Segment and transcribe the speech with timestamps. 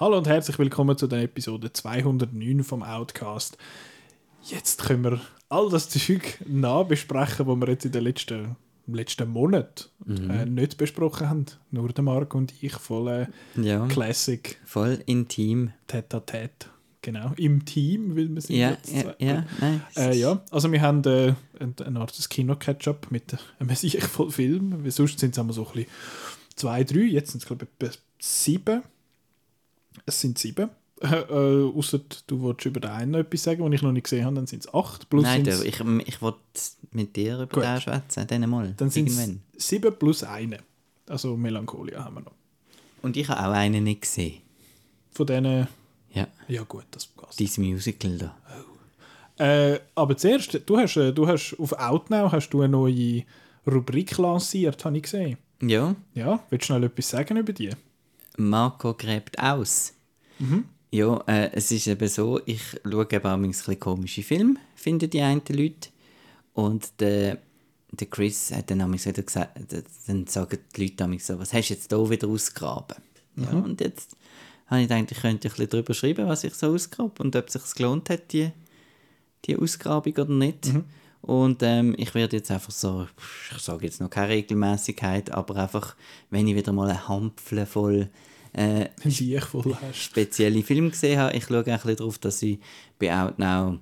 [0.00, 3.56] Hallo und herzlich willkommen zu der Episode 209 vom Outcast.
[4.42, 8.56] Jetzt können wir all das Zeug nachbesprechen, was wir jetzt in den letzten,
[8.94, 10.30] letzten Monat Mhm.
[10.30, 11.46] äh, nicht besprochen haben.
[11.70, 13.08] Nur der Marc und ich, voll
[13.56, 15.70] äh, Ja, Classic voll intim.
[15.88, 16.66] Tête-à-Tête.
[17.02, 19.80] Genau, im Team will man sind Ja, jetzt ja, ja, nein.
[19.96, 24.84] Äh, ja, also wir haben äh, ein- eine Art Kino-Catch-up mit einem sicher voll Film.
[24.84, 25.90] Weil sonst sind es immer so ein bisschen
[26.56, 28.82] zwei, drei, jetzt sind es glaube ich sieben.
[30.04, 30.68] Es sind sieben.
[31.02, 31.06] Äh,
[31.76, 34.36] Außer du wolltest über den einen noch etwas sagen, den ich noch nicht gesehen habe,
[34.36, 35.08] dann sind es acht.
[35.08, 36.38] Plus Nein, du, ich, ich wollte
[36.92, 37.64] mit dir über Gut.
[37.64, 38.74] den schwätzen, dann mal.
[38.76, 39.30] dann sind es
[39.68, 40.58] sieben plus eine.
[41.08, 42.32] Also Melancholia haben wir noch.
[43.02, 44.42] Und ich habe auch einen nicht gesehen.
[45.12, 45.66] Von denen,
[46.12, 47.40] Ja, ja gut, das passt.
[47.40, 48.36] dieses Musical da.
[49.42, 53.22] Äh, aber zuerst, du hast, äh, du hast auf Outnow hast du eine neue
[53.66, 55.38] Rubrik lanciert, habe ich gesehen.
[55.62, 57.70] Ja, Ja, willst du schnell etwas sagen über die?
[58.36, 59.94] Marco gräbt aus.
[60.92, 65.08] Ja, äh, es ist eben so, ich schaue eben auch ein bisschen komische Filme, finden
[65.08, 65.90] die einen Leute.
[66.52, 67.38] Und der,
[67.92, 69.56] der Chris hat dann wieder gesagt,
[70.06, 72.96] dann sagen die Leute manchmal so, was hast du jetzt hier wieder ausgegraben?
[73.36, 74.16] Ja, und jetzt
[74.66, 77.46] habe ich gedacht, ich könnte ein bisschen darüber schreiben, was ich so ausgrabe und ob
[77.46, 78.50] es sich gelohnt hat, die,
[79.44, 80.72] die Ausgrabung oder nicht.
[81.22, 83.06] Und ähm, ich werde jetzt einfach so,
[83.54, 85.94] ich sage jetzt noch keine Regelmäßigkeit, aber einfach,
[86.30, 88.08] wenn ich wieder mal eine Hampfle voll
[88.52, 89.96] äh, Die ich voll hast.
[90.02, 91.36] spezielle Filme gesehen habe.
[91.36, 92.58] Ich schaue ein bisschen darauf, dass ich
[92.98, 93.78] bei Outnow,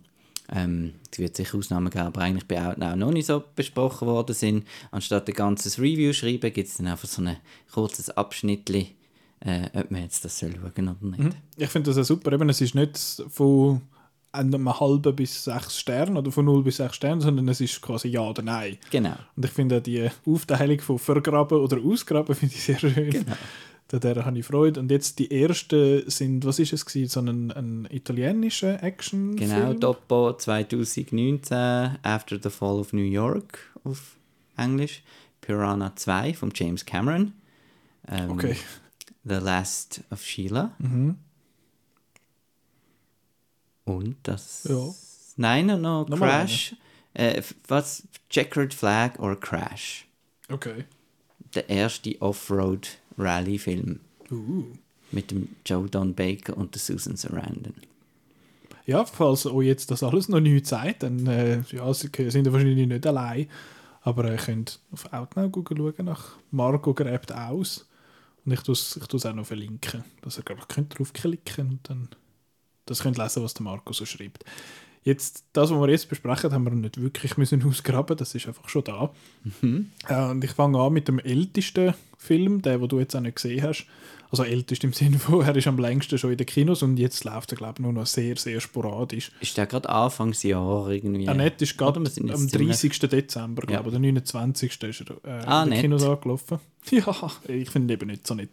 [0.50, 4.34] ähm, es wird sicher Ausnahmen geben, aber eigentlich bei Outnow noch nicht so besprochen worden
[4.34, 4.66] sind.
[4.90, 7.36] Anstatt ein ganzes Review schreiben, gibt es dann einfach so ein
[7.72, 8.86] kurzes Abschnitt, äh,
[9.72, 11.36] ob man jetzt das soll schauen oder nicht.
[11.56, 12.32] Ich finde das ja super.
[12.32, 13.82] Eben, es ist nicht von
[14.32, 18.08] einem halben bis sechs Sternen oder von 0 bis 6 Sternen, sondern es ist quasi
[18.08, 18.76] Ja oder Nein.
[18.90, 19.16] Genau.
[19.36, 23.10] Und ich finde auch die Aufteilung von Vergraben oder Ausgraben finde ich sehr schön.
[23.10, 23.32] Genau.
[23.88, 24.80] Daran habe ich Freude.
[24.80, 27.08] Und jetzt die ersten sind, was ist es gewesen?
[27.08, 34.16] So ein, ein italienischer Action Genau, Dopo 2019, After the Fall of New York auf
[34.58, 35.02] Englisch.
[35.40, 37.32] Piranha 2 von James Cameron.
[38.06, 38.56] Ähm, Okay.
[39.24, 40.72] The Last of Sheila.
[40.78, 41.16] Mhm.
[43.84, 44.64] Und das.
[44.68, 44.94] Ja.
[45.36, 46.76] Nein, noch, Nochmal Crash.
[47.14, 48.06] Äh, was?
[48.28, 50.06] Checkered Flag oder Crash?
[50.50, 50.84] Okay.
[51.54, 52.20] Der erste
[53.18, 54.64] Offroad-Rally-Film Uh.
[55.10, 57.74] mit dem Joe Don Baker und der Susan Sarandon.
[58.84, 62.52] Ja, falls euch jetzt das alles noch nicht sagt, dann äh, ja, sie sind ja
[62.52, 63.48] wahrscheinlich nicht allein.
[64.02, 67.86] Aber ihr könnt auf Outnow schauen nach Marco gräbt aus.
[68.44, 72.08] Und ich tue es ich auch noch verlinken, dass ihr gerade könnt draufklicken und dann
[72.86, 74.44] das könnt lesen, was der Marco so schreibt.
[75.08, 78.68] Jetzt, das, was wir jetzt besprechen, haben wir nicht wirklich müssen ausgraben, das ist einfach
[78.68, 79.10] schon da.
[80.08, 83.36] Äh, und ich fange an mit dem ältesten Film, der, den du jetzt auch nicht
[83.36, 83.86] gesehen hast.
[84.30, 87.24] Also ältest im Sinne von, er ist am längsten schon in den Kinos und jetzt
[87.24, 89.32] läuft er, glaube ich, nur noch sehr, sehr sporadisch.
[89.40, 91.26] Ist der gerade Anfangsjahr irgendwie?
[91.28, 92.98] Annette ist gerade am ziemlich- 30.
[93.08, 93.80] Dezember, glaube Ja.
[93.80, 94.82] ich, oder 29.
[94.82, 95.80] ist er äh, Ah, in den.
[95.80, 96.58] Kinos angelaufen.
[96.90, 98.50] Ja, ich finde eben nicht so nett.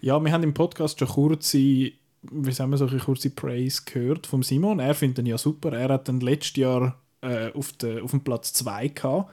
[0.00, 1.90] Ja, wir haben im Podcast schon kurze,
[2.30, 4.80] wie sagen wir, solche kurze Praise gehört vom Simon.
[4.80, 5.72] Er findet ihn ja super.
[5.72, 9.30] Er hat dann letztes Jahr äh, auf, de, auf dem Platz 2 gehabt.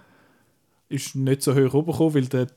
[0.88, 2.48] Ist nicht so hoch oben weil der,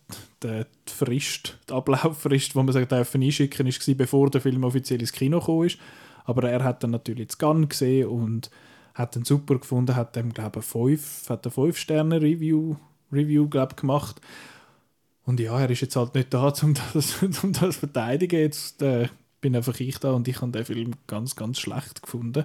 [0.42, 5.00] der, die Frist, die Ablauffrist, die man sagt, dürfen einschicken war, bevor der Film offiziell
[5.00, 5.78] ins Kino gekommen ist.
[6.24, 8.50] Aber er hat dann natürlich das Gun gesehen und
[8.94, 12.76] hat ihn super gefunden, hat dem, glaube ich, hat eine 5-Sterne-Review
[13.12, 14.20] Review, glaub, gemacht.
[15.24, 18.40] Und ja, er ist jetzt halt nicht da, um das, um das zu verteidigen.
[18.40, 19.08] Jetzt äh,
[19.40, 22.44] bin einfach ich da und ich habe den Film ganz, ganz schlecht gefunden.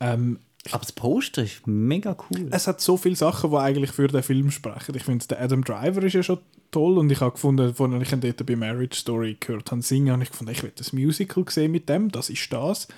[0.00, 0.38] Ähm,
[0.70, 2.48] Aber das Poster ist mega cool.
[2.50, 4.94] es hat so viele Sachen, die eigentlich für den Film sprechen.
[4.94, 6.38] Ich finde, der Adam Driver ist ja schon
[6.70, 10.12] toll und ich habe gefunden, als ich ihn dort bei Marriage Story gehört habe singen,
[10.12, 12.88] habe ich gefunden, ich will das Musical sehen mit dem, das ist das.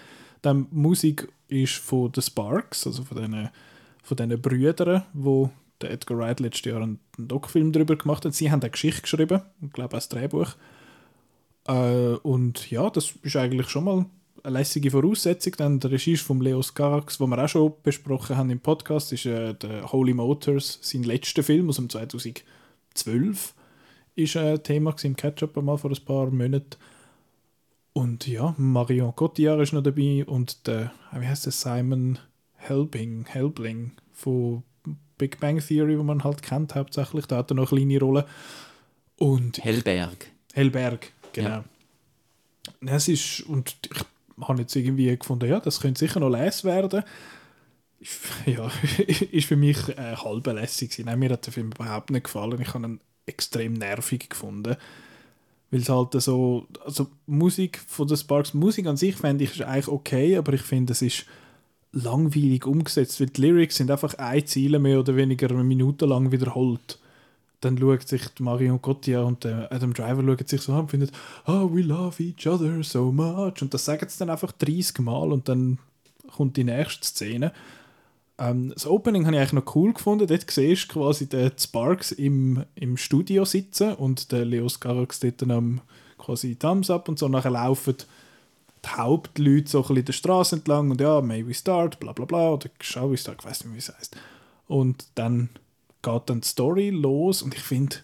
[0.42, 3.50] Dann Musik ist von The Sparks, also von diesen
[4.02, 5.50] von diesen Brüdern, wo
[5.80, 8.34] der Edgar Wright letztes Jahr einen, einen Doc-Film darüber gemacht hat.
[8.34, 10.54] Sie haben eine Geschichte geschrieben, ich glaube auch das Drehbuch.
[11.66, 14.06] Äh, und ja, das ist eigentlich schon mal
[14.42, 15.54] eine lässige Voraussetzung.
[15.56, 19.12] Dann der Regie ist von Leo Skarax, den wir auch schon besprochen haben im Podcast,
[19.12, 23.54] ist äh, der Holy Motors, sein letzter Film aus dem 2012.
[24.16, 26.76] Ist ein Thema gewesen im Catch-up einmal vor ein paar Monaten.
[27.92, 32.18] Und ja, Marion Cotillard ist noch dabei und der, wie heißt der, Simon
[32.56, 34.62] Helbing, Helbling von
[35.18, 37.26] Big Bang Theory, wo man halt kennt hauptsächlich.
[37.26, 38.26] Da hat er noch eine kleine Rolle.
[39.16, 40.30] Und Hellberg.
[40.54, 41.64] Hellberg, genau.
[42.80, 42.94] Ja.
[42.94, 47.02] es ist, und ich habe jetzt irgendwie gefunden, ja, das könnte sicher noch les werden.
[48.46, 48.70] Ja,
[49.30, 52.58] ist für mich äh, halb lässig Nein, mir hat der Film überhaupt nicht gefallen.
[52.58, 54.76] Ich habe ihn extrem nervig gefunden.
[55.70, 59.62] Weil es halt so, also Musik von den Sparks, Musik an sich fände ich ist
[59.62, 61.26] eigentlich okay, aber ich finde, es ist
[61.92, 66.32] langweilig umgesetzt, weil die Lyrics sind einfach ein Ziele mehr oder weniger eine Minute lang
[66.32, 66.99] wiederholt
[67.60, 71.10] dann schaut sich Marion Cotillard und Adam Driver sich so an und finden,
[71.46, 73.60] oh, we love each other so much.
[73.60, 75.78] Und das sagen sie dann einfach 30 Mal und dann
[76.34, 77.52] kommt die nächste Szene.
[78.38, 80.26] Ähm, das Opening habe ich eigentlich noch cool gefunden.
[80.26, 85.42] Dort siehst du quasi den Sparks im, im Studio sitzen und der Leos Garax dort
[85.42, 85.82] dann
[86.18, 87.28] quasi Thumbs up und so.
[87.28, 87.96] Nachher laufen
[88.84, 92.24] die Hauptleute so ein bisschen der Straße entlang und ja, may we start, bla bla
[92.24, 94.16] bla, oder shall we start, ich weiß nicht, wie es heißt.
[94.66, 95.50] Und dann
[96.02, 97.96] geht dann die Story los und ich finde,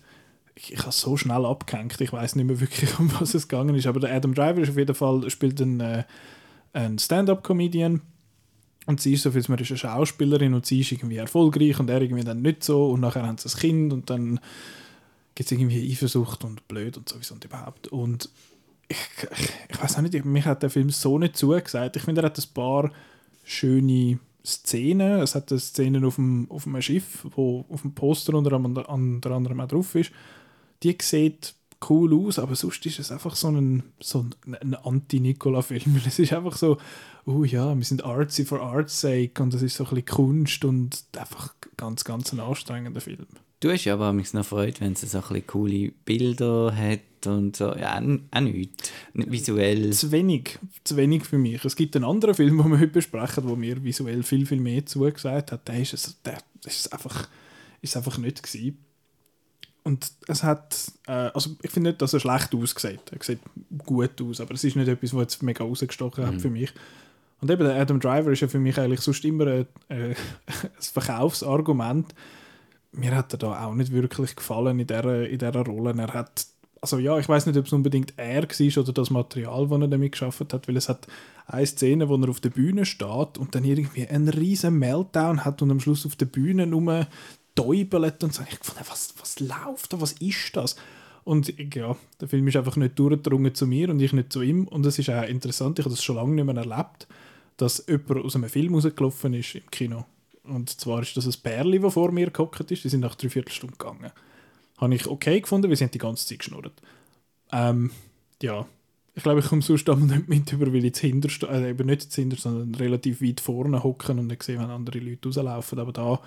[0.54, 3.74] ich, ich habe so schnell abgehängt, ich weiß nicht mehr wirklich, um was es gegangen
[3.74, 6.04] ist, aber der Adam Driver ist auf jeden Fall, spielt einen, äh,
[6.72, 8.00] einen Stand-Up-Comedian
[8.86, 12.00] und sie ist so, man ist eine Schauspielerin und sie ist irgendwie erfolgreich und er
[12.00, 14.40] irgendwie dann nicht so und nachher haben sie ein Kind und dann
[15.34, 18.30] gibt es irgendwie Eifersucht und blöd und sowieso und überhaupt und
[18.88, 18.98] ich,
[19.36, 21.96] ich, ich weiß auch nicht, mich hat der Film so nicht zugesagt.
[21.96, 22.92] Ich finde, er hat ein paar
[23.44, 25.20] schöne Szenen.
[25.20, 29.30] Es hat eine Szene auf dem, auf einem Schiff, wo auf dem Poster unter, unter
[29.30, 30.12] anderem auch drauf ist.
[30.82, 31.54] Die sieht
[31.90, 36.00] cool aus, aber sonst ist es einfach so ein, so ein, ein Anti-Nicola-Film.
[36.06, 36.78] Es ist einfach so,
[37.26, 40.64] oh ja, wir sind artsy for art's sake und es ist so ein bisschen Kunst
[40.64, 43.26] und einfach ganz, ganz ein anstrengender Film.
[43.60, 47.26] Du hast ja aber mich noch freut, wenn es so ein bisschen coole Bilder hat
[47.26, 47.74] und so.
[47.74, 48.92] Ja, auch nichts.
[49.14, 49.92] Visuell.
[49.92, 50.58] Zu wenig.
[50.84, 51.64] Zu wenig für mich.
[51.64, 54.84] Es gibt einen anderen Film, den wir heute besprechen, der mir visuell viel, viel mehr
[54.84, 55.66] zugesagt hat.
[55.68, 57.28] Der ist es, der, das ist einfach,
[57.80, 58.78] ist einfach nicht gewesen.
[59.84, 63.00] Und es hat, äh, also ich finde nicht, dass er schlecht aussieht.
[63.10, 63.38] Er sieht
[63.86, 66.28] gut aus, aber es ist nicht etwas, was jetzt mega rausgestochen mhm.
[66.28, 66.72] hat für mich.
[67.40, 70.16] Und eben der Adam Driver ist ja für mich eigentlich sonst immer ein, äh, ein
[70.78, 72.14] Verkaufsargument
[72.96, 75.94] mir hat er da auch nicht wirklich gefallen in dieser, in dieser Rolle.
[75.96, 76.46] Er hat,
[76.80, 79.88] also ja, ich weiß nicht, ob es unbedingt er war oder das Material, das er
[79.88, 81.06] damit geschaffen hat, weil es hat
[81.46, 85.62] eine Szene, wo er auf der Bühne steht und dann irgendwie einen riesen Meltdown hat
[85.62, 87.06] und am Schluss auf der Bühne nur
[87.54, 88.42] täubelt und so.
[88.50, 90.76] Ich fand, was, was läuft da, was ist das?
[91.24, 94.68] Und ja, der Film ist einfach nicht durchgedrungen zu mir und ich nicht zu ihm.
[94.68, 97.08] Und es ist auch interessant, ich habe das schon lange nicht mehr erlebt,
[97.56, 100.04] dass jemand aus einem Film rausgelaufen ist im Kino
[100.48, 102.84] und zwar ist das ein Pärchen, das vor mir gehockt ist.
[102.84, 104.12] Die sind nach drei Viertelstunden gegangen.
[104.78, 106.72] Habe ich okay gefunden, weil sie die ganze Zeit geschnurrt.
[107.52, 107.90] Ähm,
[108.42, 108.66] ja,
[109.14, 112.12] ich glaube, ich komme sonst nicht mit über, weil ich zu hinterst, äh, eben nicht
[112.12, 115.78] zu hinterst, sondern relativ weit vorne hocken und dann sehe, wenn andere Leute rauslaufen.
[115.78, 116.20] Aber da,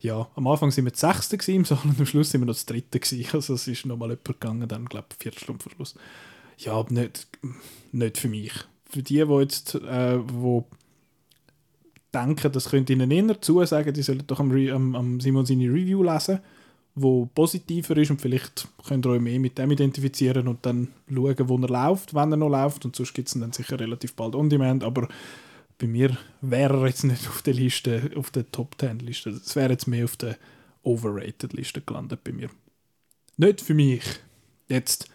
[0.00, 2.54] ja, am Anfang sind wir das Sechste im Saal und am Schluss sind wir noch
[2.54, 3.28] das Dritte gewesen.
[3.32, 5.94] Also es ist nochmal jemand gegangen, dann glaube ich Viertelstunde vor Schluss.
[6.58, 7.28] Ja, nicht,
[7.92, 8.52] nicht für mich.
[8.90, 10.66] Für die, die jetzt, äh, wo
[12.14, 16.02] denken, das könnte ihnen eher zusagen, die sollen doch am, am, am Simon seine Review
[16.02, 16.40] lesen,
[16.94, 21.48] wo positiver ist und vielleicht könnt ihr euch mehr mit dem identifizieren und dann schauen,
[21.48, 24.14] wo er läuft, wenn er noch läuft und sonst gibt es ihn dann sicher relativ
[24.14, 25.08] bald on demand, aber
[25.78, 29.56] bei mir wäre er jetzt nicht auf der Liste, auf der Top 10 Liste, es
[29.56, 30.36] wäre jetzt mehr auf der
[30.82, 32.50] Overrated Liste gelandet bei mir.
[33.36, 34.04] Nicht für mich.
[34.68, 35.08] Jetzt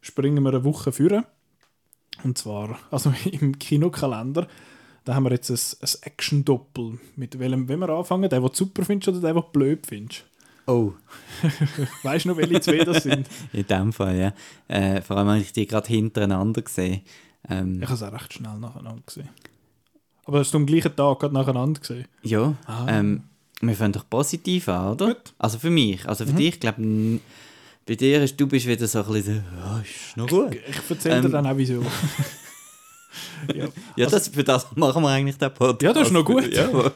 [0.00, 1.24] springen wir eine Woche führen
[2.24, 4.48] und zwar also im Kinokalender
[5.04, 6.98] da haben wir jetzt ein, ein Action-Doppel.
[7.16, 9.86] Mit welchem, wenn wir anfangen, der, den du super findest oder der, den du blöd
[9.86, 10.24] findest?
[10.66, 10.92] Oh.
[12.02, 13.28] weißt du noch, welche zwei das sind?
[13.52, 14.32] In dem Fall, ja.
[14.68, 17.02] Äh, vor allem habe ich die gerade hintereinander gesehen.
[17.48, 19.28] Ähm, ich habe es auch recht schnell nacheinander gesehen.
[20.24, 22.06] Aber hast du am gleichen Tag gerade nacheinander gesehen?
[22.22, 22.54] Ja.
[22.66, 22.86] Ah.
[22.88, 23.24] Ähm,
[23.60, 25.06] wir fangen doch positiv an, oder?
[25.08, 25.34] Gut.
[25.38, 26.06] Also für mich.
[26.08, 26.36] Also für mhm.
[26.36, 27.20] dich, glaube ich,
[27.86, 30.54] bei dir ist, du bist wieder so ein bisschen, ja, ist noch gut.
[30.54, 31.84] Ich, ich erzähle ähm, dir dann auch wieso.
[33.54, 35.82] ja, ja das, für das machen wir eigentlich den Podcast.
[35.82, 36.52] Ja, das ist noch gut.
[36.52, 36.92] Ja,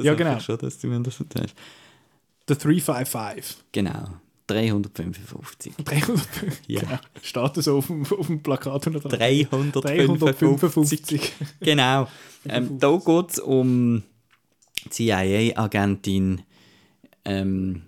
[0.00, 0.40] ja genau.
[0.40, 1.54] Schon, dass du mir das erzählst.
[2.48, 3.56] The 355.
[3.72, 4.08] Genau.
[4.48, 5.74] 355.
[5.84, 6.52] 355.
[6.66, 6.80] Ja.
[6.80, 6.98] Genau.
[7.22, 8.86] Steht das auf dem, auf dem Plakat?
[8.86, 9.80] 355.
[9.80, 11.32] 355.
[11.60, 12.08] genau.
[12.44, 14.02] Ähm, da geht es um
[14.90, 16.42] CIA-Agentin.
[17.24, 17.82] Ähm,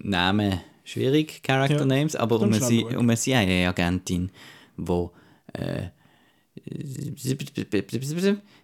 [0.00, 1.84] Name schwierig, Character ja.
[1.84, 4.30] Names, aber um eine, um eine CIA-Agentin,
[4.76, 5.08] die
[5.52, 5.90] äh,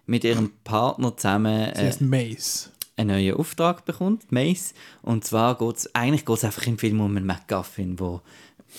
[0.05, 2.71] mit ihrem Partner zusammen äh, Mace.
[2.95, 4.73] einen neuen Auftrag bekommt, Mace.
[5.01, 8.21] Und zwar geht es, eigentlich geht es einfach im Film um einen MacGuffin, wo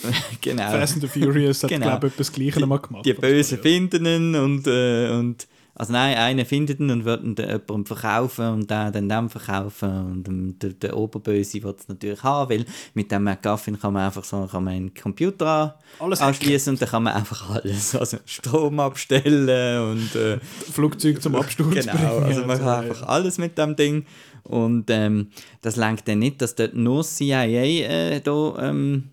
[0.41, 0.71] genau.
[0.71, 1.87] Fast and the Furious hat, genau.
[1.87, 3.07] glaube ich, etwas Gleiches mal gemacht.
[3.07, 5.47] Die Bösen finden ihn und, äh, und
[5.79, 10.25] Also nein, einer findet ihn und wird ihn jemandem verkaufen und der dann dem verkaufen
[10.27, 14.25] und der, der Oberböse wird es natürlich haben, weil mit dem MacGuffin kann man einfach
[14.25, 18.81] so kann man einen Computer Alles anschließen und dann kann man einfach alles, also Strom
[18.81, 20.41] abstellen und äh,
[20.73, 22.25] Flugzeug zum Absturz genau, bringen.
[22.25, 24.05] also man kann einfach alles mit dem Ding
[24.43, 25.29] und ähm,
[25.63, 29.11] das lenkt dann nicht, dass dort nur CIA äh, da ähm,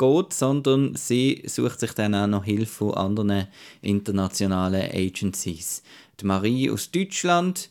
[0.00, 3.46] geht, sondern sie sucht sich dann auch noch Hilfe von anderen
[3.82, 5.82] internationalen Agencies.
[6.20, 7.68] Die Marie aus Deutschland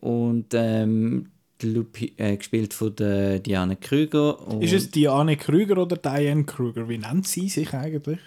[0.00, 4.38] und ähm, die Lupi, äh, gespielt von der Diane Krüger.
[4.60, 6.88] Ist es Diane Krüger oder Diane Krüger?
[6.88, 8.20] Wie nennt sie sich eigentlich?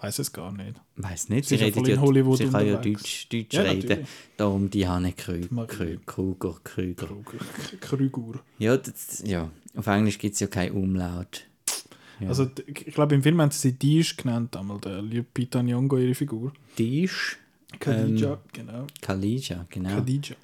[0.00, 0.74] Weiß es gar nicht.
[0.96, 3.02] Weiß nicht, Sie sie, ja redet ja, Hollywood sie kann ja unterwegs.
[3.02, 3.88] Deutsch, Deutsch Ja, reden.
[3.88, 4.08] natürlich.
[4.36, 5.66] Darum Diane Krü Marie.
[5.68, 7.06] Krü Kruger, Krüger.
[7.06, 7.44] Krüger.
[7.80, 8.40] Krüger.
[8.58, 11.46] Ja, das, ja, auf Englisch gibt es ja kein Umlaut.
[12.22, 12.28] Ja.
[12.28, 16.14] Also ich glaube im Film haben sie sie Dish genannt, einmal der Lupita Nyong'o ihre
[16.14, 16.52] Figur.
[16.78, 17.38] Dish,
[17.80, 18.86] Khadija, Ähm, genau.
[19.00, 19.90] Khadija, genau.
[19.90, 20.36] Khadija.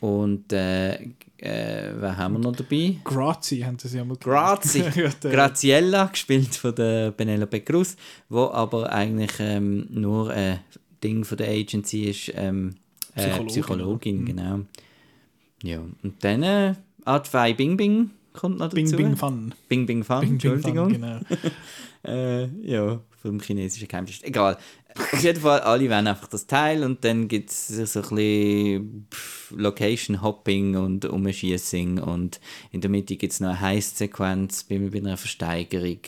[0.00, 2.96] Und äh, äh, wer haben wir noch dabei?
[3.04, 4.80] Grazi haben sie einmal Grazi.
[4.96, 7.96] ja, der- Graziella, gespielt von der Penelope Cruz,
[8.28, 10.58] wo aber eigentlich ähm, nur ein
[11.04, 12.74] Ding von der Agency ist, ähm,
[13.14, 13.46] äh, Psychologin.
[13.48, 14.24] Psychologin, Mhm.
[14.24, 14.60] genau.
[15.62, 16.74] Ja, und dann äh,
[17.04, 18.74] A2 Bing Bing kommt noch dazu.
[18.74, 19.54] Bing Bing Fun.
[19.68, 20.90] Bing Bing Fun, Bing Bing Entschuldigung.
[20.90, 21.20] Fun, genau.
[22.04, 24.24] Äh, ja, vom chinesischen Geheimdienst.
[24.24, 24.58] Egal.
[25.12, 29.06] Auf jeden Fall, alle wollen einfach das Teil und dann gibt es so ein bisschen
[29.50, 32.40] Location-Hopping und Umschießing und
[32.72, 36.00] in der Mitte gibt es noch eine Heist-Sequenz bei, bei einer Versteigerung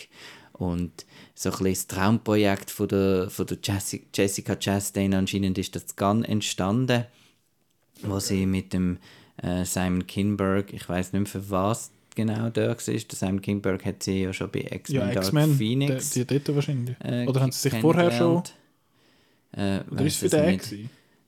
[0.52, 5.76] und so ein bisschen das Traumprojekt von der, von der Jessi- Jessica Chastain anscheinend ist
[5.76, 7.04] das Gun entstanden,
[8.02, 8.98] wo sie mit dem
[9.36, 13.84] äh, Simon Kinberg, ich weiß nicht mehr für was genau da war, der Simon Kinberg
[13.84, 16.96] hat sie ja schon bei X-Men Ja, Dark Phoenix die, die dort wahrscheinlich.
[17.02, 18.42] äh, Oder haben sie sich vorher schon...
[19.52, 20.74] Äh, Oder ist es für den nicht.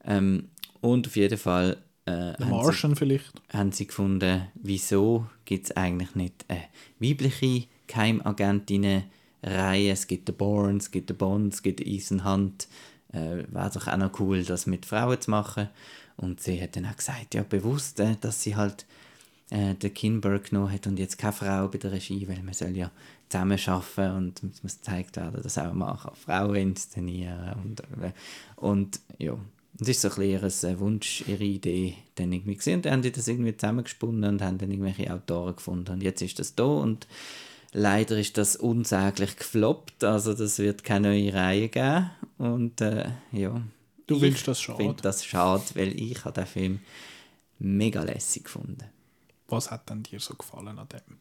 [0.05, 0.49] Ähm,
[0.81, 1.77] und auf jeden Fall
[2.07, 3.33] äh, Der haben, sie, Martian vielleicht?
[3.53, 6.63] haben sie gefunden, wieso gibt es eigentlich nicht eine
[6.99, 9.93] weibliche Geheimagentinnen-Reihe.
[9.93, 12.69] Es gibt den Bourne, es gibt den Bond, es gibt den Ethan Hunt.
[13.13, 15.69] Äh, Wäre doch auch noch cool, das mit Frauen zu machen.
[16.17, 18.87] Und sie hat dann auch gesagt, ja, bewusst, äh, dass sie halt
[19.51, 22.77] äh, den Kinberg genommen hat und jetzt keine Frau bei der Regie, weil man soll
[22.77, 22.91] ja
[23.29, 28.13] zusammen arbeiten und es muss gezeigt werden, dass auch man kann Frauen inszenieren und, äh,
[28.57, 29.37] und ja,
[29.79, 32.95] das ist so ein bisschen ihr äh, Wunsch, ihre Idee dann irgendwie gesehen und dann
[32.95, 36.55] haben die das irgendwie zusammengesponnen und haben dann irgendwelche Autoren gefunden und jetzt ist das
[36.55, 37.07] da und
[37.73, 43.61] leider ist das unsäglich gefloppt, also das wird keine neue Reihe geben und äh, ja.
[44.07, 44.79] Du ich willst das schade?
[44.79, 46.81] finde das schade, weil ich habe den Film
[47.59, 48.85] mega lässig gefunden.
[49.49, 51.19] Was hat denn dir so gefallen an dem?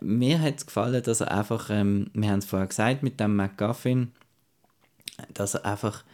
[0.00, 3.36] Mir hat es gefallen, dass er einfach, ähm, wir haben es vorher gesagt, mit dem
[3.36, 4.12] MacGuffin,
[5.32, 6.04] dass er einfach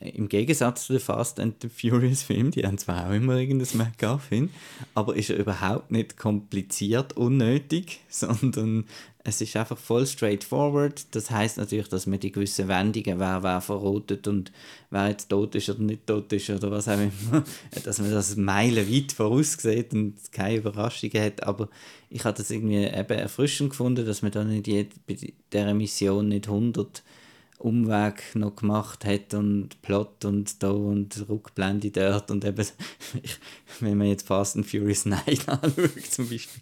[0.00, 3.78] im Gegensatz zu den Fast and the Furious Filmen, die haben zwar auch immer irgendein
[3.78, 4.50] MacGuffin,
[4.94, 8.84] aber ist er überhaupt nicht kompliziert, unnötig, sondern
[9.26, 11.06] es ist einfach voll straightforward.
[11.12, 14.52] Das heißt natürlich, dass man die gewissen Wendungen, wer wer verrotet und
[14.90, 17.42] wer jetzt tot ist oder nicht tot ist oder was auch immer,
[17.84, 21.42] dass man das meilenweit voraussieht und keine Überraschungen hat.
[21.42, 21.70] Aber
[22.10, 24.66] ich habe das irgendwie eben erfrischend gefunden, dass man da nicht
[25.06, 25.16] bei
[25.50, 27.02] dieser Mission nicht 100
[27.64, 32.66] Umweg noch gemacht hat und Plot und da und Rückblende dort und eben,
[33.80, 36.60] wenn man jetzt Fast and Furious 9 anschaut zum Beispiel.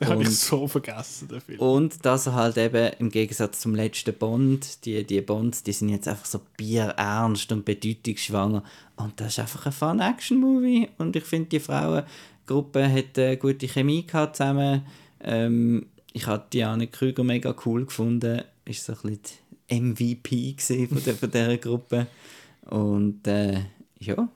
[0.00, 1.60] Den habe ich so vergessen, den Film.
[1.60, 5.90] und dass er halt eben im Gegensatz zum letzten Bond, die, die Bonds, die sind
[5.90, 8.64] jetzt einfach so bierernst und bedeutungsschwanger.
[8.96, 10.88] Und das ist einfach ein Fun-Action-Movie.
[10.98, 14.82] Und ich finde, die Frauengruppe hat eine gute Chemie gehabt zusammen.
[15.22, 18.42] Ähm, ich habe Diane Krüger mega cool gefunden.
[18.64, 20.56] Ist so ein bisschen MVP
[20.88, 22.06] von, der, von dieser Gruppe.
[22.66, 23.60] Und äh,
[23.98, 24.28] ja,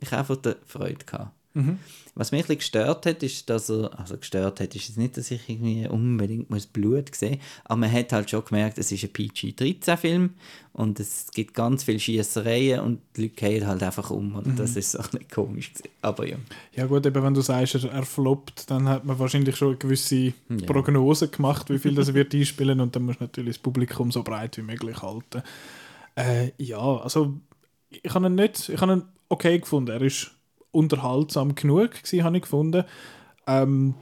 [0.00, 1.32] ich habe einfach Freude gehabt.
[1.54, 1.78] Mhm.
[2.16, 5.30] Was mich ein gestört hat, ist, dass er, also gestört hat, ist es nicht, dass
[5.30, 9.10] ich irgendwie unbedingt muss Blut sehen aber man hat halt schon gemerkt, es ist ein
[9.10, 10.30] PG-13-Film
[10.72, 14.76] und es gibt ganz viele Schießereien und die Leute gehen halt einfach um und das
[14.76, 15.88] ist so ein bisschen komisch gewesen.
[16.02, 16.36] Aber ja,
[16.74, 19.76] Ja gut, eben wenn du sagst, er, er floppt, dann hat man wahrscheinlich schon eine
[19.76, 20.32] gewisse
[20.66, 24.56] Prognose gemacht, wie viel das wird einspielen und dann muss natürlich das Publikum so breit
[24.56, 25.42] wie möglich halten.
[26.16, 27.34] Äh, ja, also
[27.90, 29.90] ich habe ihn nicht, ich habe ihn okay gefunden.
[29.90, 30.30] Er ist
[30.74, 32.84] unterhaltsam genug gewesen, habe ich gefunden.
[33.46, 33.94] Ähm,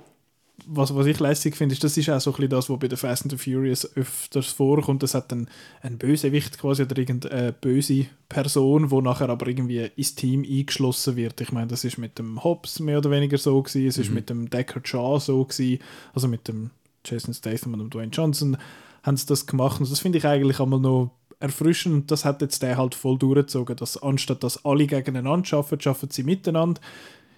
[0.66, 2.88] was, was ich lässig finde, ist, das ist auch so ein bisschen das, was bei
[2.88, 5.02] den Fast and the Furious öfters vorkommt.
[5.02, 5.48] Das hat einen,
[5.80, 11.40] einen Bösewicht quasi oder irgendeine böse Person, wo nachher aber irgendwie ins Team eingeschlossen wird.
[11.40, 14.30] Ich meine, das ist mit dem Hobbs mehr oder weniger so gewesen, es ist mit
[14.30, 15.82] dem Deckard Shaw so gewesen,
[16.14, 16.70] also mit dem
[17.04, 18.56] Jason Statham und dem Dwayne Johnson
[19.02, 21.10] haben sie das gemacht und das finde ich eigentlich einmal noch
[21.42, 25.88] erfrischend und das hat jetzt der halt voll durchgezogen, dass anstatt dass alle gegeneinander arbeiten,
[25.88, 26.80] arbeiten sie miteinander.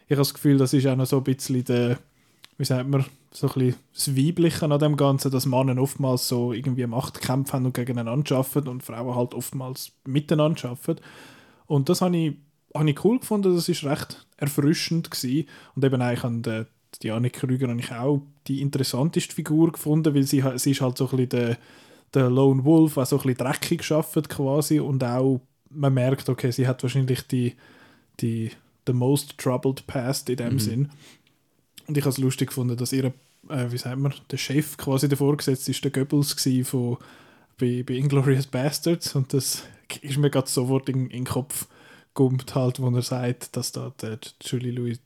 [0.06, 1.98] Ich habe das Gefühl, das ist auch noch so ein bisschen der,
[2.58, 6.52] wie sagt man, so ein bisschen das Weibliche an dem Ganzen, dass Männer oftmals so
[6.52, 11.02] irgendwie Machtkämpfe haben und gegeneinander arbeiten und Frauen halt oftmals miteinander arbeiten.
[11.66, 12.36] Und das habe ich,
[12.74, 15.48] habe ich cool gefunden, das ist recht erfrischend gewesen.
[15.74, 16.66] Und eben eigentlich an der
[17.02, 20.98] die Annik Krüger habe ich auch die interessanteste Figur gefunden, weil sie, sie ist halt
[20.98, 21.58] so ein bisschen der
[22.14, 25.40] der Lone Wolf auch so ein bisschen dreckig geschafft quasi und auch
[25.70, 27.54] man merkt, okay, sie hat wahrscheinlich die,
[28.20, 28.50] die
[28.86, 30.58] the most troubled past in dem mhm.
[30.60, 30.90] Sinn.
[31.86, 33.12] Und ich habe es lustig gefunden, dass ihre,
[33.48, 36.32] äh, wie sagt man, der Chef quasi der Vorgesetzte ist der Goebbels
[36.64, 36.98] von
[37.58, 39.64] bei, bei Inglourious Bastards und das
[40.00, 41.66] ist mir gerade sofort in, in den Kopf
[42.14, 45.00] gummt halt, wo er sagt, dass da der Julie Louis,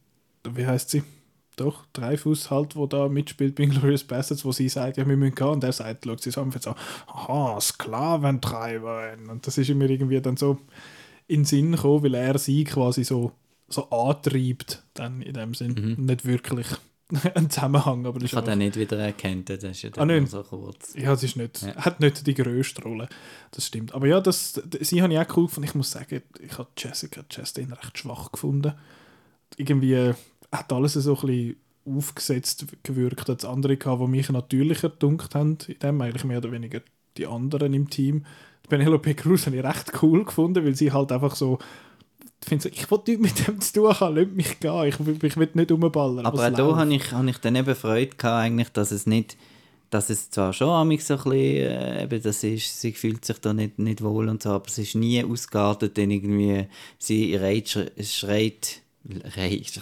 [0.45, 1.03] wie heißt sie?
[1.61, 5.35] Doch, Dreifuß halt, wo da mitspielt bei Glorious Bastards, wo sie sagt, ja, wir müssen
[5.35, 5.49] gehen.
[5.49, 6.75] Und er sagt, schaut sie so und so,
[7.07, 9.13] aha, Sklaventreiber.
[9.29, 10.59] Und das ist mir irgendwie dann so
[11.27, 13.33] in den Sinn gekommen, weil er sie quasi so,
[13.69, 15.97] so antreibt, dann in dem Sinn.
[15.99, 16.07] Mhm.
[16.07, 16.67] Nicht wirklich
[17.35, 18.07] ein Zusammenhang.
[18.07, 20.95] Aber ich habe den nicht wieder erkannt, das ist ja dann ah, so kurz.
[20.95, 21.75] Ja, es ist nicht, ja.
[21.77, 23.09] hat nicht die grösste Rolle,
[23.51, 23.95] das stimmt.
[23.95, 25.69] Aber ja, das, sie habe ich auch cool gefunden.
[25.69, 28.75] Ich muss sagen, ich habe Jessica Chastain recht schwach gefunden.
[29.57, 30.15] Irgendwie
[30.53, 35.59] hat alles so ein bisschen aufgesetzt gewirkt als andere gehabt, die mich natürlicher gedunkt haben,
[35.67, 36.81] in dem eigentlich mehr oder weniger
[37.17, 38.25] die anderen im Team.
[38.69, 41.59] Penelope Cruz habe ich recht cool gefunden, weil sie halt einfach so
[42.51, 45.37] ich so, ich will nichts mit dem zu tun haben, lass mich gehen, ich, ich
[45.37, 46.25] will nicht umballern.
[46.25, 49.37] Aber auch da habe ich, habe ich dann eben Freude gehabt, eigentlich, dass es nicht,
[49.91, 53.25] dass es zwar schon an mich so ein bisschen, äh, eben, das ist, sie fühlt
[53.25, 56.67] sich da nicht, nicht wohl und so, aber es ist nie ausgeartet, denn irgendwie
[56.99, 57.39] sie
[58.01, 58.83] schreit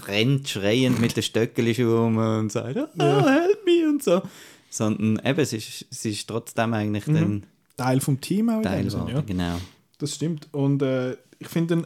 [0.06, 3.26] rennt schreiend mit den Stöckelschuhen und sagt, oh, ja.
[3.26, 4.23] help me und so.
[4.71, 7.14] Sondern eben, es ist, es ist trotzdem eigentlich mhm.
[7.14, 8.62] dann Teil vom Team auch.
[8.62, 9.21] Teil Sinn, ja.
[9.21, 9.59] genau.
[9.99, 10.49] Das stimmt.
[10.52, 11.85] Und äh, ich finde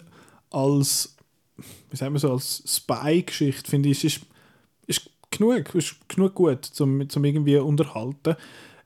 [0.50, 1.16] als,
[1.90, 4.20] wie sagen wir so, als Spy-Geschichte, finde ich, ist,
[4.86, 8.36] ist genug, ist genug gut, zum, zum irgendwie unterhalten.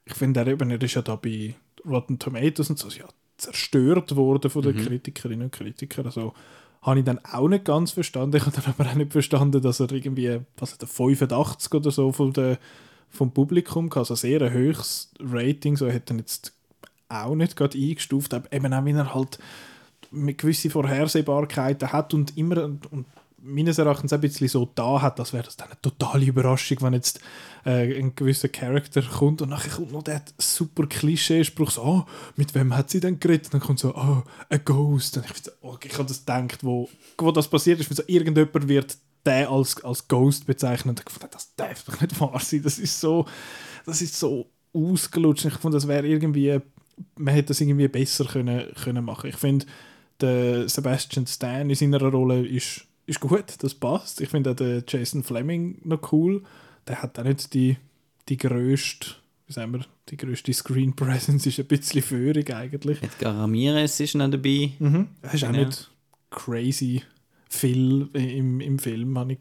[0.04, 1.54] Ich finde, er, eben, er ist ja da bei
[1.87, 3.06] Rotten Tomatoes und so, ja,
[3.37, 4.87] zerstört worden von den mhm.
[4.87, 6.06] Kritikerinnen und Kritikern.
[6.06, 6.34] Also,
[6.84, 8.36] habe ich dann auch nicht ganz verstanden.
[8.36, 12.12] Ich habe dann aber auch nicht verstanden, dass er irgendwie, was der 85 oder so
[12.12, 12.58] von der,
[13.08, 16.52] vom Publikum hatte, also sehr ein höchstes Rating, so hätte er jetzt
[17.08, 19.38] auch nicht gerade eingestuft, eben auch, wenn er halt
[20.10, 23.06] mit gewisse Vorhersehbarkeiten hat und immer und
[23.45, 26.95] meines Erachtens ein bisschen so da hat, das wäre das dann eine totale Überraschung, wenn
[26.95, 27.21] jetzt
[27.65, 32.04] äh, ein gewisser Charakter kommt und nachher kommt noch der super Klischee-Spruch so, oh,
[32.37, 33.47] mit wem hat sie denn geredet?
[33.47, 35.19] Und dann kommt so, oh, a Ghost.
[35.19, 38.97] Und ich, so, ich habe das gedacht, wo, wo das passiert ist, so, irgendjemand wird
[39.26, 41.02] der als, als Ghost bezeichnet.
[41.07, 42.63] Ich fand, das darf doch nicht wahr sein.
[42.63, 43.26] Das ist so,
[43.87, 45.45] das ist so ausgelutscht.
[45.45, 46.61] Ich fand, das wäre irgendwie,
[47.17, 49.30] man hätte das irgendwie besser können, können machen.
[49.30, 49.67] Ich finde,
[50.21, 54.21] Sebastian Stan in seiner Rolle ist ist gut, das passt.
[54.21, 56.43] Ich finde auch den Jason Fleming noch cool.
[56.86, 57.76] Der hat auch nicht die,
[58.28, 59.14] die grösste,
[59.47, 63.02] wie sagen wir, die grösste Screen Presence, ist ein bisschen führig eigentlich.
[63.02, 64.73] Edgar Ramirez ist noch dabei.
[64.78, 65.08] Mhm.
[65.23, 65.52] Er ist genau.
[65.52, 65.90] auch nicht
[66.30, 67.02] crazy
[67.49, 69.38] viel im, im Film, habe ich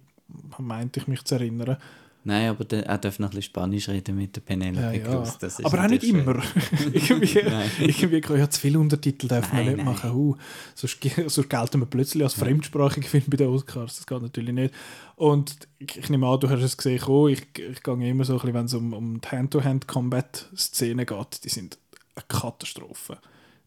[0.57, 1.77] meinte ich mich zu erinnern.
[2.25, 5.37] Nein, aber der, er darf noch ein bisschen Spanisch reden mit der Penelope ja, Cruz.
[5.41, 5.65] Ja.
[5.65, 6.41] aber auch nicht immer.
[6.93, 7.39] irgendwie,
[7.79, 9.85] irgendwie ja, zu viele Untertitel darf man nicht nein.
[9.85, 10.11] machen.
[10.11, 10.35] Uh,
[10.73, 13.97] sonst, sonst gelten wir plötzlich als fremdsprachig Film bei den Oscars.
[13.97, 14.73] Das geht natürlich nicht.
[15.15, 18.33] Und ich, ich nehme an, du hast es gesehen, oh, ich, ich gehe immer so
[18.33, 21.77] ein bisschen, wenn es um, um die Hand-to-Hand-Combat-Szenen geht, die sind
[22.15, 23.17] eine Katastrophe.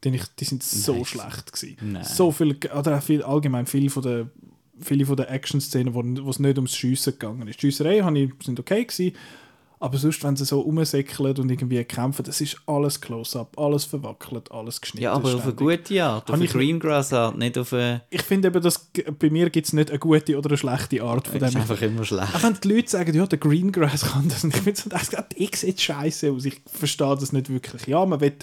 [0.02, 1.08] Die, die sind so nice.
[1.08, 1.76] schlecht gewesen.
[1.92, 2.04] Nein.
[2.04, 4.30] So viel, oder viel, allgemein viel von der
[4.80, 7.62] viele von den Action-Szenen, wo, es nicht ums Schiessen gegangen ist.
[7.62, 9.16] Die Schiessereien sind okay gewesen,
[9.78, 14.50] aber sonst, wenn sie so rumsäckeln und irgendwie kämpfen, das ist alles Close-Up, alles verwackelt,
[14.50, 15.04] alles geschnitten.
[15.04, 15.40] Ja, aber ständig.
[15.40, 18.02] auf eine gute Art, auf eine Greengrass-Art, nicht auf eine...
[18.08, 21.28] Ich finde eben, dass bei mir gibt es nicht eine gute oder eine schlechte Art
[21.28, 21.48] von dem.
[21.48, 22.34] ist einfach immer schlecht.
[22.34, 25.60] Auch wenn die Leute sagen, ja, der Greengrass kann das, und ich finde, das, das
[25.60, 27.86] sieht scheiße aus, ich verstehe das nicht wirklich.
[27.86, 28.36] Ja, man will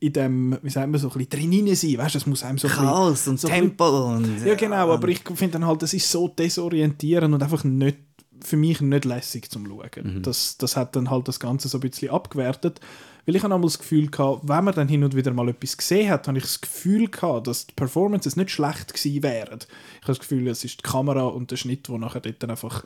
[0.00, 2.58] in dem, wie sagt man, so ein bisschen drin sein, weißt du, es muss einem
[2.58, 4.44] so Chaos und so Tempo und...
[4.44, 7.98] Ja, genau, aber ich finde dann halt, das ist so desorientierend und einfach nicht,
[8.42, 10.16] für mich nicht lässig zum Schauen.
[10.16, 10.22] Mhm.
[10.22, 12.80] Das, das hat dann halt das Ganze so ein bisschen abgewertet,
[13.26, 15.76] weil ich habe einmal das Gefühl gehabt, wenn man dann hin und wieder mal etwas
[15.76, 19.58] gesehen hat, habe ich das Gefühl gehabt, dass die Performances nicht schlecht gewesen wären.
[19.60, 22.50] Ich habe das Gefühl, es ist die Kamera und der Schnitt, wo nachher dort dann
[22.50, 22.84] einfach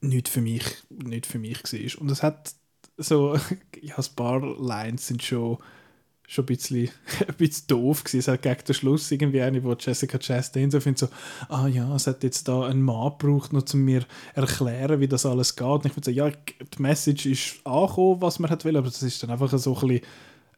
[0.00, 2.02] nicht für mich, nicht für mich war.
[2.02, 2.52] Und es hat
[2.98, 3.34] so,
[3.80, 5.58] ja, ein paar Lines sind schon,
[6.28, 6.90] schon ein, bisschen,
[7.26, 8.18] ein bisschen doof gewesen.
[8.18, 11.08] Es hat gegen den Schluss irgendwie eine, wo Jessica Chastain so findet, so,
[11.48, 15.26] ah ja, es hat jetzt da einen Mann gebraucht, noch zu mir erklären, wie das
[15.26, 15.66] alles geht.
[15.66, 19.02] Und ich würde sagen, ja, die Message ist angekommen, was man hat will, aber das
[19.02, 20.02] ist dann einfach so ein bisschen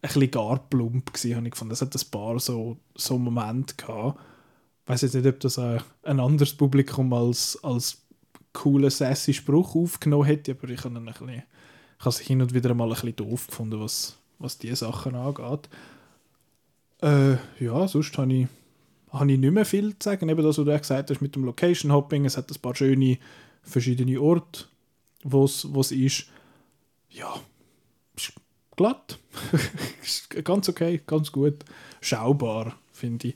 [0.02, 1.72] bisschen gar plump gewesen, habe ich gefunden.
[1.72, 4.18] Es hat ein paar so, so Momente gehabt.
[4.84, 8.02] Ich weiß jetzt nicht, ob das ein, ein anderes Publikum als, als
[8.52, 12.54] coolen, sassy Spruch aufgenommen hätte, aber ich habe ein bisschen, ich habe es hin und
[12.54, 15.68] wieder mal ein bisschen doof gefunden, was, was diese Sachen angeht.
[17.02, 18.48] Äh, ja, sonst habe ich,
[19.10, 20.28] habe ich nicht mehr viel zu sagen.
[20.28, 23.18] Eben das, was du gesagt hast mit dem Location Hopping, es hat ein paar schöne
[23.62, 24.64] verschiedene Orte,
[25.22, 26.26] wo es ist.
[27.10, 27.34] Ja,
[28.16, 28.32] ist
[28.76, 29.18] glatt.
[30.44, 31.64] ganz okay, ganz gut.
[32.00, 33.34] Schaubar, finde ich.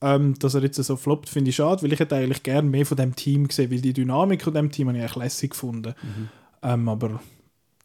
[0.00, 2.84] Ähm, dass er jetzt so floppt, finde ich schade, weil ich hätte eigentlich gerne mehr
[2.84, 5.94] von dem Team gesehen, weil die Dynamik von dem Team habe ich eigentlich lässig gefunden.
[6.02, 6.28] Mhm.
[6.62, 7.20] Ähm, aber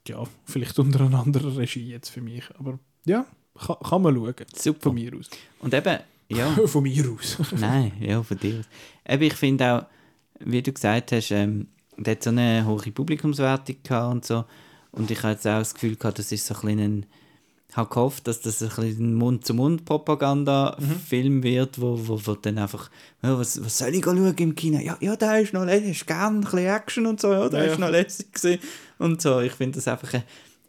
[0.07, 2.43] ja, vielleicht unter einer anderen Regie jetzt für mich.
[2.57, 3.25] Aber ja,
[3.57, 4.35] kann, kann man schauen.
[4.55, 4.81] Super.
[4.81, 5.29] Von mir aus.
[5.59, 6.51] Und eben, ja.
[6.67, 7.38] von mir aus.
[7.57, 8.65] Nein, ja, von dir aus.
[9.07, 9.85] Eben, ich finde auch,
[10.39, 14.45] wie du gesagt hast, ähm, der hat so eine hohe Publikumswertung gehabt und so.
[14.91, 17.05] Und ich habe jetzt auch das Gefühl gehabt, das ist so ein bisschen
[17.69, 21.43] ich habe gehofft, dass das ein, ein Mund-zu-Mund-Propaganda-Film mhm.
[21.43, 22.89] wird, wo, wo, wo dann einfach,
[23.21, 24.79] ja, was, was soll ich schauen im Kino?
[24.79, 27.73] Ja, ja der ist noch lässig, gerne ein bisschen Action und so, ja, der ja,
[27.73, 28.59] ist noch lässig gewesen.
[28.99, 29.39] Und so.
[29.39, 30.23] Ich finde das einfach ein,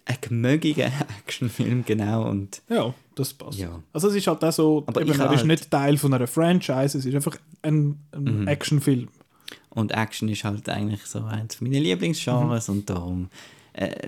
[0.06, 0.86] ein gemögiger
[1.18, 2.28] Actionfilm, genau.
[2.28, 3.58] Und, ja, das passt.
[3.58, 3.80] Ja.
[3.92, 6.26] Also es ist halt auch so, Aber eben, er halt ist nicht Teil von einer
[6.26, 8.48] Franchise, es ist einfach ein, ein mhm.
[8.48, 9.08] Actionfilm.
[9.70, 12.74] Und Action ist halt eigentlich so eins meiner Lieblingsgenres mhm.
[12.74, 13.28] und darum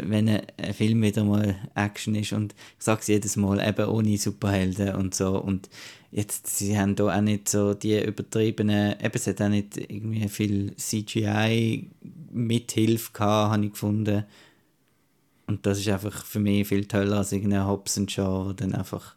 [0.00, 2.32] wenn ein, ein, Film wieder mal Action ist.
[2.32, 5.38] Und ich sage es jedes Mal, eben ohne Superhelden und so.
[5.38, 5.70] Und
[6.10, 10.28] jetzt, sie haben da auch nicht so die übertriebenen, eben es hat auch nicht irgendwie
[10.28, 14.24] viel CGI-Mithilfe gehabt, habe ich gefunden.
[15.46, 19.16] Und das ist einfach für mich viel toller als irgendein Hobbs Shaw, wo dann einfach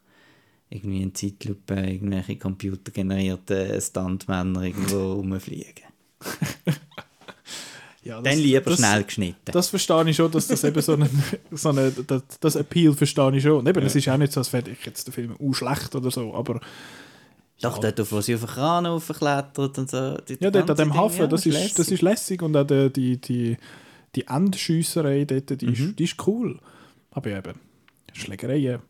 [0.69, 5.85] irgendwie in Zeitlupe irgendwelche computergenerierten Stuntmänner irgendwo rumfliegen.
[8.05, 9.51] Ja, das, Dann lieber das, schnell geschnitten.
[9.51, 11.09] Das verstehe ich schon, dass das eben so ein
[11.51, 13.57] so eine, das, das Appeal verstehe ich schon.
[13.59, 13.87] Und eben, ja.
[13.87, 16.33] es ist auch nicht so, als wäre ich jetzt der Film auch schlecht oder so,
[16.33, 16.61] aber...
[17.61, 17.91] Doch, ja.
[17.91, 20.17] dort, wo sie auf den Kran aufklettert und so.
[20.39, 21.73] Ja, dort an dem Hafen, ja, das, ist, lässig.
[21.73, 23.57] das ist lässig und auch die, die, die,
[24.13, 25.73] die Endschüsserei dort, die, mhm.
[25.73, 26.59] ist, die ist cool.
[27.11, 27.59] Aber eben,
[28.13, 28.81] Schlägereien,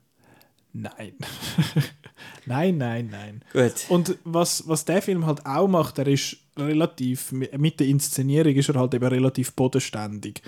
[0.73, 1.13] nein.
[2.45, 3.41] nein, nein, nein.
[3.51, 3.85] Gut.
[3.89, 8.69] Und was, was der Film halt auch macht, er ist relativ, mit der Inszenierung ist
[8.69, 10.41] er halt eben relativ bodenständig.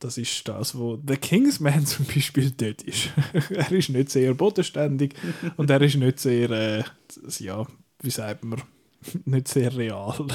[0.00, 3.10] Das ist das, wo der Kingsman zum Beispiel dort ist.
[3.50, 5.14] er ist nicht sehr bodenständig
[5.56, 6.84] und er ist nicht sehr, äh,
[7.38, 7.66] ja,
[8.02, 8.62] wie sagt man,
[9.24, 10.26] nicht sehr real.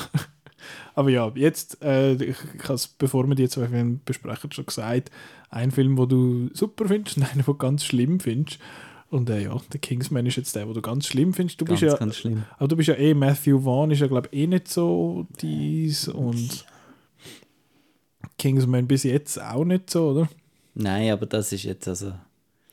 [0.96, 5.12] Aber ja, jetzt, äh, ich, ich habe bevor wir die zwei Filme besprechen, schon gesagt,
[5.50, 8.60] ein Film, wo du super findest und einen, den du ganz schlimm findest.
[9.14, 11.62] Und äh, ja, der Kingsman ist jetzt der, den du ganz schlimm findest.
[11.62, 12.46] Du ganz, bist ja, ganz schlimm.
[12.58, 16.08] Aber du bist ja eh, Matthew Vaughn ist ja, glaube ich, eh nicht so dies
[16.08, 16.66] und
[18.40, 20.30] Kingsman bis jetzt auch nicht so, oder?
[20.74, 22.14] Nein, aber das ist jetzt also...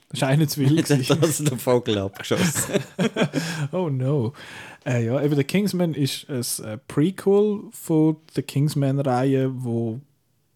[0.09, 0.63] Das ist einer zu.
[0.63, 2.81] Jetzt hat also der Vogel abgeschossen.
[3.73, 4.33] oh no.
[4.87, 10.01] Äh, ja, eben der Kingsman ist ein äh, Prequel von der Kingsman-Reihe, wo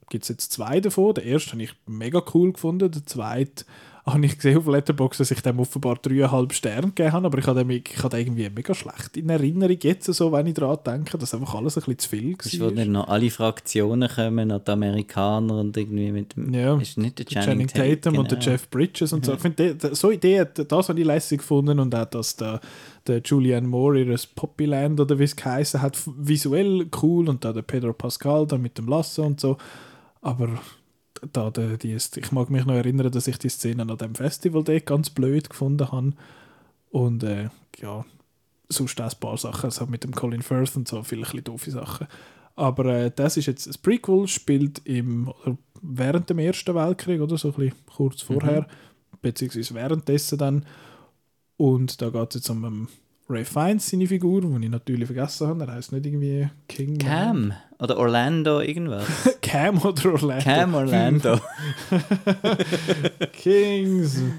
[0.09, 1.14] gibt es jetzt zwei davon.
[1.14, 3.66] Der erste habe ich mega cool gefunden, der zweite
[4.07, 7.47] habe ich gesehen auf Letterboxd, dass ich dem offenbar dreieinhalb Sterne gegeben habe, aber ich
[7.47, 11.17] habe, den, ich habe irgendwie mega schlecht in Erinnerung jetzt, so, wenn ich daran denke,
[11.17, 12.38] dass einfach alles ein bisschen zu viel war.
[12.45, 16.53] Es wo nicht noch alle Fraktionen kommen, noch die Amerikaner und irgendwie mit dem...
[16.53, 18.51] Ja, ist nicht der Channing, Channing Tatum, Tatum und der genau.
[18.51, 19.33] Jeff Bridges und so.
[19.33, 22.61] Ich finde, so Idee, das habe ich lässig gefunden und auch, dass der,
[23.07, 27.62] der Julianne Moore ihres Poppyland oder wie es geheißen hat, visuell cool und da der
[27.62, 29.57] Pedro Pascal da mit dem Lasso und so,
[30.21, 30.51] aber
[31.32, 34.64] da, die, die, ich mag mich noch erinnern, dass ich die Szene an dem Festival
[34.64, 36.12] dort ganz blöd gefunden habe.
[36.90, 38.04] Und äh, ja,
[38.68, 42.06] sonst auch ein paar Sachen, also mit dem Colin Firth und so, viele doofe Sachen.
[42.56, 45.32] Aber äh, das ist jetzt ein Prequel, spielt im,
[45.82, 49.18] während dem Ersten Weltkrieg oder so ein bisschen kurz vorher, mhm.
[49.20, 50.66] beziehungsweise währenddessen dann.
[51.56, 52.88] Und da geht es jetzt um einen
[53.28, 55.64] Ray Fiennes, seine Figur, die ich natürlich vergessen habe.
[55.64, 56.98] Er heißt nicht irgendwie King.
[56.98, 57.56] Cam Man.
[57.78, 59.06] oder Orlando irgendwas.
[59.40, 60.44] Cam oder Orlando.
[60.44, 61.40] Cam Orlando.
[63.32, 64.34] Kingsman,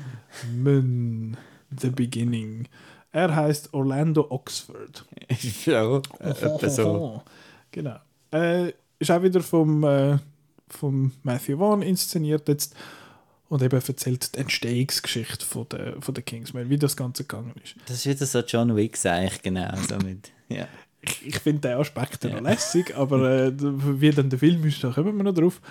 [1.80, 2.68] The Beginning.
[3.12, 5.06] Er heißt Orlando Oxford.
[5.66, 7.24] ja, äh, so.
[7.72, 7.96] Genau.
[8.32, 10.18] Äh, ist auch wieder vom, äh,
[10.68, 12.76] vom Matthew Vaughn inszeniert jetzt
[13.50, 17.76] und eben erzählt die Entstehungsgeschichte von der, von der Kingsman, wie das Ganze gegangen ist.
[17.86, 19.72] Das ist wieder so John Wick eigentlich, genau.
[19.88, 20.68] So mit, ja.
[21.02, 22.32] Ich, ich finde den Aspekt ja.
[22.32, 25.62] noch lässig, aber äh, wie dann der Film ist, da kommen wir noch drauf.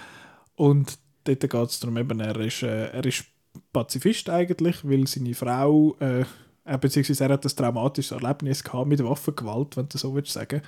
[0.54, 3.24] Und dort geht es darum, eben, er ist, äh, er ist
[3.72, 6.24] Pazifist eigentlich, weil seine Frau, äh,
[6.78, 10.62] beziehungsweise er hat ein traumatisches Erlebnis gehabt mit Waffengewalt, wenn du so willst sagen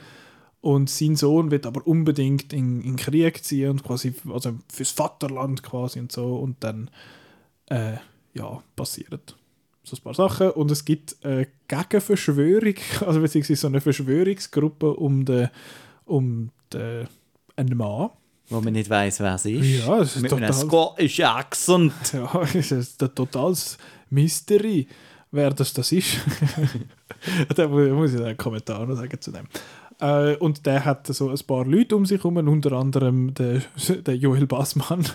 [0.66, 4.90] und sein Sohn wird aber unbedingt in, in den Krieg ziehen und quasi, also fürs
[4.90, 6.38] Vaterland quasi und so.
[6.38, 6.90] Und dann,
[7.66, 7.98] äh,
[8.34, 9.36] ja, passiert
[9.84, 10.50] so ein paar Sachen.
[10.50, 12.74] Und es gibt eine Gegenverschwörung,
[13.06, 15.50] also beziehungsweise so eine Verschwörungsgruppe um den,
[16.04, 17.06] um den,
[17.54, 18.10] einen Mann.
[18.48, 19.86] Wo man nicht weiß, wer es ist.
[19.86, 21.92] Ja, es ist Mit total, einem Scottish Accent.
[22.12, 23.78] ja, es ist ein totales
[24.10, 24.88] Mystery,
[25.30, 26.16] wer das, das ist.
[27.54, 29.46] da mu- muss ich einen Kommentar noch sagen zu dem.
[30.00, 34.16] Äh, und der hat so ein paar Leute um sich herum, unter anderem der, der
[34.16, 35.06] Joel Bassmann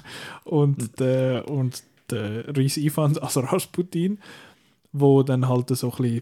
[0.44, 4.20] und der, und der Rhys Ifans, also Rasputin,
[4.92, 6.22] wo dann halt so ein bisschen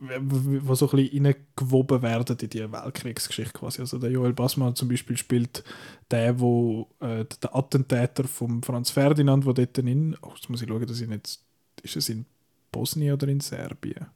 [0.00, 3.80] wo so ein bisschen reingewoben werden in die Weltkriegsgeschichte quasi.
[3.80, 5.64] Also der Joel Bassmann zum Beispiel spielt
[6.10, 10.68] der, wo äh, der Attentäter von Franz Ferdinand, wo dort in, oh, jetzt muss ich
[10.68, 11.38] schauen, dass ich nicht,
[11.82, 12.26] ist es in
[12.72, 14.06] Bosnien oder in Serbien,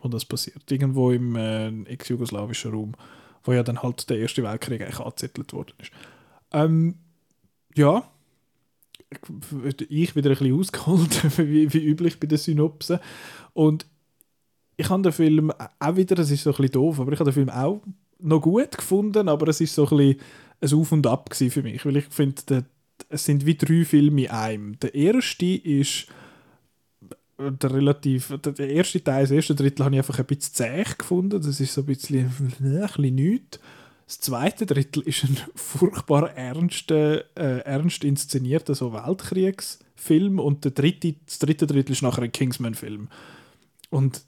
[0.00, 0.70] wo das passiert?
[0.70, 2.94] Irgendwo im äh, ex-jugoslawischen Raum,
[3.44, 5.92] wo ja dann halt der Erste Weltkrieg eigentlich angezettelt worden ist.
[6.52, 6.96] Ähm,
[7.74, 8.04] ja,
[9.88, 12.98] ich wieder ein bisschen ausgeholt, wie, wie üblich bei den Synopsen.
[13.52, 13.86] Und
[14.76, 17.30] ich habe den Film auch wieder, das ist so ein bisschen doof, aber ich habe
[17.30, 17.82] den Film auch
[18.18, 20.20] noch gut gefunden, aber es ist so ein bisschen
[20.60, 22.64] ein Auf und Ab für mich, weil ich finde,
[23.08, 24.78] es sind wie drei Filme in einem.
[24.80, 26.06] Der erste ist
[27.48, 31.40] der relativ, der erste Teil, das erste Drittel habe ich einfach ein bisschen zäh gefunden,
[31.40, 32.26] das ist so ein bisschen,
[32.60, 33.60] ein bisschen nichts.
[34.06, 41.14] Das zweite Drittel ist ein furchtbar ernster, äh, ernst inszenierter so Weltkriegsfilm und der dritte,
[41.26, 43.08] das dritte Drittel ist nachher ein Kingsman-Film.
[43.90, 44.22] Und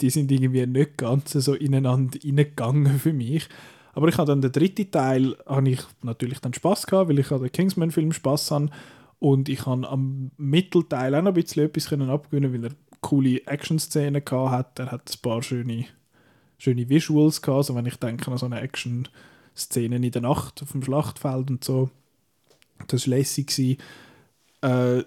[0.00, 3.48] die sind irgendwie nicht ganz so ineinander reingegangen für mich.
[3.92, 7.30] Aber ich habe dann den dritten Teil, habe ich natürlich dann Spaß gehabt, weil ich
[7.30, 8.70] an den Kingsman-Film Spaß habe.
[9.20, 14.22] Und ich habe am Mittelteil auch noch ein bisschen etwas abgewinnen, weil er coole Action-Szenen
[14.30, 14.78] hat.
[14.78, 15.86] Er hat ein paar schöne,
[16.58, 17.58] schöne Visuals gehabt.
[17.58, 21.64] Also wenn ich denke an so eine Action-Szene in der Nacht auf dem Schlachtfeld und
[21.64, 21.90] so.
[22.86, 23.78] Das war lässig.
[24.62, 25.02] Äh,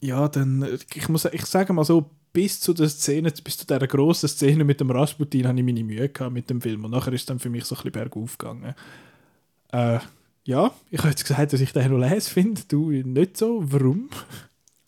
[0.00, 3.86] ja, dann, ich muss ich sage mal so, bis zu der Szene, bis zu dieser
[3.86, 7.12] grossen Szene mit dem Rasputin habe ich meine Mühe gehabt mit dem Film und nachher
[7.12, 8.74] ist es dann für mich so ein bisschen bergauf gegangen.
[9.70, 10.00] Äh,
[10.44, 13.60] ja, ich habe jetzt gesagt, dass ich den noch les finde, du nicht so.
[13.64, 14.10] Warum?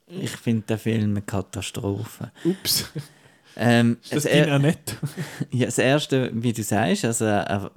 [0.07, 2.31] Ich finde den Film eine Katastrophe.
[2.45, 2.91] Ups,
[3.57, 4.97] Ähm, ist das er, Annette?
[5.51, 7.71] ja, das erste, wie du sagst, also äh,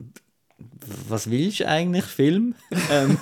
[1.08, 2.56] was willst du eigentlich, Film?
[2.92, 3.18] ähm,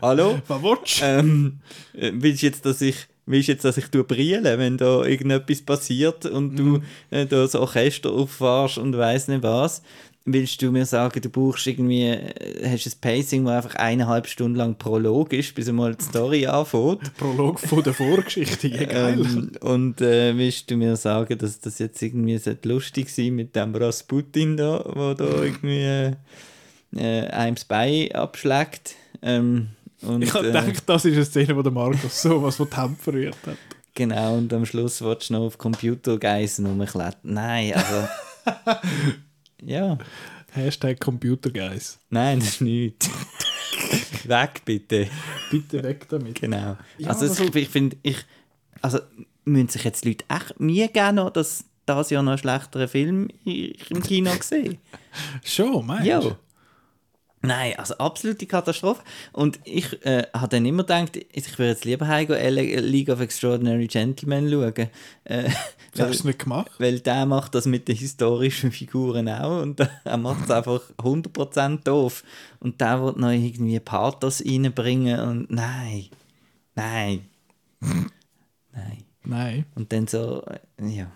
[0.00, 0.40] hallo?
[0.46, 1.04] Was willst du?
[1.04, 1.60] Ähm,
[1.94, 5.04] äh, willst du jetzt, dass ich willst du jetzt, dass ich tu brillen, wenn da
[5.04, 9.82] irgendetwas passiert und du äh, da das Orchester auffahrst und weiss nicht was?
[10.24, 14.56] Willst du mir sagen, du brauchst irgendwie, äh, hast ein Pacing, wo einfach eineinhalb Stunden
[14.56, 17.12] lang Prolog ist, bis einmal die Story anfängt?
[17.18, 19.20] Prolog von der Vorgeschichte, ja, geil.
[19.20, 23.74] Ähm, und äh, willst du mir sagen, dass das jetzt irgendwie lustig sein mit dem
[23.74, 26.12] Rasputin da, wo da irgendwie äh,
[26.94, 28.94] äh, einem das Bein abschlägt?
[29.22, 29.70] Ähm,
[30.02, 32.76] und, ich habe äh, gedacht, das ist eine Szene, wo der Markus sowas von die
[32.76, 33.56] Hände verrührt hat.
[33.94, 37.16] Genau, und am Schluss willst du noch auf Computergeissen rumklettern.
[37.24, 38.08] Nein, also.
[39.64, 39.98] ja,
[40.52, 41.98] Hashtag Computerguys.
[42.10, 43.10] nein, das ist nichts.
[44.24, 45.08] Weg bitte.
[45.50, 46.40] Bitte weg damit.
[46.40, 46.76] Genau.
[46.98, 48.18] Ja, also, es, also- ich finde, ich.
[48.80, 48.98] Also,
[49.44, 52.88] müssen sich jetzt die Leute echt mir gerne noch das, das Jahr noch einen schlechteren
[52.88, 54.78] Film im Kino gesehen?
[55.44, 56.20] Schon, meinst Ja.
[56.20, 56.36] du?
[57.44, 59.02] Nein, also absolute Katastrophe.
[59.32, 63.08] Und ich äh, habe dann immer gedacht, ich würde jetzt lieber heim gehen, Ele- League
[63.08, 64.88] of Extraordinary Gentlemen schauen.
[65.24, 65.50] Äh,
[65.94, 66.70] Das hast du nicht gemacht?
[66.78, 71.82] Weil der macht das mit den historischen Figuren auch und er macht es einfach 100%
[71.84, 72.22] doof.
[72.60, 76.06] Und der wird noch irgendwie Pathos reinbringen und nein,
[76.76, 77.26] nein,
[78.72, 79.04] nein.
[79.24, 79.66] Nein.
[79.74, 81.10] Und dann so, äh, ja.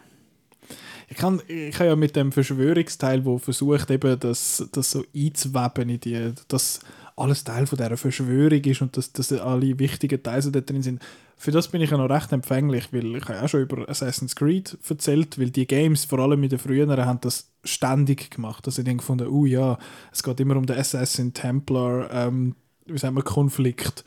[1.08, 5.88] Ich kann, ich kann ja mit dem Verschwörungsteil, wo versucht eben das, das so einzuweben
[5.88, 6.80] in die, dass
[7.16, 11.02] alles Teil von dieser Verschwörung ist und dass, dass alle wichtigen Teile da drin sind.
[11.38, 14.36] Für das bin ich ja noch recht empfänglich, weil ich ja auch schon über Assassin's
[14.36, 18.66] Creed erzählt, weil die Games, vor allem in den früheren, haben das ständig gemacht.
[18.66, 19.78] Also ich habe gefunden, oh ja,
[20.12, 22.54] es geht immer um den Assassin Templar, ähm,
[22.86, 24.04] wie sagen wir, Konflikt.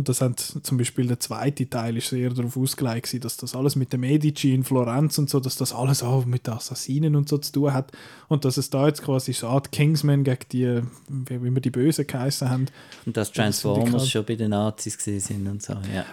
[0.00, 3.54] Und das hat zum Beispiel der zweite Teil ist sehr darauf ausgelegt, gewesen, dass das
[3.54, 7.16] alles mit den Medici in Florenz und so, dass das alles auch mit den Assassinen
[7.16, 7.92] und so zu tun hat.
[8.28, 11.68] Und dass es da jetzt quasi so eine Art Kingsman gegen die, wie wir die
[11.70, 12.66] Bösen geheißen haben.
[13.04, 16.06] Und dass Transformers schon bei den Nazis sind und so, ja.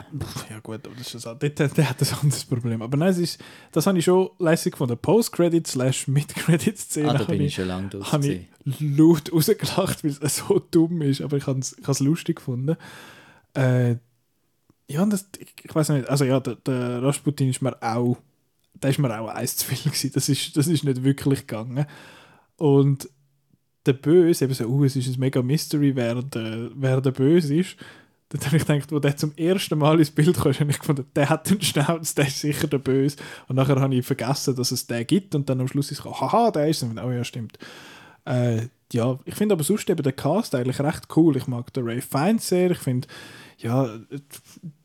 [0.49, 2.81] Ja gut, aber das ist das, der, der hat ein anderes Problem.
[2.81, 7.09] Aber nein, es ist, das habe ich schon lässig von der Post-Credit slash Mid-Credit-Szene.
[7.09, 8.11] Ah, da bin ich- ich schon lange durch.
[8.11, 8.47] habe ich
[8.81, 12.75] laut rausgelacht, weil es so dumm ist, aber ich habe es lustig gefunden.
[13.57, 13.97] Äh,
[14.87, 18.17] ja, das, ich, ich weiß nicht, also ja, der, der Rasputin ist mir auch,
[18.75, 20.11] der ist mir auch eins zu viel gewesen.
[20.13, 21.85] Das ist, das ist nicht wirklich gegangen.
[22.57, 23.09] Und
[23.85, 27.55] der Böse, eben so, uh, es ist ein mega Mystery, wer der, wer der Böse
[27.55, 27.77] ist.
[28.29, 31.05] Dann habe ich gedacht, wo der zum ersten Mal ins Bild kam, habe ich gefunden,
[31.15, 33.15] der hat den Schnauz, der ist sicher der Böse.
[33.47, 36.05] Und nachher habe ich vergessen, dass es den gibt und dann am Schluss ist es
[36.05, 36.89] haha, der ist es.
[37.01, 37.57] Oh ja, stimmt.
[38.25, 41.37] Äh, ja, ich finde aber sonst eben den Cast eigentlich recht cool.
[41.37, 42.71] Ich mag den Ray Fiennes sehr.
[42.71, 43.07] Ich finde,
[43.57, 43.89] ja,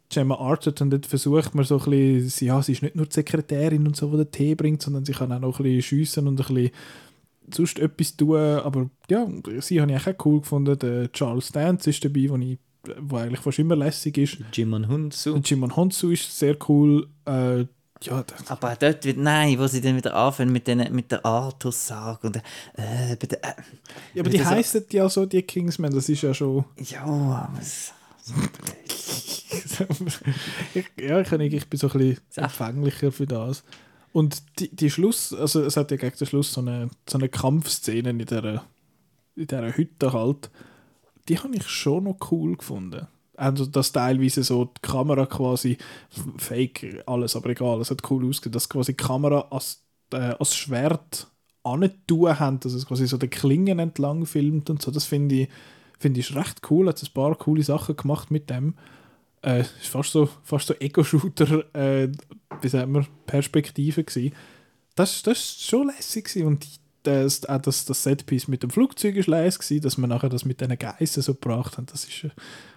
[0.08, 3.86] Gemma Arterton, dort versucht man so ein bisschen, ja, sie ist nicht nur die Sekretärin
[3.86, 6.40] und so, die den Tee bringt, sondern sie kann auch noch ein bisschen schiessen und
[6.40, 6.70] ein bisschen
[7.50, 8.36] sonst etwas tun.
[8.36, 9.26] Aber ja,
[9.60, 10.78] sie habe ich auch cool gefunden.
[10.78, 12.58] Der Charles Dance ist dabei, wo ich
[13.00, 14.38] wo eigentlich fast immer lässig ist.
[14.52, 15.36] Jimon Hunsu.
[15.36, 17.08] Jimon Hunsu ist sehr cool.
[17.24, 17.66] Äh,
[18.02, 22.26] ja, aber dort wird, nein, wo sie dann wieder anfangen mit, den, mit der Arthur-Sage
[22.26, 23.16] und äh, äh,
[24.12, 26.64] Ja, aber die so, heißen ja so, die Kingsmen, das ist ja schon...
[26.78, 27.60] Ja, aber
[30.96, 33.64] ja, ich, ich bin so ein bisschen empfänglicher für das.
[34.12, 37.28] Und die, die Schluss, also es hat ja gegen den Schluss so eine, so eine
[37.28, 38.64] Kampfszene in dieser,
[39.34, 40.50] in dieser Hütte halt,
[41.28, 43.06] die habe ich schon noch cool gefunden.
[43.36, 45.78] Also, dass teilweise so die Kamera quasi,
[46.36, 49.82] fake alles, aber egal, es hat cool ausgesehen, dass quasi die Kamera als,
[50.12, 51.28] äh, als Schwert
[51.64, 55.48] angetun haben, dass es quasi so den Klingen entlang filmt und so, das finde ich,
[56.02, 58.74] find ich recht cool, hat ein paar coole Sachen gemacht mit dem.
[59.42, 62.08] Äh, ist fast so, fast so Ego-Shooter, äh,
[62.60, 64.34] wie sagen wir, Perspektive gewesen.
[64.94, 66.66] Das, ist schon lässig und
[67.02, 70.60] das, auch das, das Setpiece mit dem Flugzeug war gewesen, dass wir nachher das mit
[70.60, 71.86] diesen Geissen so gebracht haben.
[71.86, 72.28] Das ist,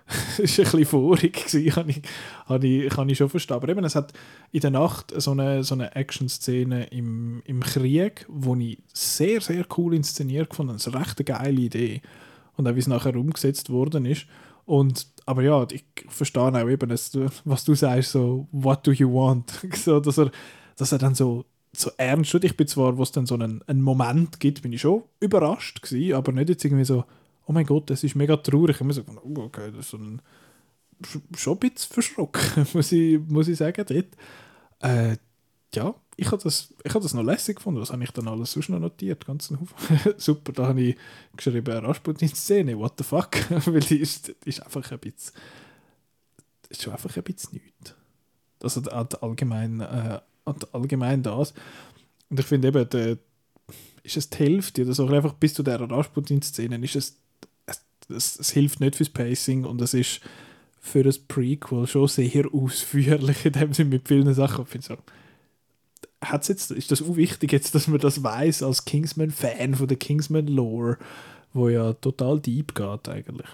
[0.07, 2.01] das ist ein bisschen vorig gewesen, habe ich,
[2.45, 3.57] habe ich, kann ich schon verstehen.
[3.57, 4.13] Aber eben, es hat
[4.51, 9.65] in der Nacht so eine, so eine Action-Szene im, im Krieg, die ich sehr, sehr
[9.77, 10.71] cool inszeniert fand.
[10.71, 12.01] Das ist eine recht geile Idee.
[12.57, 14.25] Und auch wie es nachher umgesetzt worden ist.
[14.65, 19.51] Und, aber ja, ich verstehe auch eben, was du sagst, so, what do you want?
[19.75, 20.31] so, dass, er,
[20.75, 21.45] dass er dann so
[21.79, 22.43] so ernst wird.
[22.45, 25.81] Ich bin zwar, wo es dann so einen, einen Moment gibt, bin ich schon überrascht
[25.81, 27.05] gewesen, aber nicht jetzt irgendwie so,
[27.45, 28.75] oh mein Gott, das ist mega traurig.
[28.75, 30.21] Ich habe so, oh, okay, das ist so ein,
[31.35, 34.07] schon ein bisschen verschrocken, muss ich, muss ich sagen, dort.
[34.81, 35.17] Äh,
[35.73, 37.81] ja, ich habe das, hab das noch lässig gefunden.
[37.81, 39.25] Was habe ich dann alles sonst noch notiert?
[39.25, 39.51] Ganz
[40.17, 40.97] Super, da habe ich
[41.35, 43.31] geschrieben, Rasputin-Szene, what the fuck?
[43.49, 45.33] Weil die ist, ist einfach ein bisschen,
[46.69, 47.95] ist schon einfach ein bisschen nichts.
[48.91, 50.19] Hat allgemein äh,
[50.71, 51.53] allgemein das.
[52.29, 53.17] Und ich finde eben, der,
[54.03, 57.17] ist es die Hälfte oder so, einfach bis zu der Rasputin-Szene ist es,
[57.65, 60.21] es, es, es, hilft nicht fürs Pacing und es ist
[60.79, 64.63] für das Prequel schon sehr ausführlich, in dem Sinne mit vielen Sachen.
[64.63, 64.97] Ich finde so,
[66.31, 69.97] hat's jetzt, ist das auch wichtig jetzt, dass man das weiß als Kingsman-Fan von der
[69.97, 70.97] Kingsman-Lore,
[71.53, 73.47] wo ja total deep geht eigentlich.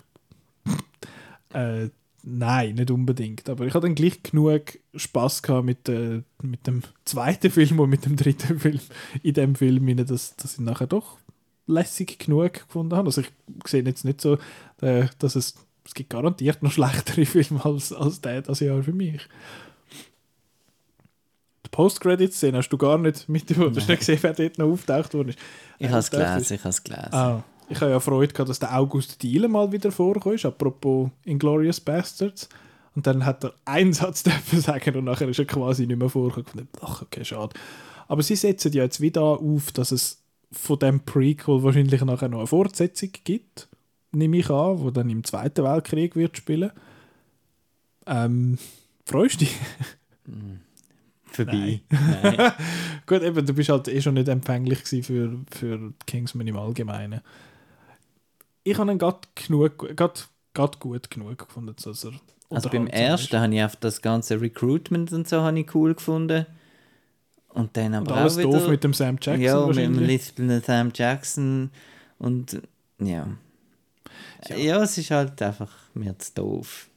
[1.53, 1.89] äh,
[2.23, 3.49] Nein, nicht unbedingt.
[3.49, 7.89] Aber ich hatte dann gleich genug Spaß gehabt mit, äh, mit dem zweiten Film und
[7.89, 8.79] mit dem dritten Film
[9.23, 11.17] in dem Film, dass, dass ich nachher doch
[11.65, 13.07] lässig genug gefunden habe.
[13.07, 13.31] Also ich
[13.65, 14.37] sehe jetzt nicht so,
[14.81, 18.93] äh, dass es es gibt garantiert noch schlechtere Filme als, als der das Jahr für
[18.93, 19.27] mich.
[21.71, 25.29] Post-Credit-Szene hast du gar nicht mit Du hast nicht gesehen, wer dort noch auftaucht worden
[25.29, 25.39] ist.
[25.79, 27.13] Ich habe es gelesen, ich habe es gelesen.
[27.13, 31.79] Ah, ich habe ja Freude gehabt, dass der August Diele mal wieder vorkommt, apropos Inglorious
[31.79, 32.49] Bastards.
[32.95, 36.09] Und dann hat er einen Satz dürfen sagen und nachher ist er quasi nicht mehr
[36.09, 36.67] vorgekommen.
[36.81, 37.57] Ach, okay, schade.
[38.07, 42.39] Aber sie setzen ja jetzt wieder auf, dass es von dem Prequel wahrscheinlich nachher noch
[42.39, 43.69] eine Fortsetzung gibt,
[44.11, 46.71] nehme ich an, wo dann im Zweiten Weltkrieg wird spielen.
[48.05, 48.57] Ähm,
[49.05, 49.55] freust du dich?
[50.27, 50.60] Mm,
[51.31, 51.81] vorbei.
[51.89, 52.21] Nein.
[52.23, 52.51] Nein.
[53.05, 57.21] Gut, eben, du bist halt eh schon nicht empfänglich für, für Kingsman im Allgemeinen
[58.63, 61.75] ich habe ihn gerade genug, grad, grad gut genug gefunden.
[61.81, 62.13] Dass er
[62.49, 66.45] also beim ersten habe ich auf das ganze Recruitment und so ich cool gefunden.
[67.49, 69.99] Und dann aber und alles auch wieder, doof mit dem Sam Jackson Ja, mit dem
[69.99, 71.69] Little Sam Jackson
[72.17, 72.61] und
[72.99, 73.27] ja.
[74.47, 74.55] ja.
[74.55, 76.87] Ja, es ist halt einfach mir zu doof.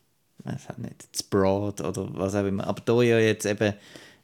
[0.44, 2.66] Es hat nicht zu broad oder was auch immer.
[2.66, 3.74] Aber da ja jetzt eben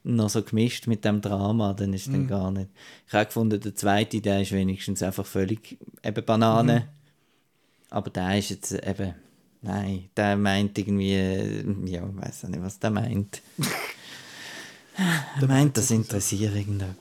[0.03, 2.29] noch so gemischt mit dem Drama, dann ist dann mhm.
[2.29, 2.71] gar nicht.
[3.07, 6.81] Ich habe gefunden, der zweite, der ist wenigstens einfach völlig eben Banane.
[6.81, 7.95] Mm.
[7.95, 9.15] Aber der ist jetzt eben,
[9.63, 13.43] nein, der meint irgendwie, ja, ich weiß nicht, was der meint.
[15.41, 16.97] der meint, das interessiert irgendjemand.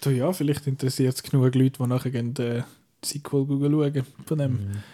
[0.00, 2.62] Du ja, vielleicht interessiert es genug Leute, die nachher den äh,
[3.04, 4.52] Sequel schauen von dem.
[4.52, 4.84] Mm.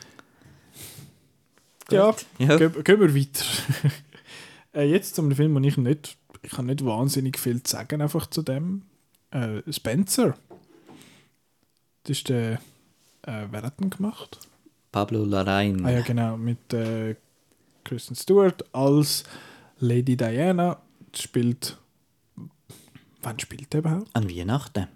[1.91, 2.57] Ja, ja.
[2.57, 3.45] Gehen, gehen wir weiter.
[4.75, 8.27] äh, jetzt zum Film, wo ich nicht, ich kann nicht wahnsinnig viel zu sagen einfach
[8.29, 8.83] zu dem.
[9.31, 10.35] Äh, Spencer.
[12.05, 12.55] Das ist der,
[13.23, 14.39] äh, wer hat den gemacht?
[14.93, 15.85] Pablo Larraín.
[15.85, 17.17] Ah ja, genau, mit äh,
[17.83, 19.25] Kristen Stewart als
[19.81, 20.79] Lady Diana.
[21.17, 21.79] Spielt.
[23.23, 24.11] Wann spielt er überhaupt?
[24.13, 24.89] An Weihnachten.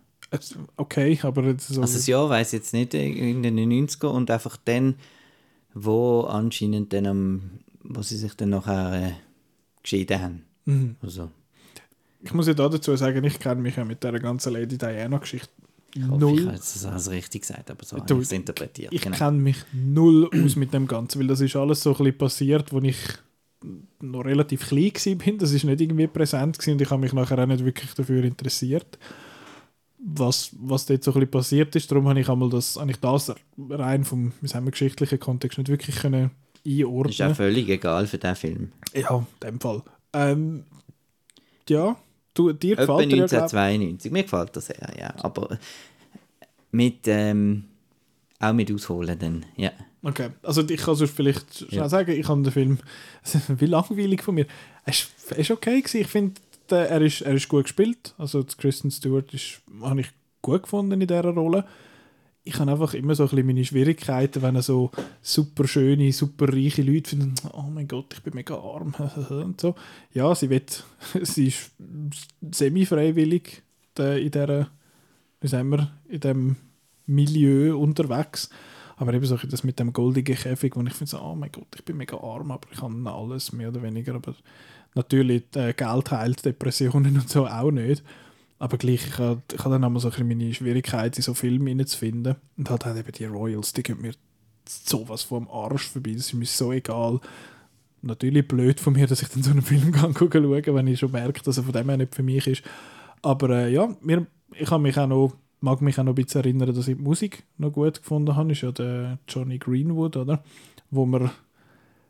[0.77, 4.97] Okay, aber so Also das Jahr weiß jetzt nicht, in den 90er und einfach dann,
[5.73, 7.51] wo anscheinend dann am,
[7.83, 9.13] wo sie sich dann nachher äh,
[9.83, 10.48] geschieden haben.
[10.69, 10.97] Mhm.
[11.03, 11.31] Also,
[12.23, 15.51] Ich muss ja da dazu sagen, ich kenne mich ja mit der ganzen Lady Diana-Geschichte
[15.95, 16.47] ich hoffe, ich null.
[16.47, 18.93] habe es richtig gesagt, aber so Du, habe ich es interpretiert.
[18.93, 19.17] Ich genau.
[19.17, 22.73] kenne mich null aus mit dem Ganzen, weil das ist alles so ein bisschen passiert,
[22.73, 22.99] wo ich
[24.01, 25.15] noch relativ klein war.
[25.15, 25.39] bin.
[25.39, 28.23] Das ist nicht irgendwie präsent gewesen und ich habe mich nachher auch nicht wirklich dafür
[28.25, 28.99] interessiert,
[29.99, 31.91] was, was dort so ein bisschen passiert ist.
[31.91, 33.35] Darum habe ich einmal das, habe ich das
[33.71, 36.31] rein vom wir, geschichtlichen Kontext nicht wirklich können
[36.67, 37.11] einordnen.
[37.13, 38.73] ist auch völlig egal für diesen Film.
[38.95, 39.83] Ja, in dem Fall.
[40.13, 40.65] Ähm,
[41.69, 41.97] ja,
[42.35, 44.13] du, dir Etwa gefällt er ja, glaub- 1992.
[44.13, 45.15] Mir gefällt das sehr, ja.
[45.23, 45.59] Aber
[46.71, 47.65] mit, ähm,
[48.41, 49.71] auch mit Ausholen dann, ja.
[50.03, 51.89] Okay, also ich kann sonst vielleicht schnell Ja.
[51.89, 52.79] sagen, ich habe den Film,
[53.49, 54.47] wie langweilig von mir,
[54.85, 54.93] er
[55.39, 56.01] ist okay gewesen.
[56.01, 56.41] Ich finde,
[56.71, 60.09] er ist, er ist gut gespielt, also Kristen Stewart ist, habe ich
[60.41, 61.65] gut gefunden in dieser Rolle.
[62.49, 64.91] Ich habe einfach immer so ein bisschen meine Schwierigkeiten, wenn er so
[65.21, 68.95] super schöne, super reiche Leute finden, oh mein Gott, ich bin mega arm
[69.29, 69.75] und so.
[70.15, 70.83] Ja, sie wird,
[71.23, 71.73] sie ist
[72.51, 73.63] semi-freiwillig
[73.99, 74.71] in dieser,
[75.43, 76.57] wie sagen wir, in dem
[77.05, 78.49] Milieu unterwegs.
[78.97, 81.69] Aber eben so das mit dem goldigen Käfig, wo ich finde, so, oh mein Gott,
[81.77, 84.15] ich bin mega arm, aber ich habe alles, mehr oder weniger.
[84.15, 84.35] Aber
[84.95, 88.03] natürlich, äh, Geld heilt Depressionen und so auch nicht.
[88.59, 92.37] Aber gleich, ich habe ich hab dann immer so meine Schwierigkeit, in so Filme reinzufinden.
[92.57, 94.13] Und halt, halt eben die Royals, die gehen mir
[94.67, 96.13] sowas vom Arsch vorbei.
[96.13, 97.21] Das ist mir so egal.
[98.03, 101.43] Natürlich blöd von mir, dass ich dann so einen Film schauen, wenn ich schon merke,
[101.43, 102.63] dass er von dem her nicht für mich ist.
[103.23, 106.43] Aber äh, ja, mir, ich habe mich auch noch, mag mich auch noch ein bisschen
[106.43, 108.53] erinnern, dass ich die Musik noch gut gefunden habe.
[108.53, 110.43] Ist ja der Johnny Greenwood, oder?
[110.91, 111.31] Wo wir,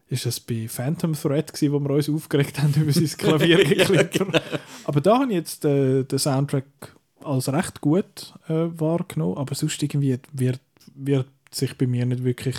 [0.09, 4.41] ist das bei Phantom Thread gewesen, wo wir uns aufgeregt haben über sein Klaviergeklipper.
[4.85, 9.83] Aber da habe ich jetzt äh, den Soundtrack als recht gut äh, wahrgenommen, aber sonst
[9.83, 10.61] irgendwie wird,
[10.95, 12.57] wird sich bei mir nicht wirklich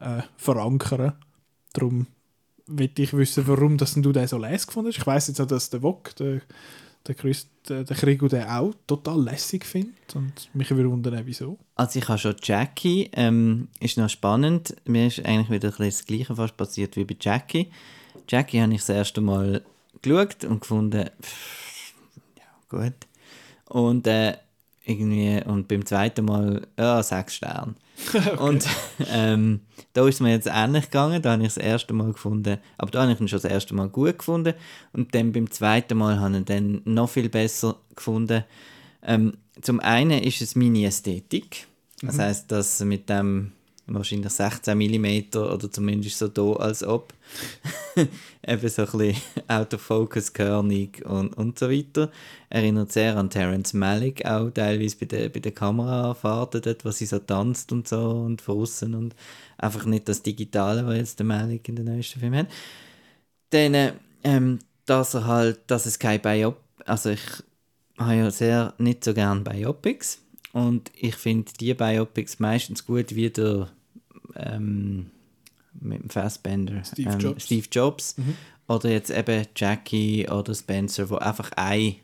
[0.00, 1.14] äh, verankern.
[1.72, 2.06] Darum
[2.66, 4.98] will ich wissen, warum das denn du den so les gefunden hast.
[4.98, 6.40] Ich weiß jetzt auch, dass der Wok, der,
[7.06, 11.58] der, Christ, der, der Krigo, den auch total lässig findet und mich würde wundern, wieso.
[11.74, 14.74] Also ich habe schon Jackie, ähm, ist noch spannend.
[14.84, 17.70] Mir ist eigentlich wieder ein das Gleiche fast passiert wie bei Jackie.
[18.28, 19.62] Jackie habe ich das erste Mal
[20.02, 21.94] geschaut und gefunden, pff,
[22.36, 22.94] ja gut.
[23.68, 24.36] Und äh,
[24.84, 27.74] irgendwie, und beim zweiten Mal, ja, sechs Sterne.
[28.38, 28.66] Und
[29.10, 29.60] ähm,
[29.92, 31.22] da ist es mir jetzt ähnlich gegangen.
[31.22, 33.74] Da habe ich das erste Mal gefunden, aber da habe ich ihn schon das erste
[33.74, 34.54] Mal gut gefunden.
[34.92, 38.44] Und dann beim zweiten Mal habe ich ihn dann noch viel besser gefunden.
[39.02, 41.66] Ähm, zum einen ist es meine Ästhetik.
[42.02, 43.52] Das heißt, dass mit dem
[43.86, 47.14] wahrscheinlich 16 mm oder zumindest so da als ob
[47.96, 52.10] eben so ein bisschen out of focus, körnig und, und so weiter.
[52.50, 57.06] Erinnert sehr an Terence Malick auch teilweise bei der, bei der Kamerafahrten dort, wo sie
[57.06, 59.14] so tanzt und so und außen und
[59.58, 62.48] einfach nicht das Digitale, was jetzt der Malick in den neuesten Filmen hat.
[63.50, 63.92] Dann,
[64.24, 67.22] ähm, dass er halt, dass es kein Biop, also ich
[67.98, 70.18] habe ja sehr nicht so gern Biopics
[70.56, 73.68] und ich finde die Biopics meistens gut wie der
[74.36, 75.10] ähm,
[75.78, 77.44] mit dem Fassbender Steve ähm, Jobs.
[77.44, 78.16] Steve Jobs
[78.66, 81.96] oder jetzt eben Jackie oder Spencer, wo einfach ein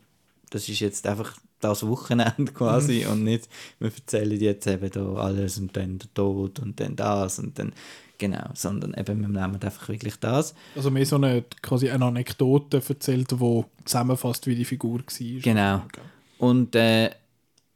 [0.50, 3.48] das ist jetzt einfach das Wochenende quasi und nicht,
[3.78, 7.72] wir erzählen jetzt eben da alles und dann der Tod und dann das und dann
[8.18, 10.54] genau, sondern eben wir nehmen einfach wirklich das.
[10.76, 15.40] Also mehr so eine, quasi eine Anekdote erzählt, die zusammenfasst, wie die Figur war.
[15.40, 15.76] Genau.
[15.76, 16.00] Okay.
[16.36, 17.12] Und äh,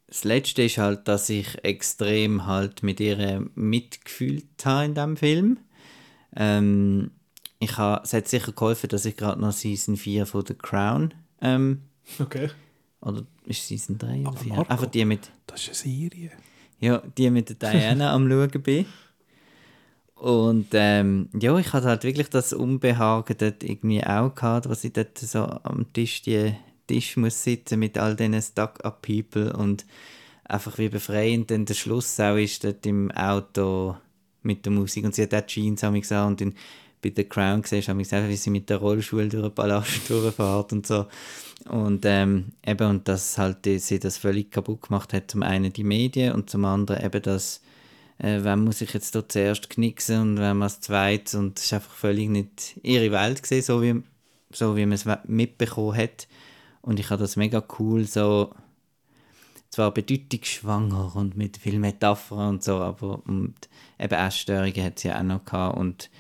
[0.09, 5.59] das Letzte ist halt, dass ich extrem halt mit ihr mitgefühlt habe in diesem Film.
[6.37, 7.11] Ähm,
[7.59, 11.15] ich ha, es hat sicher geholfen, dass ich gerade noch Season 4 von The Crown,
[11.41, 11.83] ähm,
[12.21, 12.51] okay.
[13.01, 14.53] oder ist Season 3 oder Aber 4?
[14.55, 14.71] Marco.
[14.73, 16.31] Einfach die mit, Das ist eine Serie.
[16.81, 18.87] ja, die mit der Diana am schauen bin.
[20.15, 24.93] Und ähm, ja, ich hatte halt wirklich das Unbehagen dort irgendwie auch gehabt, was ich
[24.93, 26.55] dort so am Tisch, die
[26.87, 29.85] Tisch muss sitzen mit all diesen Stuck-up-People und
[30.45, 33.97] einfach wie befreiend dann der Schluss auch ist dort im Auto
[34.43, 35.05] mit der Musik.
[35.05, 36.55] Und sie hat auch Jeans an mich gesagt und in,
[37.03, 39.91] bei The Crown gesehen, habe ich gesagt, wie sie mit der Rollstuhl durch den Palast
[40.09, 41.07] durchfährt und so.
[41.69, 45.73] Und ähm, eben, und dass halt die, sie das völlig kaputt gemacht hat, zum einen
[45.73, 47.61] die Medien und zum anderen eben das,
[48.19, 51.73] äh, wem muss ich jetzt da zuerst knicksen und wem als zweites und es ist
[51.73, 54.03] einfach völlig nicht ihre Welt gesehen, so wie,
[54.53, 56.29] so wie man es mitbekommen hat.
[56.87, 58.55] Und ich habe das mega cool so,
[59.71, 63.55] zwar bedeutungsschwanger und mit viel Metaphern und so, aber und
[63.99, 66.11] eben Essstörungen hat sie auch noch gehabt und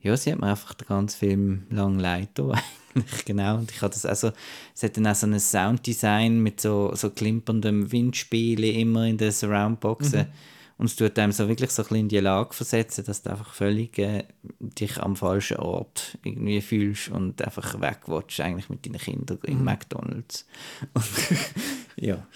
[0.00, 2.30] ja, sie hat mir einfach den ganzen Film lang leid
[2.94, 3.56] eigentlich, genau.
[3.58, 4.32] Und ich habe das also,
[4.74, 9.32] es hat dann auch so ein Sounddesign mit so, so klimperndem Windspielen immer in den
[9.32, 10.28] Surroundboxen.
[10.78, 13.30] Und es tut einem so wirklich so ein bisschen in die Lage versetzen, dass du
[13.30, 14.24] einfach völlig äh,
[14.60, 19.64] dich am falschen Ort irgendwie fühlst und einfach wegwatchst eigentlich mit deinen Kindern in Mhm.
[19.64, 20.46] McDonalds.
[20.92, 21.04] Und,
[21.96, 22.26] ja.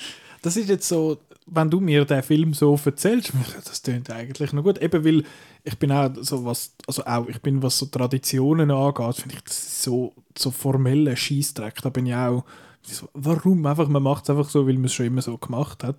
[0.43, 3.32] Das ist jetzt so, wenn du mir den Film so erzählst,
[3.64, 4.78] das klingt eigentlich noch gut.
[4.78, 5.24] Eben weil
[5.64, 9.43] ich bin auch so was, also auch ich bin, was so Traditionen angeht, finde ich
[9.43, 11.82] das ist so, so formelle Scheißdreck.
[11.82, 12.45] Da bin ich auch,
[12.82, 13.66] so, warum?
[13.66, 15.97] Einfach, man macht es einfach so, weil man es schon immer so gemacht hat.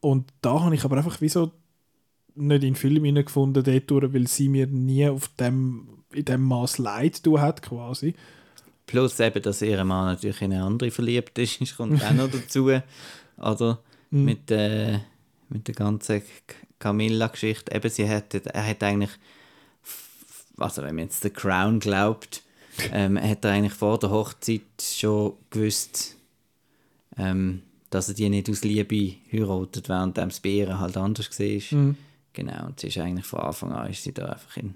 [0.00, 1.52] Und da habe ich aber einfach wie so
[2.34, 6.42] nicht in den Film hineingefunden, dort durch, weil sie mir nie auf dem, in dem
[6.42, 8.14] Maß Leid tun hat, quasi.
[8.86, 12.30] Plus eben, dass ihr Mann natürlich in eine andere verliebt ist, das kommt auch noch
[12.30, 12.70] dazu.
[13.36, 13.78] Oder?
[14.10, 14.24] Mhm.
[14.24, 14.98] Mit, äh,
[15.48, 16.22] mit der ganzen
[16.78, 17.74] Camilla-Geschichte.
[17.74, 19.10] Eben, sie hat, er hat eigentlich,
[20.56, 22.42] also wenn man jetzt The Crown glaubt,
[22.92, 26.16] ähm, hat er eigentlich vor der Hochzeit schon gewusst,
[27.16, 31.78] ähm, dass er die nicht aus Liebe heiratet, während bei ihr halt anders war.
[31.78, 31.96] Mhm.
[32.32, 34.74] Genau, und sie ist eigentlich von Anfang an ist sie da einfach in,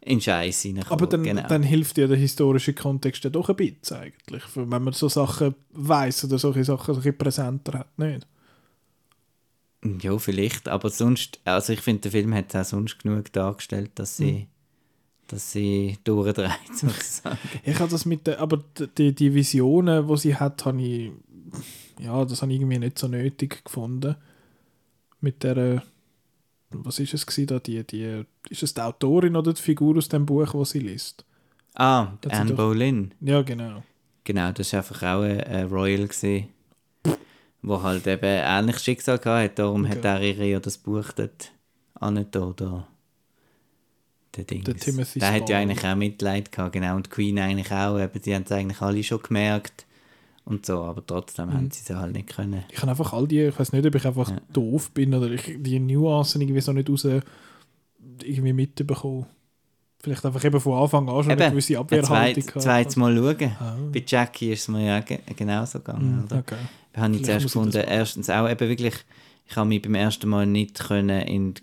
[0.00, 1.00] in Scheiß hineingekommen.
[1.00, 1.46] Aber dann, genau.
[1.46, 5.54] dann hilft ja der historische Kontext ja doch ein bisschen eigentlich, wenn man so Sachen
[5.72, 8.26] weiß oder solche Sachen so ein bisschen präsenter hat, nicht?
[10.02, 13.92] Ja, vielleicht, aber sonst, also ich finde, der Film hat es auch sonst genug dargestellt,
[13.94, 14.46] dass sie, Mhm.
[15.28, 17.38] dass sie durchdreht, sozusagen.
[17.62, 18.64] Ich habe das mit der, aber
[18.98, 21.12] die, die Visionen, die sie hat, habe ich,
[22.00, 24.16] ja, das habe ich irgendwie nicht so nötig gefunden.
[25.20, 25.82] Mit der,
[26.70, 30.08] was ist es gewesen, da, die, die, ist es die Autorin oder die Figur aus
[30.08, 31.24] dem Buch, was sie liest?
[31.74, 33.12] Ah, sind Anne doch- Boleyn.
[33.20, 33.82] Ja, genau.
[34.24, 36.48] Genau, das war einfach auch ein, ein Royal, gewesen,
[37.62, 39.54] wo halt eben ähnliches Schicksal hatte.
[39.54, 39.96] Darum Okay.
[39.96, 41.52] hat er ja das Buch dort
[41.94, 42.88] angetan, da.
[44.36, 44.64] Der Ding.
[44.64, 46.96] Der Timothy Der hat ja eigentlich auch Mitleid gehabt, genau.
[46.96, 47.98] Und die Queen eigentlich auch.
[47.98, 49.86] Eben, die haben es eigentlich alle schon gemerkt.
[50.46, 51.52] Und so, aber trotzdem Mhm.
[51.54, 52.64] haben sie es halt nicht können.
[52.70, 54.38] Ich habe einfach all die, ich weiß nicht, ob ich einfach Ja.
[54.52, 57.04] doof bin oder ich die Nuancen irgendwie so nicht raus
[58.22, 59.26] irgendwie mitbekommen.
[60.00, 63.16] Vielleicht einfach eben von Anfang an schon eine Eben, gewisse Ein Abwehrhaltung zweit, zweites Mal
[63.16, 63.56] schauen.
[63.58, 63.76] Ah.
[63.92, 66.18] Bei Jackie ist es mir ja ge genauso gegangen.
[66.18, 66.38] Mhm, Oder?
[66.38, 66.54] Okay.
[66.92, 68.94] Ich habe ich zuerst gefunden, erstens auch eben wirklich,
[69.48, 71.54] ich habe mich beim ersten Mal nicht können in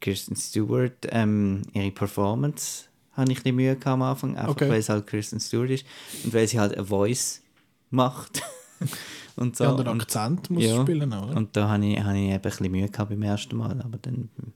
[0.00, 2.84] Kirsten Stewart ähm, ihre Performance
[3.14, 4.68] habe ich bisschen Mühe gehabt am Anfang, einfach Okay.
[4.70, 5.84] weil es halt Kristen Stewart ist
[6.24, 7.42] und weil sie halt eine Voice
[7.90, 8.42] macht
[9.36, 9.64] und so.
[9.64, 10.80] Ja, und und, Akzent muss ja.
[10.82, 11.36] spielen, oder?
[11.36, 13.98] und da habe ich, habe ich eben ein bisschen Mühe gehabt beim ersten Mal, aber
[13.98, 14.52] dann beim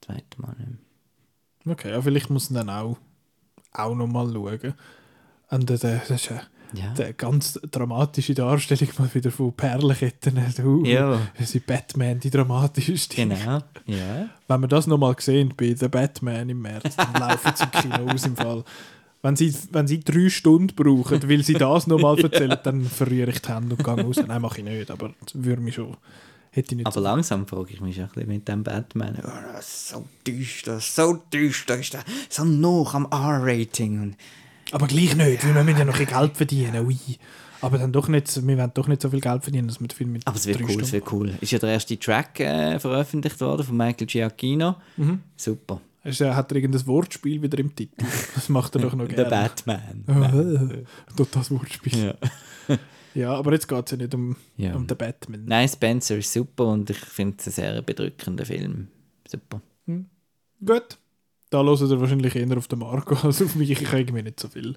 [0.00, 0.68] zweiten Mal nicht
[1.64, 1.72] mehr.
[1.74, 2.96] Okay, ja, vielleicht muss man dann auch,
[3.72, 4.74] auch nochmal schauen.
[5.50, 6.42] Und äh, das ist eine,
[6.72, 6.92] Ja.
[6.96, 10.38] eine ganz dramatische Darstellung mal wieder von Perlenketten.
[10.64, 11.20] Uh, Ja.
[11.38, 13.16] Das ist Batman, die dramatischste.
[13.16, 14.28] Genau, ja.
[14.48, 18.10] Wenn wir das nochmal sehen bei The Batman im März, dann laufen sie im Kino
[18.10, 18.64] aus im Fall.
[19.22, 23.40] Wenn sie, wenn sie drei Stunden brauchen, weil sie das nochmal erzählen, dann verliere ich
[23.42, 24.16] die Hände und gehe raus.
[24.26, 25.96] Nein, mache ich nicht, aber das würde mich schon...
[26.52, 29.18] Hätte ich nicht Aber langsam frage ich mich ein bisschen mit dem Batman.
[29.22, 32.02] Oh, das ist so düster, so düster ist der.
[32.28, 34.16] So noch am R-Rating.
[34.72, 36.86] Aber gleich nicht, weil wir müssen ja noch ein bisschen Geld verdienen.
[36.86, 36.96] Ui.
[37.60, 39.94] Aber dann doch nicht, wir wollen doch nicht so viel Geld verdienen, dass wir den
[39.96, 41.34] Film mit Aber es wird cool, es Stunden- wird cool.
[41.40, 44.74] Ist ja der erste Track äh, veröffentlicht worden von Michael Giacchino.
[44.96, 45.20] Mhm.
[45.36, 45.80] Super.
[46.04, 48.04] Ist, ja- hat er irgendein Wortspiel wieder im Titel?
[48.34, 49.30] Das macht er doch noch Der gerne.
[49.30, 50.04] Batman.
[51.16, 51.98] Tut das Wortspiel.
[52.06, 52.14] ja.
[53.12, 54.72] Ja, aber jetzt geht es ja nicht um, Ja.
[54.76, 55.44] um den Batman.
[55.44, 58.86] Nein, Spencer ist super und ich finde es ein sehr bedrückender Film.
[59.26, 59.60] Super.
[60.64, 60.98] Gut.
[61.50, 63.68] Da hören ihr wahrscheinlich eher auf den Marco als auf mich.
[63.72, 64.76] Ich habe irgendwie nicht so viel.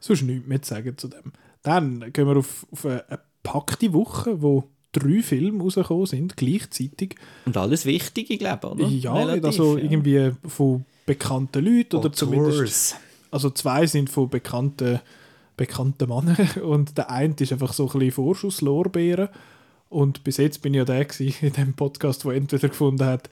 [0.00, 1.32] Sonst nichts mehr zu sagen zu dem.
[1.62, 7.16] Dann gehen wir auf, auf eine, eine packte Woche, wo drei Filme rausgekommen sind, gleichzeitig.
[7.46, 8.88] Und alles Wichtige, glaube ich, oder?
[8.88, 9.84] ja, Relativ, also ja.
[9.84, 12.94] irgendwie von bekannten Leuten oder zumindest.
[12.94, 12.96] Autors.
[13.30, 15.00] Also zwei sind von bekannten,
[15.56, 19.28] bekannten Männern und der eine ist einfach so ein bisschen Vorschusslorbeeren.
[19.88, 23.28] Und bis jetzt bin ich ja der gewesen in dem Podcast, der entweder gefunden hat,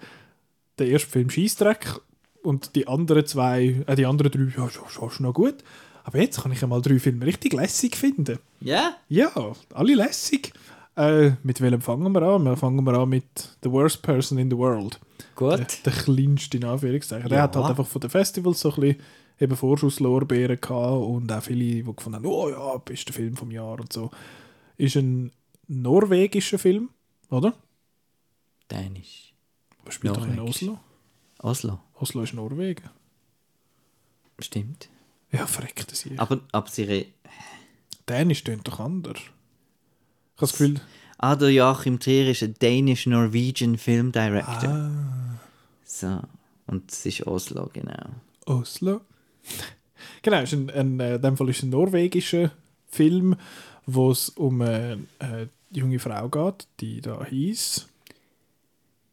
[0.78, 2.00] der erste Film Scheißdreck
[2.42, 5.56] und die anderen zwei, äh, die anderen drei, ja, schon, schon, schon noch gut.
[6.04, 8.38] Aber jetzt kann ich einmal drei Filme richtig lässig finden.
[8.60, 8.96] Ja?
[9.08, 9.30] Ja,
[9.74, 10.52] alle lässig.
[10.96, 12.44] Äh, mit welchem fangen wir an?
[12.44, 15.00] Wir fangen wir an mit The Worst Person in the World.
[15.38, 15.86] Der, Gut.
[15.86, 17.28] der kleinste in Anführungszeichen.
[17.28, 17.44] Der Ja.
[17.44, 19.02] hat halt einfach von den Festivals so ein bisschen
[19.38, 23.80] eben Vorschusslorbeeren gehabt und auch viele, die gefunden haben, oh ja, bester Film vom Jahr
[23.80, 24.10] und so.
[24.76, 25.32] Ist ein
[25.68, 26.90] norwegischer Film,
[27.30, 27.54] oder?
[28.70, 29.32] Dänisch.
[29.84, 30.38] Was spielt doch in.
[30.40, 30.78] Oslo?
[31.38, 31.80] Oslo.
[31.94, 32.90] Oslo ist Norwegen.
[34.40, 34.88] Stimmt.
[35.32, 36.20] Ja, verreckt hier.
[36.20, 37.12] Aber, aber sie...
[38.08, 39.20] Dänisch tönt doch anders.
[40.40, 40.80] Ich habe das Gefühl...
[41.18, 44.70] Ah, der Joachim Trier ist ein Danish-Norwegian Film Director.
[44.70, 45.38] Ah,
[45.84, 46.20] So.
[46.66, 48.06] Und es ist Oslo, genau.
[48.46, 49.02] Oslo.
[50.22, 52.52] genau, ist ein, ein, äh, in dem Fall ist es ein norwegischer
[52.88, 53.36] Film,
[53.84, 57.86] wo es um eine, eine junge Frau geht, die da hieß.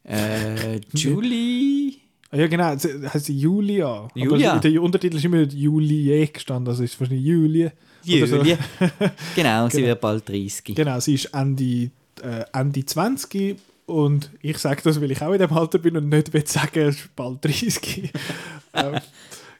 [0.05, 1.97] Äh, Julie.
[2.29, 4.07] Ah, ja, genau, sie heißt Julia.
[4.13, 4.51] Julia.
[4.53, 7.71] Aber der Untertitel ist immer Julie gestanden, also ist wahrscheinlich Julie.
[8.05, 8.35] oder so.
[8.37, 8.57] Julie.
[9.35, 9.87] genau, sie Genau.
[9.87, 10.75] wird bald 30.
[10.75, 11.89] Genau, sie ist Ende,
[12.21, 16.09] äh, Ende 20 und ich sage das, weil ich auch in dem Alter bin und
[16.09, 18.11] nicht will sagen, sie ist bald 30.
[18.73, 18.99] ähm,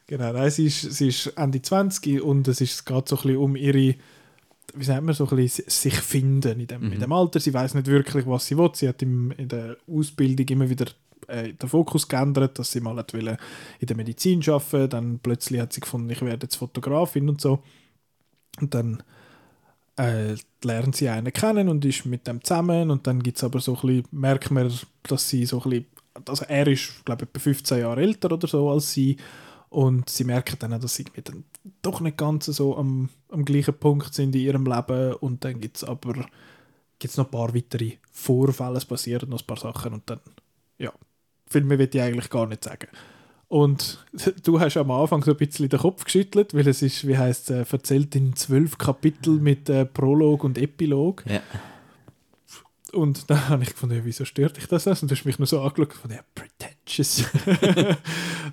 [0.06, 3.22] genau, nein, sie ist, sie ist Ende 20 und es, ist, es geht so ein
[3.22, 3.94] bisschen um ihre,
[4.74, 7.40] wie sagt man, so ein bisschen sich finden in dem, in dem Alter.
[7.40, 8.70] Sie weiß nicht wirklich, was sie will.
[8.74, 10.84] Sie hat im, in der Ausbildung immer wieder
[11.26, 14.90] äh, den Fokus geändert, dass sie mal in der Medizin arbeiten.
[14.90, 17.62] Dann plötzlich hat sie gefunden, ich werde jetzt Fotografin und so.
[18.60, 19.02] Und dann
[19.96, 22.90] äh, lernt sie einen kennen und ist mit dem zusammen.
[22.90, 24.72] Und dann gibt es aber so ein bisschen, merkt man,
[25.04, 25.86] dass sie so ein bisschen,
[26.26, 29.16] also er ist, glaube ich, etwa 15 Jahre älter oder so als sie.
[29.70, 31.44] Und sie merken dann auch, dass sie dann
[31.82, 35.14] doch nicht ganz so am, am gleichen Punkt sind in ihrem Leben.
[35.14, 36.26] Und dann gibt es aber
[36.98, 39.92] gibt's noch ein paar weitere Vorfälle, es passieren noch ein paar Sachen.
[39.92, 40.20] Und dann,
[40.78, 40.92] ja,
[41.50, 42.88] viel mehr will ich eigentlich gar nicht sagen.
[43.48, 44.04] Und
[44.44, 47.50] du hast am Anfang so ein bisschen den Kopf geschüttelt, weil es ist, wie heißt
[47.50, 51.24] es, äh, erzählt in zwölf Kapitel mit äh, Prolog und Epilog.
[51.26, 51.40] Ja.
[52.92, 54.86] Und dann habe ich gefunden, wieso stört dich das?
[54.86, 57.24] Und du hast mich nur so angeschaut von ja, pretentious.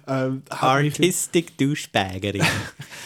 [0.08, 2.42] ähm, Artistic Douchebaggery.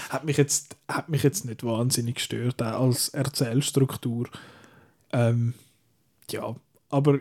[0.10, 4.28] hat, mich jetzt, hat mich jetzt nicht wahnsinnig gestört, auch als Erzählstruktur.
[5.12, 5.54] Ähm,
[6.30, 6.56] ja,
[6.90, 7.20] aber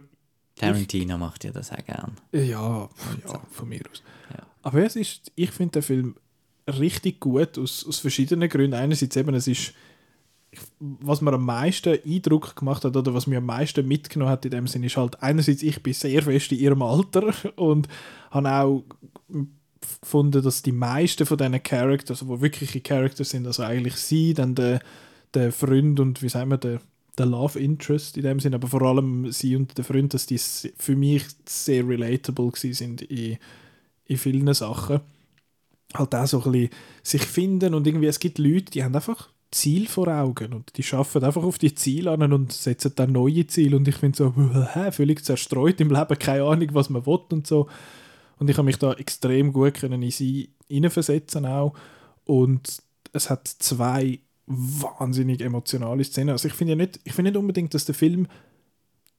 [0.58, 2.16] Tarantino macht ja das auch gern.
[2.32, 4.02] ja, ja von mir aus.
[4.32, 4.46] Ja.
[4.62, 6.14] Aber es ist, ich finde den Film
[6.68, 8.74] richtig gut aus, aus verschiedenen Gründen.
[8.74, 9.72] Einerseits eben, es ist,
[10.78, 14.50] was mir am meisten Eindruck gemacht hat oder was mir am meisten mitgenommen hat in
[14.50, 17.88] dem Sinne, ist halt einerseits, ich bin sehr fest in ihrem Alter und
[18.30, 18.84] habe auch
[20.00, 24.54] gefunden, dass die meisten von diesen Characters, die wirkliche Characters sind, also eigentlich sie, dann
[24.54, 24.80] der,
[25.34, 26.80] der Freund und wie sagen wir, der,
[27.18, 30.38] der Love Interest in dem Sinne, aber vor allem sie und der Freund, dass die
[30.38, 33.38] für mich sehr relatable sind in,
[34.06, 35.00] in vielen Sachen.
[35.94, 36.70] Halt auch so ein bisschen
[37.02, 40.82] sich finden und irgendwie, es gibt Leute, die haben einfach Ziel vor Augen und die
[40.82, 44.34] schaffen einfach auf die Ziele an und setzen dann neue Ziele und ich finde so,
[44.74, 47.66] hä, völlig zerstreut im Leben, keine Ahnung, was man will und so.
[48.38, 51.74] Und ich habe mich da extrem gut können in sie hineinversetzen auch
[52.24, 56.30] und es hat zwei wahnsinnig emotionale Szenen.
[56.30, 58.26] Also ich finde ja nicht, ich finde nicht unbedingt, dass der Film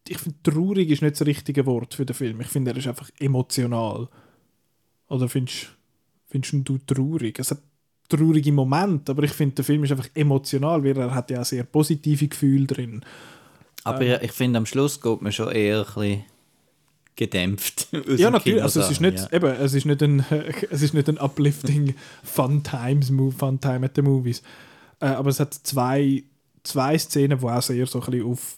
[0.08, 2.42] ich finde, traurig ist nicht das richtige Wort für den Film.
[2.42, 4.08] Ich finde, er ist einfach emotional.
[5.08, 5.68] Oder findest,
[6.28, 7.38] findest du traurig?
[7.40, 7.60] Es hat
[8.08, 11.46] traurige Momente, aber ich finde, der Film ist einfach emotional, weil er hat ja auch
[11.46, 13.06] sehr positive Gefühle drin.
[13.84, 16.24] Aber ja, ich finde, am Schluss geht man schon eher ein bisschen
[17.16, 17.88] gedämpft.
[18.18, 18.64] ja, natürlich.
[18.64, 20.26] Also es ist nicht, eben, es ist nicht ein,
[20.72, 24.42] es ist nicht ein uplifting Fun Times Move, Fun Time at the Movies.
[25.00, 26.24] Äh, aber es hat zwei,
[26.64, 28.58] zwei Szenen, die auch sehr so ein bisschen auf,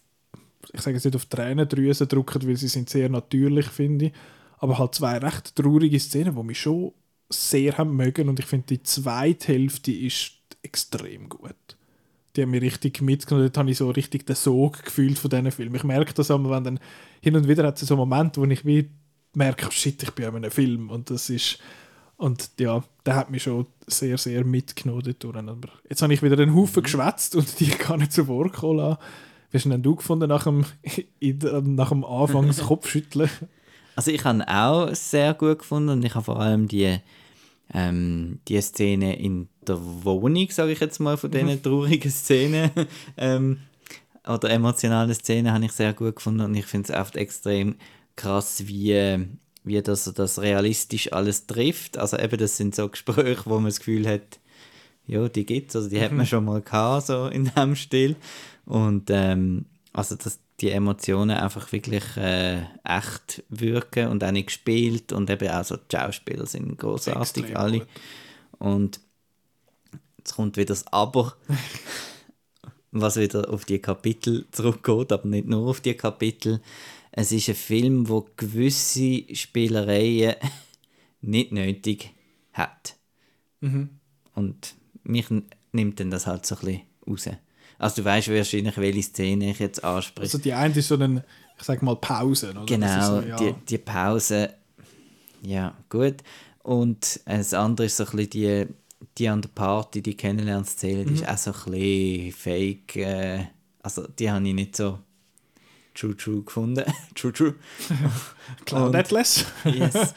[0.73, 4.13] ich sage jetzt nicht auf Tränendrüsen drücken, weil sie sind sehr natürlich, finde ich.
[4.57, 6.93] Aber halt zwei recht traurige Szenen, die mich schon
[7.29, 8.29] sehr haben mögen.
[8.29, 11.55] Und ich finde, die zweite Hälfte ist extrem gut.
[12.35, 13.47] Die haben mich richtig mitgenommen.
[13.47, 15.75] Dort habe ich so richtig den Sog gefühlt von diesen Filmen.
[15.75, 16.79] Ich merke das aber, wenn dann
[17.21, 18.89] hin und wieder hat es so Momente, wo ich wie
[19.33, 20.89] merke, oh shit, ich bin in einem Film.
[20.89, 21.59] Und das ist,
[22.21, 25.35] und ja, der hat mich schon sehr, sehr mitgenommen dort.
[25.35, 28.77] Aber jetzt habe ich wieder einen Haufen geschwätzt und die gar nicht zu Wort kommen
[28.77, 28.99] lassen.
[29.49, 30.63] Wie hast du denn du gefunden nach dem,
[31.75, 33.27] nach dem Anfang das Kopfschütteln?
[33.95, 36.99] Also ich habe auch sehr gut gefunden und ich habe vor allem die,
[37.73, 42.69] ähm, die Szene in der Wohnung, sage ich jetzt mal, von diesen traurigen Szenen
[43.17, 43.57] ähm,
[44.27, 47.77] oder emotionalen Szenen habe ich sehr gut gefunden und ich finde es oft extrem
[48.15, 49.25] krass, wie,
[49.63, 51.97] wie das, das realistisch alles trifft.
[51.97, 54.39] Also eben, das sind so Gespräche, wo man das Gefühl hat,
[55.07, 58.15] ja, die gibt es, also die hat man schon mal gehabt, so in dem Stil.
[58.65, 65.11] Und ähm, also, dass die Emotionen einfach wirklich äh, echt wirken und auch nicht gespielt
[65.11, 67.79] und eben auch so die Schauspieler sind großartig Extrem alle.
[67.79, 67.87] gut.
[68.59, 68.99] Und
[70.17, 71.35] jetzt kommt wieder das Aber,
[72.91, 76.61] was wieder auf die Kapitel zurückgeht, aber nicht nur auf die Kapitel.
[77.11, 80.35] Es ist ein Film, wo gewisse Spielereien
[81.21, 82.11] nicht nötig
[82.53, 82.95] hat.
[83.61, 85.27] Und mich
[85.71, 87.29] nimmt dann das halt so ein bisschen raus.
[87.77, 90.25] Also du weißt wahrscheinlich, welche Szene ich jetzt anspreche.
[90.25, 91.23] Also die eine ist so ein,
[91.57, 92.51] ich sag mal, Pause.
[92.51, 92.65] Oder?
[92.65, 93.35] Genau, so, ja.
[93.35, 94.53] die, die Pause.
[95.43, 96.17] Ja, gut.
[96.63, 98.67] Und das andere ist so ein bisschen die,
[99.17, 101.07] die an der Party, die Kennenlernszene, Mhm.
[101.07, 102.95] die ist auch so ein bisschen fake.
[102.97, 103.45] Äh,
[103.81, 104.99] also die habe ich nicht so
[106.01, 106.83] true true gefunden.
[107.15, 107.55] true true.
[108.65, 109.45] Cloud und- Atlas.
[109.65, 110.13] Yes.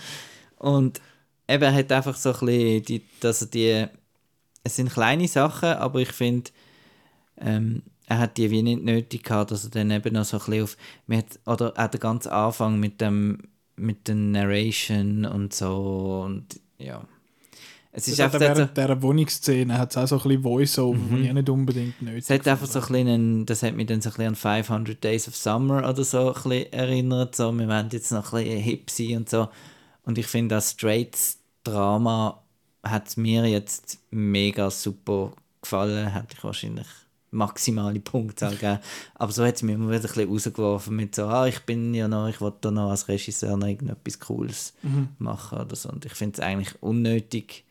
[0.58, 1.00] Und
[1.46, 3.86] eben hat einfach so ein bisschen, die, dass er die,
[4.62, 6.50] es sind kleine Sachen, aber ich finde,
[7.38, 10.44] ähm, er hat die wie nicht nötig gehabt, dass er dann eben noch so ein
[10.44, 10.76] bisschen auf,
[11.10, 13.38] hat, oder auch der ganze Anfang mit dem,
[13.76, 17.06] mit der Narration und so und ja.
[17.96, 21.16] Es ist einfach während so, dieser Wohnungsszene hat es auch so ein bisschen Voice-Over, mhm.
[21.16, 24.00] die ich nicht unbedingt nötig Es hat einfach so ein bisschen, das hat mich dann
[24.00, 27.68] so ein bisschen an 500 Days of Summer oder so ein bisschen erinnert, so, wir
[27.68, 29.48] wollen jetzt noch ein bisschen hip sein und so.
[30.04, 32.42] Und ich finde, das Straits-Drama
[32.82, 35.32] hat mir jetzt mega super
[35.62, 36.88] gefallen, hätte ich wahrscheinlich
[37.30, 38.78] maximale Punktzahl gegeben.
[39.14, 41.94] Aber so hat es mir immer wieder ein bisschen rausgeworfen mit so, ah, ich bin
[41.94, 45.08] ja noch, ich wollte da noch als Regisseur noch irgendetwas Cooles mhm.
[45.18, 45.90] machen oder so.
[45.90, 47.64] Und ich finde es eigentlich unnötig,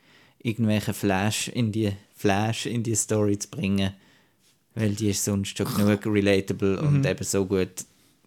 [0.44, 3.94] irgendwelche Flash in die Flash in die Story zu bringen,
[4.76, 6.88] weil die ist sonst schon genug relatable mhm.
[6.88, 7.86] und eben so gut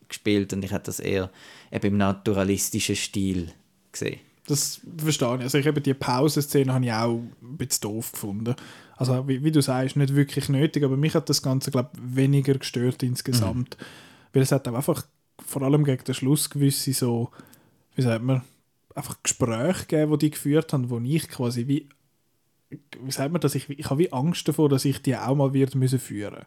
[0.08, 1.30] gespielt und ich hätte das eher
[1.70, 3.52] eben im naturalistischen Stil
[3.92, 4.20] gesehen.
[4.46, 5.42] Das verstehe ich.
[5.42, 8.54] Also ich habe die Pausenszene habe ich auch ein bisschen doof gefunden.
[8.96, 12.54] Also wie, wie, du sagst, nicht wirklich nötig, aber mich hat das Ganze, glaube weniger
[12.54, 13.76] gestört insgesamt.
[13.78, 13.84] Mhm.
[14.32, 15.04] Weil es hat auch einfach
[15.44, 17.30] vor allem gegen den Schluss gewisse so,
[17.96, 18.42] wie sagt man,
[18.94, 21.88] einfach Gespräche gegeben, die die geführt haben, wo ich quasi wie,
[22.70, 25.52] wie sagt man das, ich, ich habe wie Angst davor, dass ich die auch mal
[25.52, 26.44] wird müssen führen.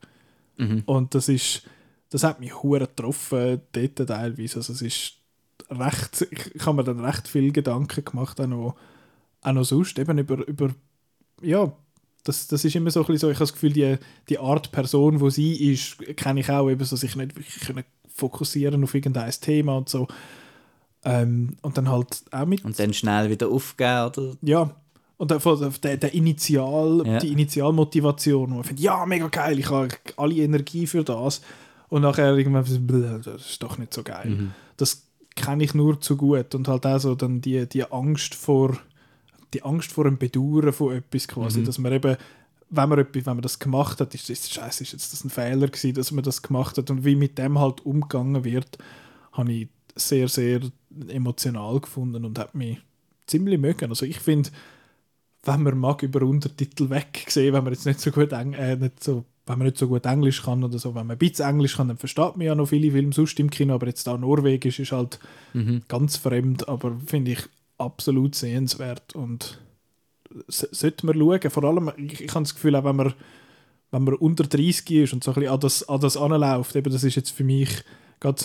[0.58, 0.84] Mhm.
[0.86, 1.64] Und das ist,
[2.10, 4.58] das hat mich hure getroffen, dort teilweise.
[4.58, 5.14] Also es ist
[5.70, 8.76] recht, ich, ich habe mir dann recht viel Gedanken gemacht, auch noch,
[9.42, 10.70] auch noch sonst, eben über, über
[11.42, 11.72] ja,
[12.24, 13.98] das, das ist immer so ein bisschen so, ich habe das Gefühl, die,
[14.28, 17.86] die Art Person, wo sie ist, kenne ich auch eben so, sich nicht wirklich können
[18.08, 20.08] fokussieren auf irgendein Thema und so.
[21.06, 22.66] Ähm, und dann halt auch mit...
[22.66, 24.38] Und dann schnell wieder aufgeben, oder?
[24.42, 24.76] Ja,
[25.20, 27.20] und der, der Initial, ja.
[27.20, 31.42] die Initialmotivation, wo man findet, ja, mega geil, ich habe alle Energie für das.
[31.90, 34.30] Und nachher irgendwann, das ist doch nicht so geil.
[34.30, 34.52] Mhm.
[34.78, 35.04] Das
[35.36, 36.56] kenne ich nur zu gut.
[36.56, 38.78] Und halt auch so dann die, die Angst vor
[39.54, 41.66] die Angst vor dem Bedauern von etwas quasi, mhm.
[41.66, 42.16] dass man eben
[42.72, 45.32] wenn man, etwas, wenn man das gemacht hat, ist das scheiße, ist jetzt das ein
[45.32, 48.78] Fehler gewesen, dass man das gemacht hat und wie mit dem halt umgegangen wird,
[49.32, 50.62] habe ich sehr, sehr
[51.08, 52.78] emotional gefunden und hat mich
[53.26, 53.90] ziemlich mögen.
[53.90, 54.52] Also ich finde,
[55.44, 59.26] wenn man mag über Untertitel wegsehen, wenn man jetzt nicht so gut äh, nicht so
[59.50, 61.88] wenn man nicht so gut Englisch kann oder so, wenn man ein bisschen Englisch kann,
[61.88, 64.92] dann versteht man ja noch viele Filme sonst im Kino, aber jetzt da Norwegisch ist
[64.92, 65.20] halt
[65.54, 65.82] mhm.
[65.88, 67.40] ganz fremd, aber finde ich
[67.80, 69.60] absolut sehenswert und
[70.48, 73.14] sollte man schauen, vor allem, ich, ich habe das Gefühl, auch wenn man,
[73.90, 76.94] wenn man unter 30 ist und so ein bisschen an das, an das anläuft, eben
[76.94, 77.84] das ist jetzt für mich
[78.20, 78.44] gerade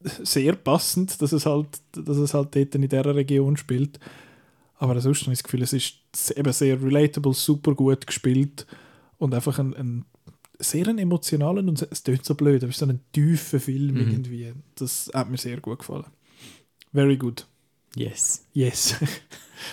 [0.00, 3.98] sehr passend, dass es halt, dass es halt dort in dieser Region spielt.
[4.82, 5.94] Aber sonst habe ich das Gefühl, es ist
[6.36, 8.66] eben sehr relatable, super gut gespielt
[9.16, 10.04] und einfach ein, ein
[10.58, 13.94] sehr einen emotionalen und es klingt so blöd, aber es ist so ein tiefer Film
[13.94, 14.10] mhm.
[14.10, 14.52] irgendwie.
[14.74, 16.06] Das hat mir sehr gut gefallen.
[16.92, 17.46] Very good.
[17.94, 18.44] Yes.
[18.54, 18.96] Yes.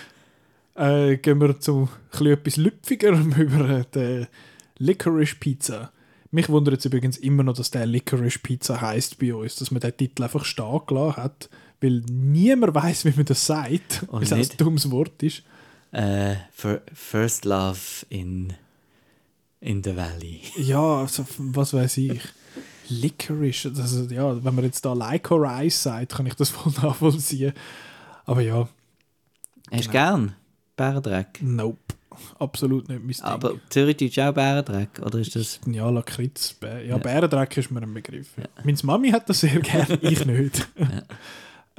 [0.76, 4.28] äh, gehen wir zu etwas Lüpfigerem über die
[4.78, 5.92] Licorice Pizza.
[6.30, 9.82] Mich wundert jetzt übrigens immer noch, dass der Licorice Pizza heißt bei uns, dass man
[9.82, 11.50] den Titel einfach stehen gelassen hat,
[11.82, 15.44] weil niemand weiß, wie man das sagt, weil es ein dummes Wort ist.
[15.92, 16.36] Uh,
[16.94, 18.54] first Love in
[19.62, 20.42] in the Valley.
[20.58, 22.22] Ja, also, was weiß ich.
[22.90, 27.54] Licorice, also, ja, wenn man jetzt da Licorice sagt, kann ich das voll nachvollziehen.
[28.26, 28.68] Aber ja.
[29.72, 30.36] Hast du gern
[30.76, 31.40] Bärendreck?
[31.42, 31.78] Nope.
[32.40, 33.24] Absolut nicht mein Ding.
[33.24, 35.60] Aber Zürichdeutsch auch Bärendreck, oder ist das...
[35.68, 36.56] Ja, Lakritz.
[36.62, 36.98] Ja, ja.
[36.98, 38.30] Bärendreck ist mir ein Begriff.
[38.38, 38.46] Ja.
[38.64, 40.68] Meine Mami hat das sehr gerne, ich nicht.
[40.78, 41.04] ja.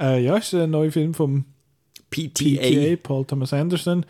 [0.01, 1.45] Äh, ja, ist ein neuer Film vom
[2.09, 2.59] PTA.
[2.59, 4.05] PTA Paul Thomas Anderson.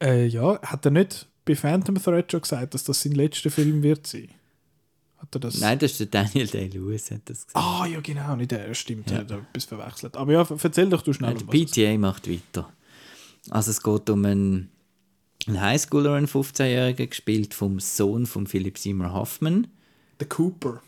[0.00, 3.82] Äh, ja, hat er nicht bei Phantom Thread schon gesagt, dass das sein letzter Film
[3.82, 4.28] wird sein?
[5.16, 5.58] Hat er das?
[5.58, 7.64] Nein, das ist der Daniel Day-Lewis, hat das gesagt.
[7.64, 9.18] Ah, ja, genau, nicht der, stimmt, ja.
[9.18, 10.16] er hat etwas verwechselt.
[10.16, 11.32] Aber ja, erzähl doch du schnell.
[11.32, 12.70] Ja, der PTA macht weiter.
[13.48, 14.70] Also es geht um einen,
[15.46, 19.68] einen Highschooler, einen 15-Jährigen, gespielt vom Sohn von Philip Seymour Hoffman.
[20.20, 20.82] Der Cooper.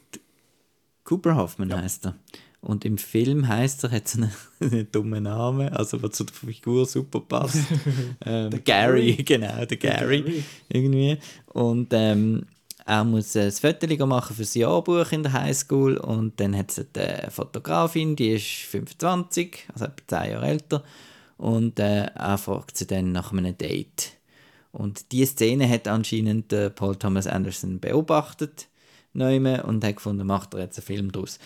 [1.05, 1.81] Cooper Hoffman ja.
[1.81, 2.17] heißt er.
[2.61, 6.87] Und im Film heißt er, hat einen, einen dummen Namen, also was zu der Figur
[6.87, 7.59] super passt.
[8.25, 10.45] ähm, der Gary, genau, der Gary, Gary.
[10.69, 11.19] irgendwie.
[11.47, 12.47] Und ähm,
[12.85, 16.87] er muss ein Foto machen für sein Jahrbuch in der Highschool und dann hat es
[16.97, 20.85] eine Fotografin, die ist 25, also etwa 10 Jahre älter
[21.37, 24.13] und äh, er fragt sie dann nach einem Date.
[24.73, 28.69] Und diese Szene hat anscheinend äh, Paul Thomas Anderson beobachtet
[29.13, 31.39] und hat gefunden, macht er jetzt einen Film daraus.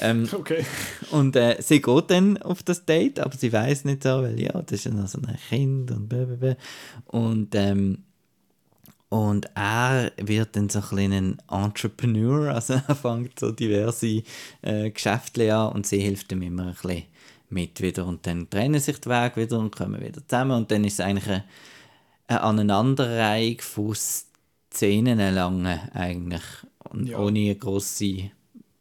[0.00, 0.64] Ähm, okay.
[1.10, 4.52] Und äh, sie geht dann auf das Date, aber sie weiß nicht so, weil ja,
[4.52, 6.56] das ist ja noch so ein Kind und blablabla.
[7.06, 7.98] Und, ähm,
[9.08, 14.22] und er wird dann so ein ein Entrepreneur, also er fängt so diverse
[14.62, 17.04] äh, Geschäfte an und sie hilft ihm immer ein bisschen
[17.50, 18.06] mit wieder.
[18.06, 21.00] Und dann trennen sich die Wege wieder und kommen wieder zusammen und dann ist es
[21.00, 21.44] eigentlich eine,
[22.28, 26.42] eine Aneinanderreihung von Szenen lang eigentlich
[26.78, 27.18] und ja.
[27.18, 28.30] ohne grosse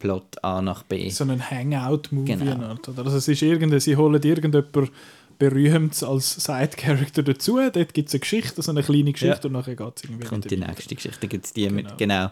[0.01, 1.09] Plot A nach B.
[1.09, 2.35] So ein Hangout-Movie.
[2.35, 2.73] Genau.
[2.87, 3.05] Oder?
[3.05, 4.91] Also es ist irgende, sie holen irgendjemand
[5.37, 7.57] berühmt als Side-Character dazu.
[7.71, 9.45] Dort gibt es eine Geschichte, so eine kleine Geschichte Ja.
[9.45, 11.27] und nachher geht es irgendwie kommt die nächste Geschichte.
[11.27, 11.97] Gibt es die mit, Genau.
[11.97, 12.31] genau.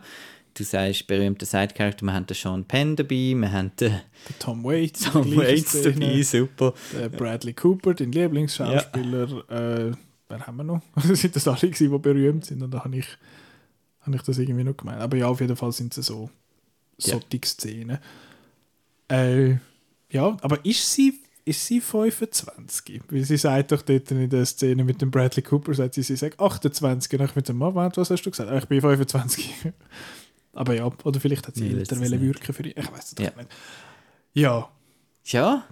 [0.55, 3.95] Du sagst berühmter Side-Character, wir haben den Sean Penn dabei, wir haben den
[4.39, 5.93] Tom Waits, Tom Waits Szene.
[5.99, 6.73] dabei, super.
[6.99, 9.23] Der Bradley Cooper, dein Lieblingsschauspieler.
[9.49, 9.91] Äh,
[10.27, 10.81] wer haben wir noch?
[11.07, 12.61] Das sind das alle, die berühmt sind.
[12.63, 13.07] Und da habe ich,
[14.01, 15.01] habe ich das irgendwie noch gemeint.
[15.01, 16.29] Aber ja, auf jeden Fall sind es so
[16.99, 17.13] Ja.
[17.13, 17.97] solche Szenen.
[19.09, 19.51] Äh,
[20.11, 23.01] ja, aber ist sie, ist sie 25?
[23.09, 26.15] Weil sie sagt doch dort in der Szene mit dem Bradley Cooper, sagt sie, sie
[26.15, 27.19] sagt 28.
[27.19, 28.49] Und ich mit dem Moment, was hast du gesagt?
[28.51, 29.49] Ah, ich bin 25.
[30.53, 32.73] aber ja, oder vielleicht hat sie älter wirken für ihn.
[32.75, 33.31] Ich weiß es doch Ja.
[33.35, 33.49] nicht.
[34.33, 34.69] Ja,
[35.25, 35.63] Ja?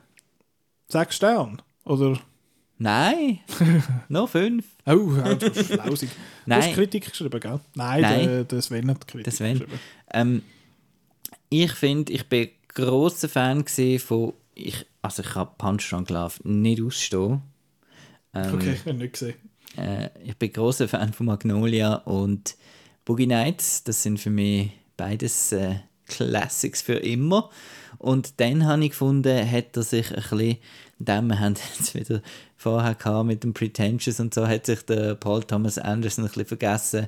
[0.87, 1.57] sechs Sterne.
[1.83, 2.19] Oder
[2.79, 3.39] Nein?
[4.07, 4.65] Noch fünf?
[4.85, 6.09] Oh, das ist lausig.
[6.45, 6.73] Du hast Nein.
[6.75, 7.59] Kritik geschrieben, gell?
[7.75, 8.25] Nein, Nein.
[8.27, 9.53] Der, der Sven hat Kritik Sven.
[9.59, 9.79] geschrieben.
[10.11, 10.43] Ähm,
[11.49, 13.65] ich finde, ich bin großer Fan
[13.99, 14.33] von.
[14.53, 17.41] Ich, also, ich habe Punch Drunk Love nicht ausstehen.
[18.33, 19.35] Ähm, Okay, ich habe nicht gesehen.
[19.77, 22.55] Äh, ich bin großer Fan von Magnolia und
[23.05, 23.83] Boogie Nights.
[23.83, 25.75] Das sind für mich beides äh,
[26.07, 27.49] Classics für immer.
[27.99, 30.57] Und dann habe ich gefunden, hat er sich ein bisschen,
[30.99, 32.21] indem wir haben jetzt wieder
[32.55, 36.45] vorher gehabt mit dem Pretentious und so, hat sich der Paul Thomas Anderson ein bisschen
[36.45, 37.07] vergessen,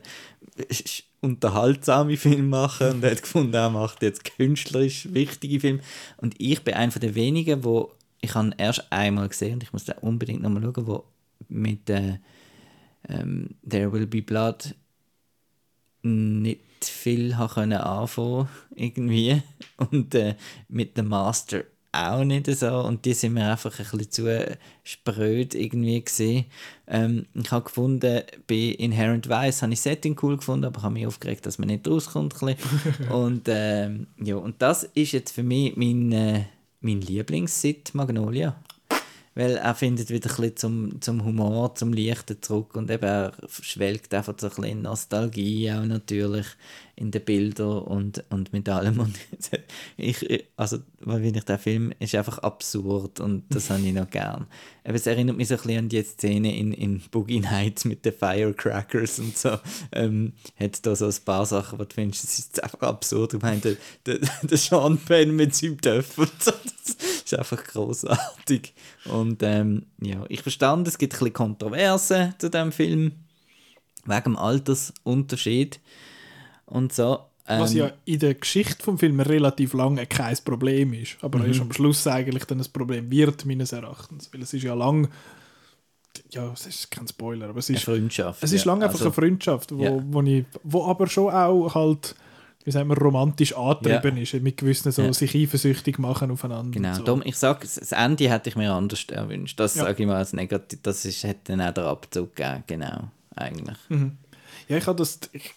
[1.21, 5.79] unterhaltsame Filme machen und hat gefunden, er macht jetzt künstlerisch wichtige Filme.
[6.17, 7.91] Und ich bin einer der wenigen, wo
[8.21, 11.03] ich habe erst einmal gesehen und ich muss da unbedingt nochmal schauen, wo
[11.47, 12.19] mit äh,
[13.07, 14.75] ähm, There Will Be Blood
[16.01, 19.41] nicht viel anfangen irgendwie
[19.77, 20.35] und äh,
[20.67, 25.55] mit dem Master auch nicht so und die sind mir einfach ein bisschen zu spröd
[25.55, 26.45] irgendwie gesehen.
[26.87, 31.07] Ähm, ich habe gefunden, bei Inherent Vice habe ich Setting cool gefunden, aber habe mich
[31.07, 32.35] aufgeregt, dass man nicht rauskommt.
[33.09, 36.45] und, ähm, ja, und das ist jetzt für mich mein, äh,
[36.81, 38.55] mein Lieblings-Sit Magnolia.
[39.35, 43.31] Weil er findet wieder ein bisschen zum, zum Humor, zum Leichten zurück und eben er
[43.61, 46.47] schwelgt einfach so ein bisschen in Nostalgie auch natürlich
[46.99, 48.99] in den Bildern und, und mit allem.
[48.99, 49.15] Und
[49.97, 54.47] ich, also, weil ich den Film, ist einfach absurd und das habe ich noch gern.
[54.83, 58.03] Eben, es erinnert mich so ein bisschen an die Szene in, in Boogie Nights mit
[58.03, 59.57] den Firecrackers und so.
[59.93, 63.33] Ähm, hat da so ein paar Sachen, wo du findest, es ist einfach absurd.
[63.35, 63.75] Ich meine, der,
[64.05, 68.73] der, der Sean Penn mit seinem Töff und so, das ist einfach großartig.
[69.05, 73.13] Und ähm, ja, ich verstand, es gibt ein bisschen Kontroversen zu dem Film,
[74.05, 75.79] wegen dem Altersunterschied
[76.65, 77.19] und so.
[77.47, 81.17] Ähm, Was ja in der Geschichte vom Film relativ lange kein Problem ist.
[81.21, 81.51] Aber Mhm.
[81.51, 84.31] ist am Schluss eigentlich dann ein Problem wird, meines Erachtens.
[84.31, 85.09] Weil es ist ja lang.
[86.31, 88.43] Ja, es ist kein Spoiler, aber es eine ist, Freundschaft.
[88.43, 88.71] es ist ja.
[88.71, 89.99] lange einfach Also, eine Freundschaft, wo, Ja.
[90.11, 92.15] wo, ich, wo aber schon auch halt,
[92.69, 94.21] wie sagen wir, romantisch angetrieben Ja.
[94.23, 94.33] ist.
[94.35, 95.11] Mit gewissen so Ja.
[95.11, 96.71] sich eifersüchtig machen aufeinander.
[96.71, 97.03] Genau, so.
[97.03, 99.59] darum, ich sage, das Ende hätte ich mir anders erwünscht.
[99.59, 99.85] Das Ja.
[99.85, 100.79] sage ich mal als negativ.
[100.83, 103.77] Das ist, hätte dann auch der Abzug gegeben, genau, eigentlich.
[104.67, 105.19] Ja, ich habe das.
[105.31, 105.51] Ich,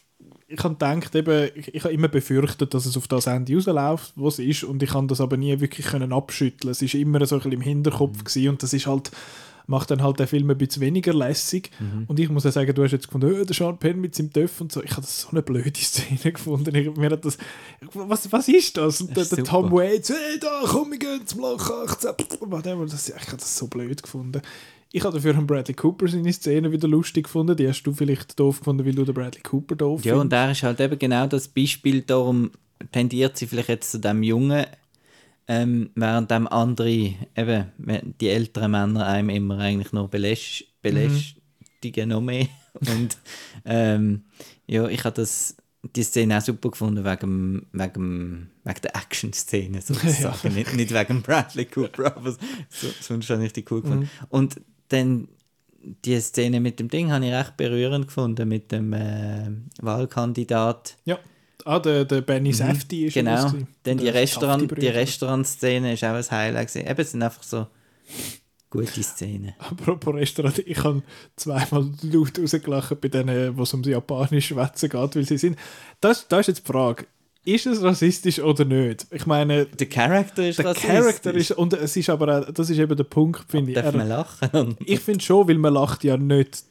[0.48, 4.12] ich habe gedacht, eben, ich, ich habe immer befürchtet, dass es auf das Ende rausläuft,
[4.16, 6.70] wo es ist, und ich kann das aber nie wirklich können abschütteln.
[6.70, 8.48] Es ist immer so ein bisschen im Hinterkopf Mhm.
[8.50, 9.10] und das ist halt
[9.72, 11.70] macht dann halt den Film ein bisschen weniger lässig.
[11.80, 12.04] Mhm.
[12.06, 14.32] Und ich muss ja sagen, du hast jetzt gefunden, oh, der Sean Penn mit seinem
[14.32, 14.82] Töff und so.
[14.82, 16.74] Ich habe das so eine blöde Szene gefunden.
[16.74, 17.38] Ich, mir hat das,
[17.94, 19.00] was, was ist das?
[19.00, 19.50] Und der, ist der super.
[19.50, 22.10] Tom Waits, hey, da, komm, wir gehen zum Loch 18.
[22.40, 22.86] Whatever.
[22.86, 24.42] Das, ich habe das so blöd gefunden.
[24.94, 27.56] Ich habe dafür einen Bradley Cooper seine Szene wieder lustig gefunden.
[27.56, 30.32] Die hast du vielleicht doof gefunden, weil du den Bradley Cooper doof Ja, und findest.
[30.32, 32.50] der ist halt eben genau das Beispiel, darum
[32.92, 34.66] tendiert sie vielleicht jetzt zu dem Jungen,
[35.48, 37.72] ähm, während dem andere, eben,
[38.20, 42.48] die älteren Männer einem immer eigentlich noch beläst belästigen, noch mehr.
[42.74, 43.18] Und
[43.64, 44.24] ähm,
[44.66, 45.56] ja, ich habe das
[45.94, 50.54] die Szene auch super gefunden wegen, wegen, wegen der Action-Szene sozusagen.
[50.54, 52.32] nicht, nicht wegen Bradley Cooper, aber
[52.68, 54.10] so, sonst habe ich die cool gefunden.
[54.28, 55.28] Und dann
[55.82, 60.96] die Szene mit dem Ding habe ich recht berührend gefunden, mit dem äh, Wahlkandidat.
[61.04, 61.18] Ja.
[61.64, 63.52] Ah, der, der Benny Safdie ist ja Genau.
[63.84, 64.86] Dann die, Restaurant, die.
[64.88, 66.68] Restaurantszene ist auch ein Highlight.
[66.68, 66.86] Gewesen.
[66.88, 67.66] Eben, es sind einfach so
[68.70, 69.52] gute Szenen.
[69.58, 71.02] Apropos Restaurant, ich habe
[71.36, 75.58] zweimal laut rausgelacht bei denen, wo es ums japanisch Schwätzen geht, weil sie sind.
[76.00, 77.06] Das, das ist jetzt die Frage.
[77.44, 79.06] Ist es rassistisch oder nicht?
[79.10, 80.90] Ich meine, Der Charakter ist der rassistisch.
[80.90, 83.74] Charakter ist, und es ist aber auch, das ist eben der Punkt, finde ich.
[83.78, 84.76] Darf man lachen?
[84.86, 86.62] ich finde schon, weil man lacht ja nicht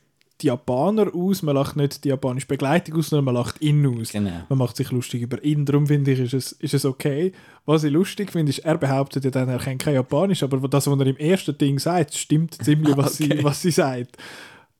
[0.41, 4.11] die Japaner aus, man lacht nicht die japanische Begleitung aus, sondern man lacht ihn aus.
[4.11, 4.43] Genau.
[4.49, 7.31] Man macht sich lustig über ihn, darum finde ich, ist es, ist es okay.
[7.65, 10.87] Was ich lustig finde, ist, er behauptet ja dann, er kennt kein Japanisch, aber das,
[10.87, 13.37] was er im ersten Ding sagt, stimmt ziemlich, was, Okay.
[13.37, 14.17] sie, was sie sagt.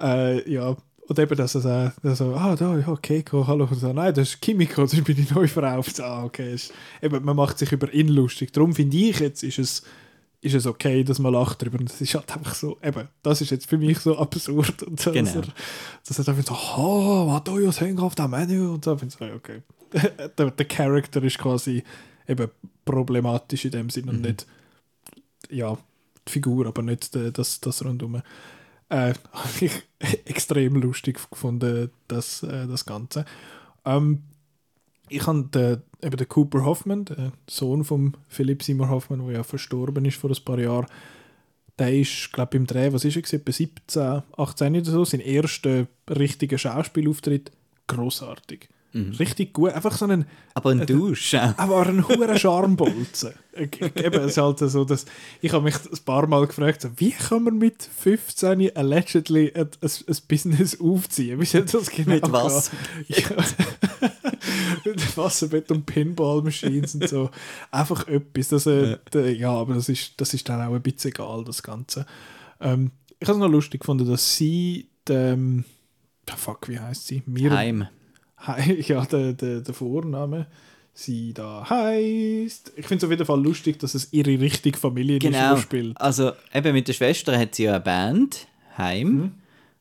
[0.01, 0.76] Äh, ja,
[1.07, 4.14] und eben, dass er so, dass so ah, da, ja, Keiko, hallo, und so, nein,
[4.14, 5.82] das ist Kimiko, das ist meine neue Frau.
[6.03, 8.53] Ah, okay, ist, eben, man macht sich über ihn lustig.
[8.53, 9.84] Darum finde ich, jetzt ist es,
[10.42, 11.80] ist es okay, dass man lacht darüber.
[11.80, 14.84] Und das ist halt einfach so, eben, das ist jetzt für mich so absurd.
[14.84, 15.26] Und so, Genau.
[15.26, 15.54] dass er,
[16.08, 18.74] dass er dann so, oh, was do you think of the menu?
[18.74, 19.62] Und so, finde ich so, okay.
[20.38, 21.84] der, der Charakter ist quasi
[22.28, 22.50] eben
[22.86, 24.48] problematisch in dem Sinn und nicht,
[25.50, 25.78] ja,
[26.28, 28.16] die Figur, aber nicht das, das rundum.
[28.16, 29.72] Äh, habe ich
[30.26, 33.26] extrem lustig gefunden, das, äh, das Ganze.
[33.86, 34.24] Ähm,
[35.12, 39.43] ich habe den, eben den Cooper Hoffman, der Sohn von Philipp Seymour Hoffman, der ja
[39.43, 40.88] verstorben ist vor ein paar Jahren,
[41.80, 45.20] der ist, glaube ich, im Dreh, was ist er, etwa 17, 18 oder so, sein
[45.20, 47.51] erster richtiger Schauspielauftritt,
[47.88, 48.70] großartig.
[48.93, 51.34] Richtig gut, einfach so einen, Aber ein Dusch.
[51.36, 51.57] auch.
[51.57, 53.32] aber ein hoher Charmbolzen.
[53.53, 55.05] Ich- ich- Eben, es ist halt so, dass
[55.41, 59.89] ich habe mich ein paar Mal gefragt, wie kann man mit 15 allegedly ein, ein,
[60.09, 61.39] ein Business aufziehen?
[61.39, 62.70] Wie soll das genau Mit was?
[63.07, 63.18] Ja.
[65.16, 67.30] Wasserbett und Pinball-Machines und so.
[67.72, 68.50] Einfach etwas.
[68.50, 68.98] Das, äh,
[69.34, 72.06] ja, aber das ist, das ist dann auch ein bisschen egal, das Ganze.
[72.60, 75.66] Ähm, ich habe es noch lustig gefunden, dass sie, dem,
[76.30, 77.22] ah, fuck, wie heißt sie?
[77.26, 77.88] Mir Heim.
[78.46, 80.48] Hei- ja, der, der, der Vorname
[80.94, 82.74] sie da heißt.
[82.76, 85.56] Ich finde es auf jeden Fall lustig, dass es ihre richtige Familie Genau.
[85.58, 86.00] spielt.
[86.00, 88.48] Also eben mit der Schwester hat sie ja eine Band.
[88.78, 89.36] Heim.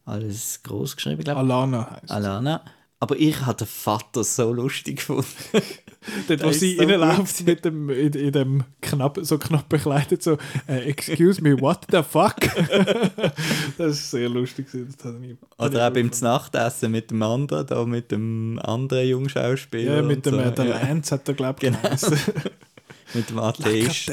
[0.05, 1.51] Alles groß geschrieben, glaube ich.
[1.51, 2.11] Alana heißt.
[2.11, 2.63] Alana.
[3.03, 5.26] Aber ich habe den Vater so lustig gefunden.
[6.28, 10.38] Dort, wo sie so reinläuft mit dem, in, in dem knapp, so knapp bekleidet, so,
[10.66, 12.36] äh, excuse me, what the fuck?
[13.78, 14.66] das ist sehr lustig.
[14.66, 19.09] gewesen, Das hat mich, Oder auch beim Nachtessen mit dem anderen, da mit dem anderen
[19.09, 19.96] Jungschauspieler.
[19.96, 20.40] Ja, mit dem so.
[20.40, 20.64] äh, der.
[20.64, 21.78] Lance hat er, glaube ich, Genau.
[23.15, 24.09] Mit dem Atheist.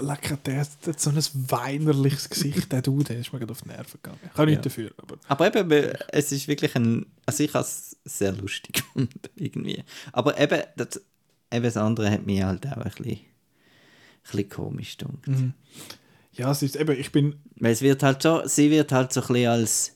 [0.00, 1.16] Lecker, der, hat so ein
[1.48, 4.20] weinerliches Gesicht, der du, der ist mir gerade auf die Nerven gegangen.
[4.24, 5.16] Ich kann nichts dafür, aber...
[5.28, 7.06] Aber eben, es ist wirklich ein.
[7.24, 9.82] Also ich habe es sehr lustig gefunden, irgendwie.
[10.12, 11.00] Aber eben das,
[11.50, 13.20] eben das andere hat mich halt auch ein bisschen, ein
[14.22, 15.26] bisschen komisch gedacht.
[15.26, 15.54] Mhm.
[16.34, 19.20] Ja, es ist eben, ich bin Weil es wird halt so, sie wird halt so
[19.20, 19.92] ein bisschen als,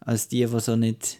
[0.00, 1.18] als die, die so nicht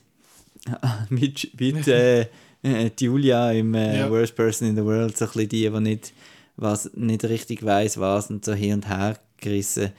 [1.11, 2.27] mit, mit äh,
[2.63, 4.11] äh, Julia im äh, Ja.
[4.11, 6.13] Worst Person in the World, so ein bisschen die, die nicht,
[6.57, 9.93] was, nicht richtig weiß was und so hin und her gerissen.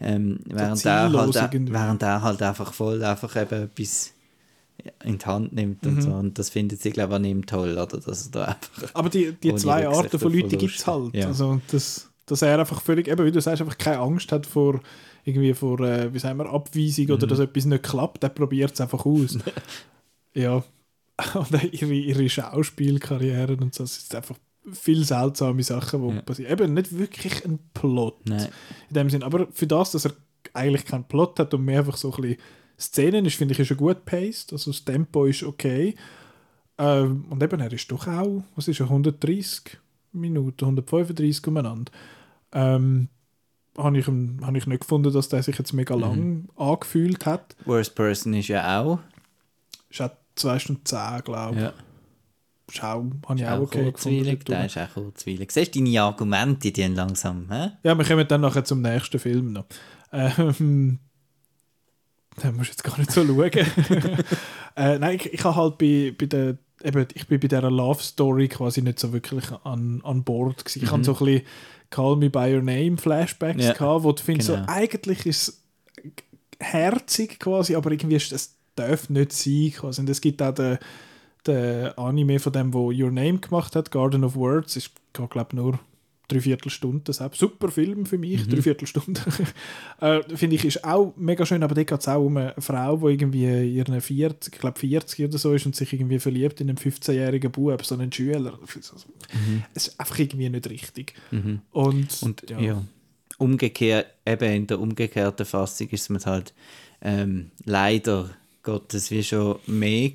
[0.00, 1.72] Ähm, während, er halt, irgendwie.
[1.72, 4.12] während er halt einfach voll einfach eben etwas
[5.04, 5.88] in die Hand nimmt Mhm.
[5.96, 6.10] und so.
[6.12, 7.86] Und das findet sie, glaube ich, an ihm toll, oder?
[7.98, 11.14] Dass da einfach Aber die, die zwei Arten von Leuten gibt es halt.
[11.14, 11.26] Ja.
[11.26, 14.80] Also, das, dass er einfach völlig, eben wie du sagst, einfach keine Angst hat vor
[15.24, 17.30] irgendwie vor, äh, wie sagen wir, Abweisung oder Mhm.
[17.30, 19.36] dass etwas nicht klappt, der probiert es einfach aus.
[20.34, 20.62] ja.
[21.34, 24.36] Und ihre, ihre Schauspielkarriere und so, es ist einfach
[24.72, 26.22] viel seltsame Sachen, die Ja.
[26.22, 26.52] passieren.
[26.52, 28.48] Eben nicht wirklich ein Plot Nein.
[28.88, 29.22] in dem Sinn.
[29.22, 30.12] Aber für das, dass er
[30.54, 32.38] eigentlich keinen Plot hat und mehr einfach so ein bisschen
[32.78, 34.52] Szenen ist, finde ich, ist er gut paced.
[34.52, 35.94] Also das Tempo ist okay.
[36.78, 39.78] Ähm, und eben, er ist doch auch, was ist er, 130
[40.12, 41.90] Minuten, 135 umeinander.
[42.52, 43.08] Ähm,
[43.76, 46.00] habe ich, habe ich nicht gefunden, dass der sich jetzt mega Mhm.
[46.00, 47.56] lang angefühlt hat.
[47.64, 49.00] Worst Person ist ja auch.
[49.90, 51.62] Ist auch 2 Stunden 10, glaube ich.
[51.62, 51.72] Ja.
[52.70, 54.38] Schau, habe ich Ist auch okay gefunden.
[54.46, 55.50] Der ist auch kurzweilig.
[55.52, 57.70] Siehst du deine Argumente, die langsam, hä?
[57.82, 59.64] Ja, wir kommen dann nachher zum nächsten Film noch.
[60.12, 60.98] Ähm,
[62.42, 63.50] da musst du jetzt gar nicht so schauen.
[64.76, 68.02] äh, nein, ich, ich habe halt bei, bei der, eben, ich bin bei dieser Love
[68.02, 70.82] Story quasi nicht so wirklich an, an Bord gewesen.
[70.84, 70.94] Ich Mhm.
[70.94, 71.42] hatte so ein bisschen
[71.90, 74.62] Call Me By Your Name Flashbacks Ja, gehabt, wo du findest, genau.
[74.62, 75.62] so, eigentlich ist es
[76.60, 80.00] herzig quasi, aber irgendwie ist das darf nicht sein quasi.
[80.02, 80.78] Und es gibt auch den,
[81.46, 85.56] den Anime von dem, wo Your Name gemacht hat, Garden of Words, ist glaube ich
[85.56, 85.78] nur
[86.28, 87.00] dreiviertel Stunde.
[87.04, 88.50] Das super Film für mich, Mhm.
[88.50, 89.20] dreiviertel Stunde.
[90.00, 92.96] äh, Finde ich, ist auch mega schön, aber da geht es auch um eine Frau,
[92.98, 96.60] die irgendwie in ihren 40, ich glaube 40 oder so ist und sich irgendwie verliebt
[96.60, 98.58] in einen 15-jährigen Bub, so einen Schüler.
[99.74, 101.14] Es ist einfach irgendwie nicht richtig.
[101.30, 101.60] Mhm.
[101.72, 102.82] Und, Und ja.
[103.38, 106.52] umgekehrt, eben in der umgekehrten Fassung ist man halt
[107.00, 108.30] ähm, leider
[108.62, 110.10] Gottes wie schon mehr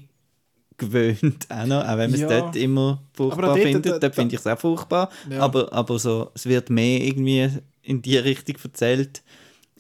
[0.88, 2.28] gewöhnt, auch, noch, auch wenn man es Ja.
[2.28, 5.40] dort immer furchtbar dort- findet, dort finde ich es auch furchtbar, Ja.
[5.40, 7.50] aber, aber so, es wird mehr irgendwie
[7.82, 9.22] in die Richtung erzählt,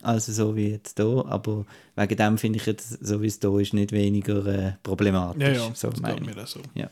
[0.01, 3.57] als so wie jetzt hier, aber wegen dem finde ich jetzt, so wie es hier
[3.59, 6.35] ist, nicht weniger äh, problematisch, Ja, ja, so das meine ich.
[6.35, 6.59] mir auch so.
[6.75, 6.89] Ja.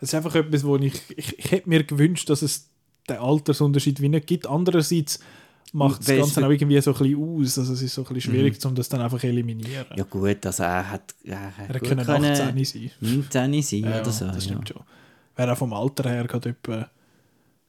[0.00, 2.66] Es ist einfach etwas, wo ich, ich, ich hätte mir gewünscht, dass es
[3.08, 4.48] den Altersunterschied wie nicht gibt.
[4.48, 5.20] Andererseits
[5.72, 7.58] macht das Ganze auch irgendwie so ein bisschen aus.
[7.58, 9.86] Also es ist so ein bisschen schwierig, um das dann einfach eliminieren.
[9.96, 12.90] Ja gut, also er hat, er hat er können 18 sein.
[13.00, 14.26] 19 sein Ja, oder so.
[14.26, 14.40] das ja.
[14.40, 14.82] stimmt schon.
[15.36, 16.90] Wäre auch vom Alter her gerade etwa,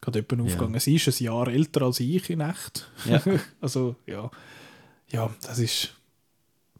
[0.01, 0.79] gerade etwa aufgegangen.
[0.79, 2.89] Sie ist ein Jahr älter als ich in echt.
[3.05, 3.21] Ja.
[3.61, 4.29] also ja,
[5.09, 5.95] ja, das ist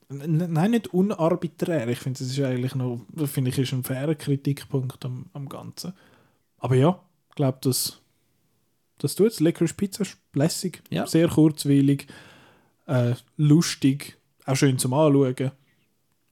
[0.10, 1.88] nein, nicht unarbiträr.
[1.88, 5.94] Ich finde, das ist eigentlich noch, finde ich, ist ein fairer Kritikpunkt am, am Ganzen.
[6.58, 7.00] Aber ja,
[7.30, 8.00] ich glaube, das,
[8.98, 9.40] das tut es.
[9.40, 11.06] Licorice Pizza lässig, Ja.
[11.08, 12.08] sehr kurzweilig,
[12.88, 15.52] äh, lustig, auch schön zum Anschauen.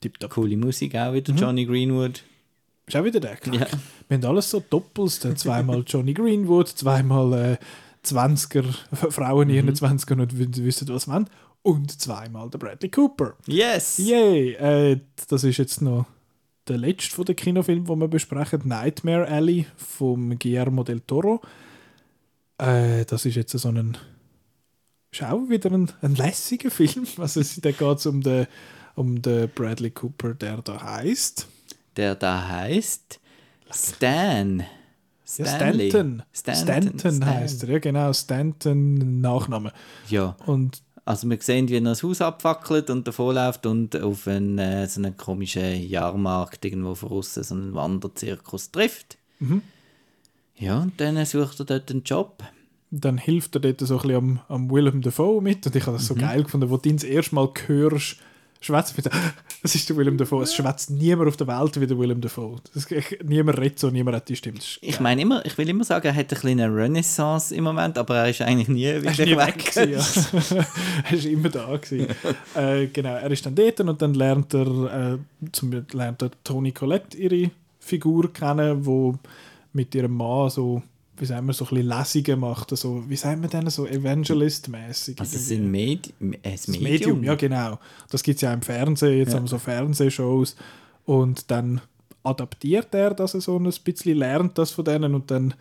[0.02, 0.32] Tipptopp.
[0.32, 2.24] Coole Musik auch wieder, Johnny Greenwood.
[2.88, 3.54] Ist auch wieder der Kack.
[3.54, 3.68] Ja.
[4.10, 5.20] Wir haben alles so Doppels.
[5.20, 7.58] Dann zweimal Johnny Greenwood, zweimal äh,
[8.06, 8.64] 20er,
[9.12, 11.30] Frauen in ihren 20ern und w- wissen, was wollen.
[11.62, 13.36] Und zweimal der Bradley Cooper.
[13.46, 14.00] Yes!
[14.00, 14.54] Yay!
[14.56, 15.00] Äh,
[15.30, 16.08] das ist jetzt noch
[16.68, 18.62] der letzte von den Kinofilmen, den wir besprechen.
[18.66, 21.40] Nightmare Alley vom Guillermo del Toro.
[22.62, 23.98] Äh, das ist jetzt so ein.
[25.12, 27.06] Ist auch wieder ein, ein lässiger Film.
[27.18, 28.48] Also, da geht es um den,
[28.96, 31.48] um den Bradley Cooper, der da heißt.
[31.98, 33.20] Der da heißt
[33.74, 34.64] Stan.
[35.38, 35.90] Ja, Stanley.
[35.90, 36.24] Stanton.
[36.34, 37.26] Stanton, Stanton Stan.
[37.26, 39.72] heißt er, ja genau, Stanton Nachname.
[40.10, 44.58] Ja, Und also wir sehen, wie er das Haus abfackelt und davonläuft und auf einen,
[44.60, 49.18] äh, so einen komischen Jahrmarkt irgendwo von außen, so einen Wanderzirkus trifft.
[49.40, 49.62] Mhm.
[50.62, 52.44] Ja, und dann sucht er dort einen Job.
[52.92, 55.98] dann hilft er dort so ein bisschen am, am Willem Dafoe mit und ich habe
[55.98, 56.08] das Mhm.
[56.08, 58.18] so geil gefunden, wo du ihn das erste Mal hörst,
[58.60, 59.06] schwätzen, ich
[59.64, 62.58] das ist der Willem Dafoe, es schwätzt niemand auf der Welt wie der Willem Dafoe.
[62.74, 62.88] Das,
[63.24, 64.60] niemand redet so, niemand hat die Stimme.
[64.82, 68.18] Ich meine immer, ich will immer sagen, er hat ein eine Renaissance im Moment, aber
[68.18, 69.56] er ist eigentlich nie Er wirklich nie weg.
[69.56, 70.66] weg gewesen, ja.
[71.10, 72.08] er ist immer da gewesen.
[72.56, 75.18] äh, genau, er ist dann dort und dann lernt er, äh,
[75.54, 77.50] zum, lernt er Toni Collette ihre
[77.80, 79.18] Figur kennen, wo
[79.74, 80.82] mit ihrem Mann so,
[81.18, 85.20] wie sagen wir, so ein bisschen Lesungen macht, so, wie sagen wir denn, so Evangelist-mäßig.
[85.20, 86.84] Also es sind Medi ein Das Medium.
[86.84, 87.80] Medium, ja genau.
[88.10, 89.36] Das gibt es ja auch im Fernsehen, jetzt Ja.
[89.38, 90.56] haben wir so Fernsehshows.
[91.06, 91.82] Und dann
[92.24, 95.54] adaptiert er das so ein bisschen, lernt das von denen und dann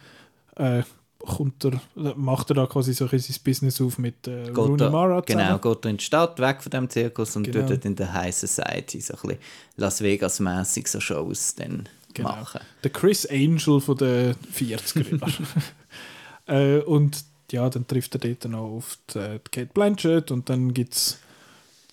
[0.56, 0.82] äh,
[1.18, 1.80] kommt er,
[2.16, 5.20] macht er da quasi so ein sein Business auf mit äh, Geht Rooney er- Mara
[5.20, 7.60] Genau, geht er in die Stadt, weg von dem Zirkus und Genau.
[7.60, 9.38] tut dort in der High Society so ein bisschen
[9.76, 12.30] Las Vegas-mäßig so Shows dann Genau.
[12.30, 12.60] machen.
[12.82, 15.18] Der Chris Angel von den 40er
[16.46, 16.78] Jahren.
[16.78, 20.72] äh, und ja, dann trifft er dort noch auf die, die Kate Blanchett und dann
[20.74, 21.18] gibt es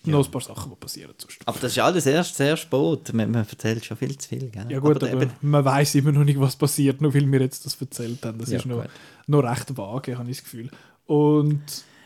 [0.04, 1.12] noch ein paar Sachen, die passieren.
[1.18, 1.38] Sonst.
[1.44, 3.12] Aber das ist alles erst sehr spät.
[3.12, 4.48] Man, man erzählt schon viel zu viel.
[4.50, 4.66] Gell?
[4.70, 7.66] Ja gut, aber, eben- man weiß immer noch nicht, was passiert, nur weil wir jetzt
[7.66, 8.38] das erzählt haben.
[8.38, 8.90] Das Ja, ist noch, gut.
[9.26, 10.70] noch recht vage, habe ich das Gefühl.
[11.06, 11.60] Und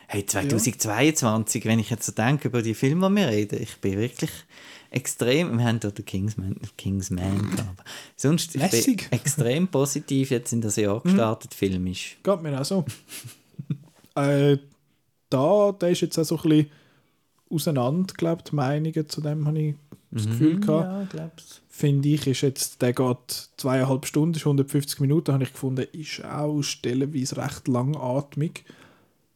[0.09, 3.99] Hey, 2022, wenn ich jetzt so denke über die Filme, die wir reden, ich bin
[3.99, 4.31] wirklich
[4.93, 7.61] extrem, wir haben hier den Kingsman, Kingsman gehabt.
[7.61, 7.85] aber
[8.17, 9.09] sonst ich Lässig.
[9.11, 12.19] bin extrem positiv jetzt in das Jahr gestartet, filmisch.
[12.23, 12.85] geht mir auch so.
[14.15, 14.59] äh,
[15.31, 16.71] da, da ist jetzt auch so ein bisschen
[17.51, 19.75] auseinander, glaube die Meinungen zu dem, habe ich
[20.11, 20.85] das Gefühl gehabt.
[20.85, 21.63] Ja, glaub's.
[21.69, 26.23] Finde ich, ist jetzt, der geht zweieinhalb Stunden, ist 150 Minuten, habe ich gefunden, ist
[26.25, 28.65] auch stellenweise recht langatmig,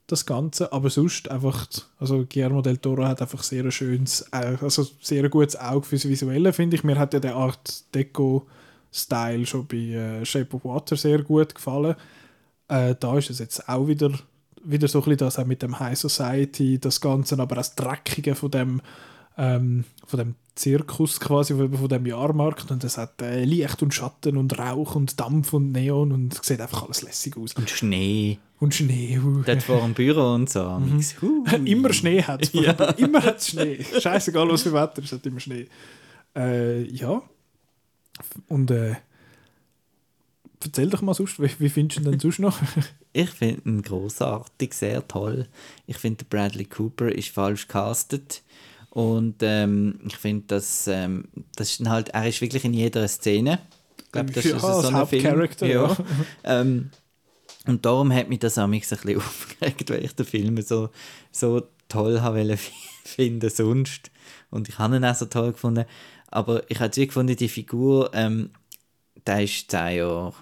[0.07, 0.73] das Ganze.
[0.73, 1.67] Aber sonst einfach,
[1.99, 6.53] also Guillermo del Toro hat einfach sehr ein schönes, also sehr gutes Auge fürs Visuelle,
[6.53, 6.85] finde ich.
[6.85, 11.97] Mir hat ja der Art Deco-Style schon bei äh, Shape of Water sehr gut gefallen.
[12.69, 14.13] Äh, da ist es jetzt auch wieder,
[14.65, 18.35] wieder so ein bisschen das auch mit dem High Society, das Ganze, aber das Dreckige
[18.35, 18.81] von dem,
[19.37, 24.37] ähm, von dem Zirkus quasi, von dem Jahrmarkt und es hat äh, Licht und Schatten
[24.37, 27.53] und Rauch und Dampf und Neon und es sieht einfach alles lässig aus.
[27.53, 29.19] Und Schnee, Und Schnee.
[29.19, 29.43] uh.
[29.45, 30.65] dort vor dem Büro und so.
[30.79, 31.03] Mhm.
[31.67, 32.51] Immer Schnee hat es.
[32.55, 33.85] Immer hat es Schnee.
[34.01, 35.67] Scheißegal, was für Wetter, es hat immer Schnee.
[36.35, 37.23] Äh, ja.
[38.49, 38.95] Und äh,
[40.65, 42.59] erzähl doch mal sonst, wie, wie findest du ihn denn sonst noch?
[43.13, 45.47] Ich finde ihn großartig, sehr toll.
[45.87, 48.43] Ich finde, der Bradley Cooper ist falsch castet.
[48.91, 53.59] Und ähm, ich finde, dass ähm, das ist halt, er ist wirklich in jeder Szene.
[54.05, 54.95] Ich glaube, das Ja, ist so ein Film.
[54.95, 55.97] Hauptcharakter, ja.
[56.45, 56.91] ähm,
[57.67, 60.91] und darum hat mich das amigs ein bisschen aufgeregt, weil ich den Film so,
[61.31, 62.57] so toll habe
[63.05, 64.11] finden sonst.
[64.51, 65.85] Und ich habe ihn auch so toll gefunden.
[66.29, 68.51] Aber ich habe wirklich gefunden, die Figur, ähm,
[69.27, 70.35] der ist 10 Jahre,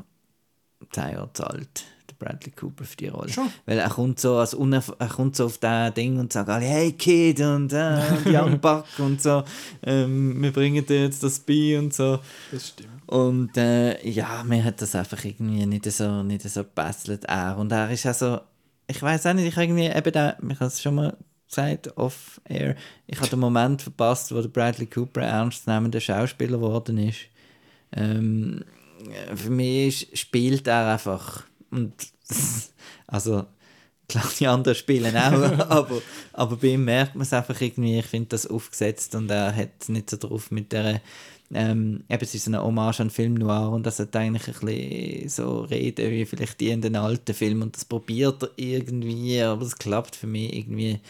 [0.92, 1.84] 10 Jahre alt,
[2.20, 3.32] der Bradley Cooper für die Rolle.
[3.32, 3.50] Schon?
[3.66, 6.64] Weil er kommt so, als unerf er kommt so auf das Ding und sagt alle,
[6.64, 9.44] hey Kid und äh, Young Buck und so,
[9.82, 12.20] ähm, wir bringen dir jetzt das bei und so.
[12.50, 12.90] Das stimmt.
[13.06, 17.58] Und äh, ja, mir hat das einfach irgendwie nicht so, nicht so gebesselt, er.
[17.58, 18.40] Und er ist also,
[18.86, 21.16] ich weiß auch nicht, ich habe irgendwie eben da, ich habe es schon mal
[21.48, 22.76] gesagt, off-air,
[23.06, 27.20] ich habe den Moment verpasst, wo der Bradley Cooper ein ernstzunehmender Schauspieler geworden ist.
[27.92, 28.64] Ähm,
[29.34, 31.44] für mich spielt er einfach.
[31.74, 31.94] Und
[33.06, 33.46] also,
[34.08, 36.02] klar, die anderen spielen auch, aber,
[36.32, 39.88] aber bei ihm merkt man es einfach irgendwie, ich finde das aufgesetzt und er hat
[39.88, 41.00] nicht so drauf mit der
[41.52, 45.28] ähm, eben, es ist eine Hommage an Film Noir und das hat eigentlich ein bisschen
[45.28, 49.62] so reden wie vielleicht die in den alten Filmen und das probiert er irgendwie, aber
[49.62, 51.00] es klappt für mich irgendwie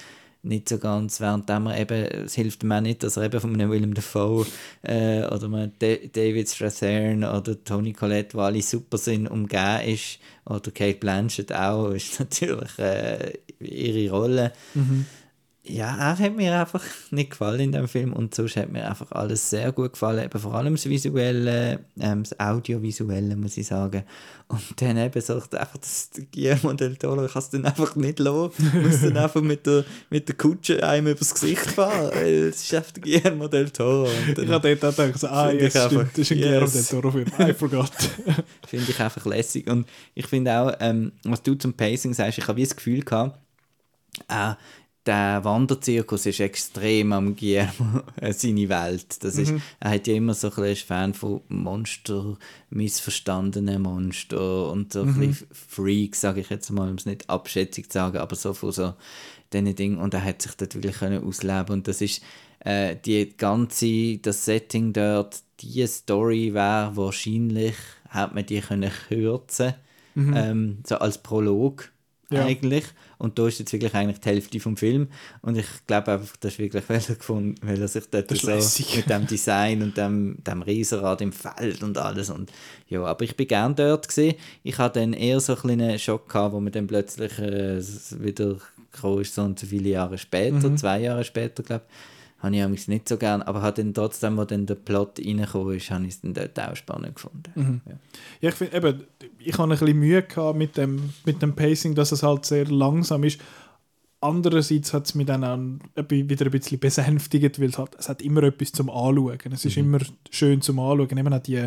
[0.44, 3.54] nicht so ganz, während man eben, es hilft ihm auch nicht, dass er eben von
[3.54, 4.46] einem Willem Dafoe
[4.82, 10.70] äh, oder einem David Strathairn oder Tony Collette, die alle super sind, umgeben ist, oder
[10.70, 14.52] Kate Blanchett auch, ist natürlich äh, ihre Rolle.
[14.74, 15.06] Mhm
[15.66, 19.10] ja, er hat mir einfach nicht gefallen in dem Film und sonst hat mir einfach
[19.12, 24.02] alles sehr gut gefallen, eben vor allem das Visuelle, ähm, das Audiovisuelle, muss ich sagen.
[24.48, 28.18] Und dann eben so einfach das Guillermo del Toro, ich kann es dann einfach nicht
[28.18, 32.62] lassen, muss dann einfach mit der, mit der Kutsche einem übers Gesicht fahren, weil es
[32.62, 34.06] ist einfach der Guillermo del Toro.
[34.36, 36.46] ich habe dort auch gedacht, ah, yes, stimmt, das ist ein yes.
[36.46, 37.92] Guillermo del Toro Film, I forgot.
[38.68, 42.46] finde ich einfach lässig und ich finde auch, ähm, was du zum Pacing sagst, ich
[42.46, 43.38] habe wie das Gefühl gehabt,
[44.28, 44.54] äh,
[45.06, 49.22] der Wanderzirkus ist extrem am Guillermo äh, seine Welt.
[49.22, 49.62] Das ist, mhm.
[49.80, 52.38] Er hat ja immer so ein bisschen Fan von Monster,
[52.70, 55.08] missverstandenen Monster und so mhm.
[55.10, 58.54] ein bisschen Freaks, sage ich jetzt mal, um es nicht abschätzig zu sagen, aber so
[58.54, 58.94] von so
[59.52, 59.98] diesen Dingen.
[59.98, 62.22] Und er hat sich dort wirklich können ausleben und das ist
[62.60, 67.74] äh, die ganze, das Setting dort, die Story wäre wahrscheinlich,
[68.08, 69.74] hat man die können kürzen,
[70.14, 70.34] mhm.
[70.34, 71.90] ähm, so als Prolog
[72.30, 72.46] ja.
[72.46, 72.84] eigentlich.
[73.24, 75.08] Und da ist jetzt wirklich eigentlich die Hälfte vom Film.
[75.40, 78.50] Und ich glaube einfach, das ist wirklich, weil er, gefunden, weil er sich dort so
[78.96, 82.28] mit dem Design und dem, dem Riesenrad im Feld und alles.
[82.28, 82.52] Und,
[82.88, 84.34] ja, aber ich bin gerne dort gesehen.
[84.62, 87.82] Ich hatte dann eher so einen kleinen Schock gehabt, wo man dann plötzlich äh,
[88.22, 88.56] wieder
[88.92, 90.76] gekommen ist, so und so viele Jahre später, mhm.
[90.76, 92.13] zwei Jahre später, glaube ich
[92.44, 95.90] habe ich nicht so gern, aber hat dann trotzdem, wo dann der Plot reingekommen ist,
[95.90, 97.52] habe ich es dann dort auch spannend gefunden.
[97.54, 97.80] Mhm.
[97.86, 97.92] Ja.
[98.40, 98.48] ja.
[98.50, 99.04] ich finde eben,
[99.38, 102.66] ich habe ein bisschen Mühe gehabt mit dem, mit dem Pacing, dass es halt sehr
[102.66, 103.40] langsam ist.
[104.20, 105.58] Andererseits hat es mich dann auch
[106.08, 109.52] wieder ein bisschen besänftigt, weil es, halt, es hat immer etwas zum Anschauen.
[109.52, 109.84] Es ist mhm.
[109.84, 109.98] immer
[110.30, 111.18] schön zum Anschauen.
[111.18, 111.66] Eben auch die,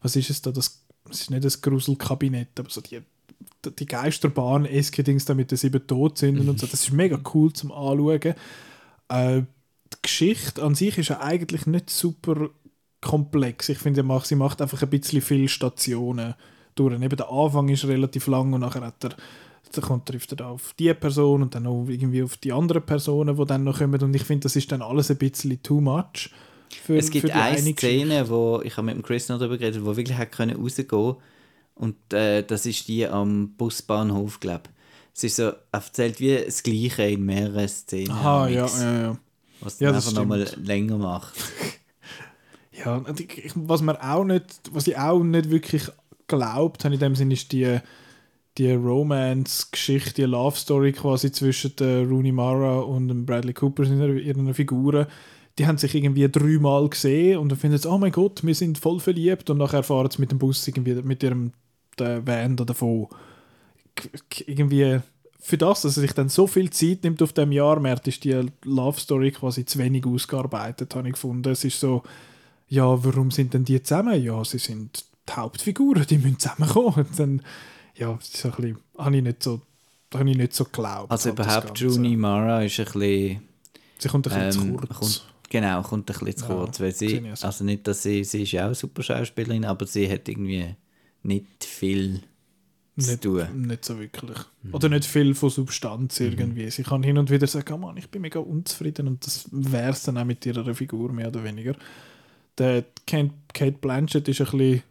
[0.00, 3.00] was ist es da, das, es ist nicht das Gruselkabinett, aber so die
[3.64, 6.48] die Geisterbahn, eske Dings, damit die sieben tot sind mhm.
[6.48, 6.66] und so.
[6.66, 8.34] Das ist mega cool zum Anschauen.
[9.08, 9.42] Äh,
[9.92, 12.50] die Geschichte an sich ist ja eigentlich nicht super
[13.00, 13.68] komplex.
[13.68, 16.34] Ich finde, sie macht einfach ein bisschen viele Stationen
[16.74, 16.94] durch.
[16.94, 19.16] Eben der Anfang ist relativ lang und nachher hat er
[19.72, 23.36] dann kommt, trifft er auf die Person und dann auch irgendwie auf die anderen Personen,
[23.36, 24.02] die dann noch kommen.
[24.02, 26.30] Und ich finde, das ist dann alles ein bisschen too much.
[26.84, 29.96] Für, es gibt eine Szene, wo ich habe mit dem Chris noch darüber geredet, wo
[29.96, 31.16] wirklich hat können rausgehen
[31.74, 34.70] und äh, das ist die am Busbahnhof, glaube ich.
[35.14, 38.10] Es ist so, er erzählt wie das Gleiche in mehreren Szenen.
[38.10, 39.18] Aha, ja, ja, ja.
[39.60, 41.34] Was ja, einfach nochmal länger macht.
[42.72, 43.02] ja,
[43.54, 45.90] was man auch nicht, was ich auch nicht wirklich
[46.26, 47.78] glaubt habe in dem Sinne ist die,
[48.56, 54.54] die Romance-Geschichte, die Love-Story quasi zwischen der Rooney Mara und dem Bradley Cooper in ihren
[54.54, 55.06] Figuren.
[55.58, 58.78] Die haben sich irgendwie dreimal gesehen und dann finden sie, oh mein Gott, wir sind
[58.78, 61.52] voll verliebt und nachher fahren sie mit dem Bus irgendwie mit ihrem
[61.98, 63.08] der Van da davon.
[64.46, 65.00] Irgendwie
[65.40, 68.24] für das, dass er sich dann so viel Zeit nimmt auf dem Jahr, merkt, ist
[68.24, 71.50] die Love Story quasi zu wenig ausgearbeitet, habe ich gefunden.
[71.50, 72.02] Es ist so,
[72.68, 74.22] ja, warum sind denn die zusammen?
[74.22, 77.06] Ja, sie sind die Hauptfiguren, die müssen zusammenkommen.
[77.08, 77.42] Und dann,
[77.96, 79.60] ja, das ist ein bisschen, habe ich nicht so,
[80.14, 81.10] habe ich nicht so geglaubt.
[81.10, 83.42] Also überhaupt Juni Mara ist ein bisschen...
[83.98, 84.98] Sie kommt ein bisschen ähm, zu kurz.
[84.98, 88.42] Kommt, genau, kommt ein bisschen zu kurz, ja, weil sie, also nicht, dass sie, sie
[88.42, 90.74] ist ja auch eine super Schauspielerin, aber sie hat irgendwie
[91.22, 92.22] nicht viel
[93.06, 93.24] nicht,
[93.54, 94.38] nicht so wirklich.
[94.62, 94.74] Mhm.
[94.74, 96.26] Oder nicht viel von Substanz mhm.
[96.26, 96.64] irgendwie.
[96.64, 96.70] Mhm.
[96.70, 99.90] Sie kann hin und wieder sagen, oh Mann, ich bin mega unzufrieden und das wäre
[99.90, 101.74] es dann auch mit ihrer Figur mehr oder weniger.
[102.58, 104.82] Der Kate Blanchett ist ein bisschen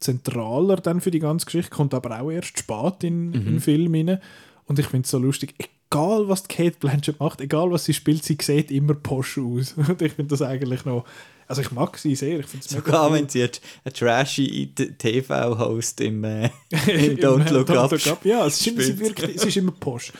[0.00, 3.34] zentraler dann für die ganze Geschichte, kommt aber auch erst spät in, mhm.
[3.34, 4.18] in den Film rein.
[4.66, 8.24] Und ich finde es so lustig, egal was Kate Blanchett macht, egal was sie spielt,
[8.24, 9.72] sie sieht immer posch aus.
[9.76, 11.04] Und ich finde das eigentlich noch
[11.48, 12.40] also ich mag sie sehr.
[12.40, 13.16] Ich Sogar cool.
[13.16, 18.60] wenn sie einen trashy TV-Host im, äh, im Don't Look Up, Look Up Ja, es
[18.60, 20.12] ist, immer, sie, wirklich, sie ist immer posch.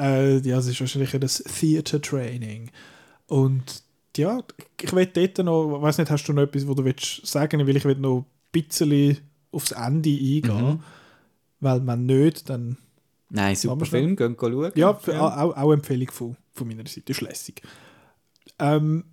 [0.00, 2.70] Äh, ja, es ist wahrscheinlich das Theater Training.
[3.26, 3.82] Und
[4.16, 4.42] ja,
[4.80, 7.66] ich will dort noch, ich weiß nicht, hast du noch etwas, wo du willst sagen
[7.66, 9.18] weil ich will noch ein bisschen
[9.52, 10.68] aufs Ende eingehen.
[10.68, 10.80] Mhm.
[11.60, 12.78] Weil man nicht, dann...
[13.28, 14.72] Nein, super Film, gehen schauen.
[14.74, 15.20] Ja, ja.
[15.20, 17.60] Auch, auch Empfehlung von, von meiner Seite, ist lässig.
[18.58, 19.04] Ähm,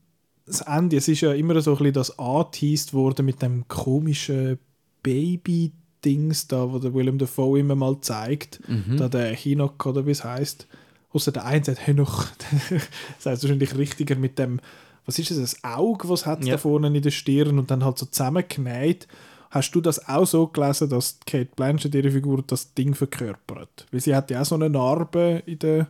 [0.45, 4.60] das Ende, es ist ja immer so ein bisschen das angeteased worden mit dem komischen
[5.02, 8.98] Baby-Dings da, wo der Willem Dafoe immer mal zeigt, mhm.
[8.98, 10.68] da der Hinok oder wie es heisst.
[11.11, 12.26] Außer der eine sagt Hinoch,
[12.70, 14.60] das heißt wahrscheinlich richtiger mit dem,
[15.06, 16.53] was ist es, das Auge, was hat ja.
[16.53, 19.07] da vorne in der Stirn und dann halt so zusammengenäht.
[19.52, 23.86] Hast du das auch so gelesen, dass Kate Blanchett ihre Figur das Ding verkörpert?
[23.91, 25.90] Weil sie hat ja auch so eine Narbe in der,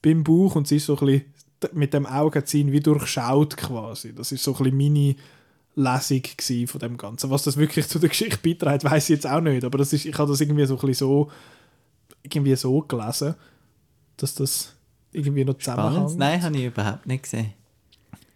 [0.00, 1.24] beim Bauch und sie ist so ein bisschen
[1.72, 4.14] mit dem Augenziehen wie durchschaut quasi.
[4.14, 5.16] Das ist so ein bisschen meine
[5.74, 7.30] Lesung von dem Ganzen.
[7.30, 9.64] Was das wirklich zu der Geschichte beiträgt, weiß ich jetzt auch nicht.
[9.64, 11.30] Aber das ist, ich habe das irgendwie so ein bisschen so,
[12.22, 13.34] irgendwie so gelesen,
[14.16, 14.74] dass das
[15.12, 16.18] irgendwie noch zusammenhängt.
[16.18, 17.52] Nein, habe ich überhaupt nicht gesehen.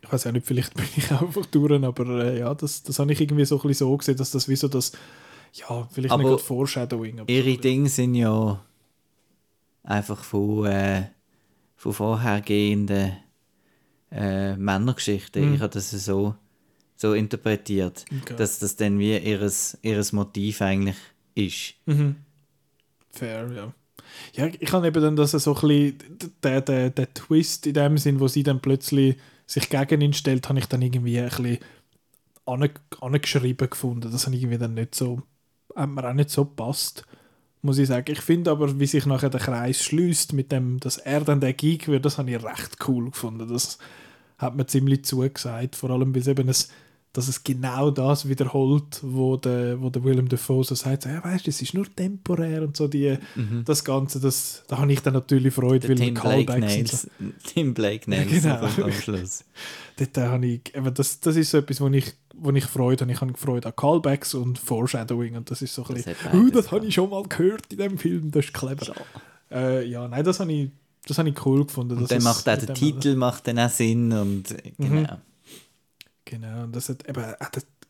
[0.03, 3.13] Ich weiß ja nicht, vielleicht bin ich einfach durch, aber äh, ja, das, das habe
[3.13, 4.93] ich irgendwie so ein bisschen so gesehen, dass das wie so das,
[5.55, 8.61] ja, vielleicht Aber nicht gerade Foreshadowing, aber Ihre Dinge sind ja
[9.83, 11.05] einfach von, äh,
[11.85, 13.13] von vorhergehenden
[14.11, 15.49] äh, Männergeschichten.
[15.49, 15.55] Mhm.
[15.55, 16.35] Ich habe das so,
[16.97, 18.37] so interpretiert, Okay.
[18.37, 20.97] dass das dann wie ihres, ihres Motiv eigentlich
[21.35, 21.75] ist.
[21.85, 22.17] Mhm.
[23.11, 23.73] Fair, ja.
[24.33, 25.99] Ja, ich habe eben dann, dass er so ein bisschen,
[26.43, 29.17] der, der, der Twist in dem Sinn, wo sie dann plötzlich
[29.47, 31.59] sich gegen ihn stellt, habe ich dann irgendwie ein bisschen
[32.47, 32.71] ange,
[33.01, 34.11] angeschrieben gefunden.
[34.11, 35.23] Das habe ich irgendwie dann nicht so,
[35.75, 37.05] hat mir auch nicht so gepasst,
[37.65, 38.11] muss ich sagen.
[38.13, 41.53] Ich finde aber, wie sich nachher der Kreis schließt mit dem, dass er dann der
[41.55, 43.49] Geek wird, das habe ich recht cool gefunden.
[43.49, 43.79] Das
[44.39, 46.55] hat mir ziemlich zugesagt, vor allem, weil es eben ein,
[47.13, 51.23] dass es genau das wiederholt, wo der, wo der Willem Dafoe so sagt, so, ja,
[51.23, 53.17] weißt du, es ist nur temporär und so die,
[53.65, 56.59] das Ganze, das, da habe ich dann natürlich Freude, Der Tim Blake.
[56.59, 57.09] Nails,
[57.45, 58.57] Tim Blake Nails genau.
[58.57, 59.45] am- am Schluss.
[59.97, 63.13] Dort habe ich, eben das, das ist so etwas, wo ich, wo ich Freude habe.
[63.13, 66.35] Ich habe Freude an Callbacks und Foreshadowing und das ist so ein Das bisschen, hat
[66.35, 66.89] «Uh, beides, das habe ja.
[66.89, 68.95] ich schon mal gehört in dem Film, das ist clever.
[69.51, 70.71] Äh, ja, nein, das habe ich,
[71.07, 71.99] das habe ich cool gefunden.
[71.99, 75.19] Und dann macht auch der Titel macht dann auch Sinn und äh, genau.
[76.25, 77.25] Genau, und das hat eben,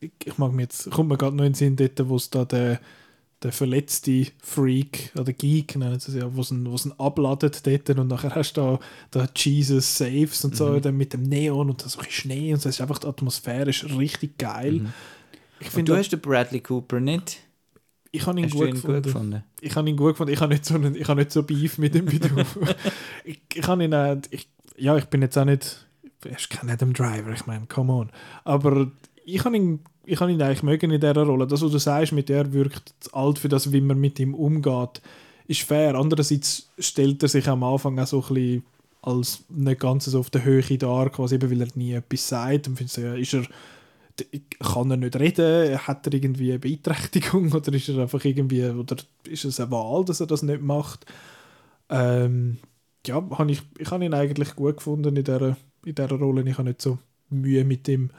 [0.00, 2.30] ich, ich mag mir jetzt, kommt mir gerade noch in den Sinn dort, wo es
[2.30, 2.80] da der,
[3.42, 8.08] der verletzte Freak oder Geek, nennen sie es ja, wo es ihn, abladet dort und
[8.08, 8.80] nachher hast du da,
[9.10, 10.82] da Jesus Saves und so, Mhm.
[10.82, 13.68] dann mit dem Neon und so ein Schnee und so, es ist einfach, die Atmosphäre
[13.70, 14.86] ist richtig geil.
[15.60, 17.38] Ich Und finde, du hast den Bradley Cooper nicht?
[18.12, 18.94] ich habe ihn gut ihn gefunden.
[18.96, 19.44] gut gefunden?
[19.60, 20.32] Ich habe ihn gut gefunden.
[20.32, 22.28] Ich habe nicht so einen, ich habe nicht so Beef mit ihm wie du.
[23.24, 25.84] ich, ich habe ihn auch, ich, ja, ich bin jetzt auch nicht,
[26.24, 28.10] er ist kein Adam Driver, ich meine, come on.
[28.44, 28.90] Aber
[29.24, 31.46] ich habe ihn, ich habe ihn eigentlich mögen in dieser Rolle.
[31.46, 35.00] Das, was du sagst, mit der wirkt alt für das, wie man mit ihm umgeht,
[35.46, 35.94] ist fair.
[35.94, 38.64] Andererseits stellt er sich am Anfang auch so ein bisschen
[39.02, 42.68] als nicht ganz so auf der Höhe dar, quasi eben, weil er nie etwas sagt.
[42.68, 43.44] Und findest ja, ist er,
[44.60, 45.78] kann er nicht reden?
[45.78, 48.96] Hat er irgendwie eine Beeinträchtigung oder ist er einfach irgendwie, oder
[49.28, 51.04] ist es eine Wahl, dass er das nicht macht?
[51.90, 52.58] Ähm,
[53.06, 56.48] ja, habe ich, ich habe ihn eigentlich gut gefunden in dieser, in dieser Rolle.
[56.48, 56.98] Ich habe nicht so
[57.28, 58.10] Mühe mit ihm.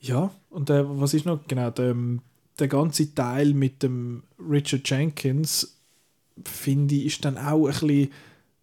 [0.00, 1.40] Ja, und äh, was ist noch?
[1.48, 1.94] Genau, der,
[2.58, 5.78] der ganze Teil mit dem Richard Jenkins,
[6.44, 8.10] finde ich, ist dann auch ein bisschen,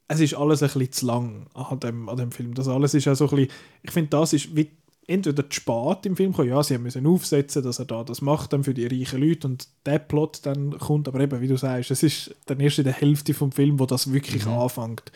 [0.07, 2.53] es ist alles ein bisschen zu lang an dem, an dem Film.
[2.53, 3.51] Das alles ist auch so ein bisschen,
[3.83, 4.69] ich finde, das ist wie
[5.07, 8.53] entweder zu spät im Film gekommen, ja, sie müssen aufsetzen, dass er da das macht
[8.53, 11.91] dann für die reichen Leute und der Plot dann kommt, aber eben, wie du sagst,
[11.91, 14.53] es ist dann erst in der Hälfte vom Film, wo das wirklich Mhm.
[14.53, 15.11] anfängt.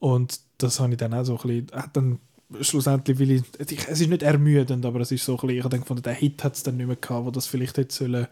[0.00, 2.18] Und das habe ich dann auch so ein bisschen, hat dann
[2.60, 5.58] schlussendlich, weil ich, ich, es ist nicht ermüdend, aber es ist so ein bisschen, ich
[5.64, 7.94] habe dann gefunden, der Hit hat es dann nicht mehr gehabt, wo das vielleicht hätte
[7.94, 8.26] sollen,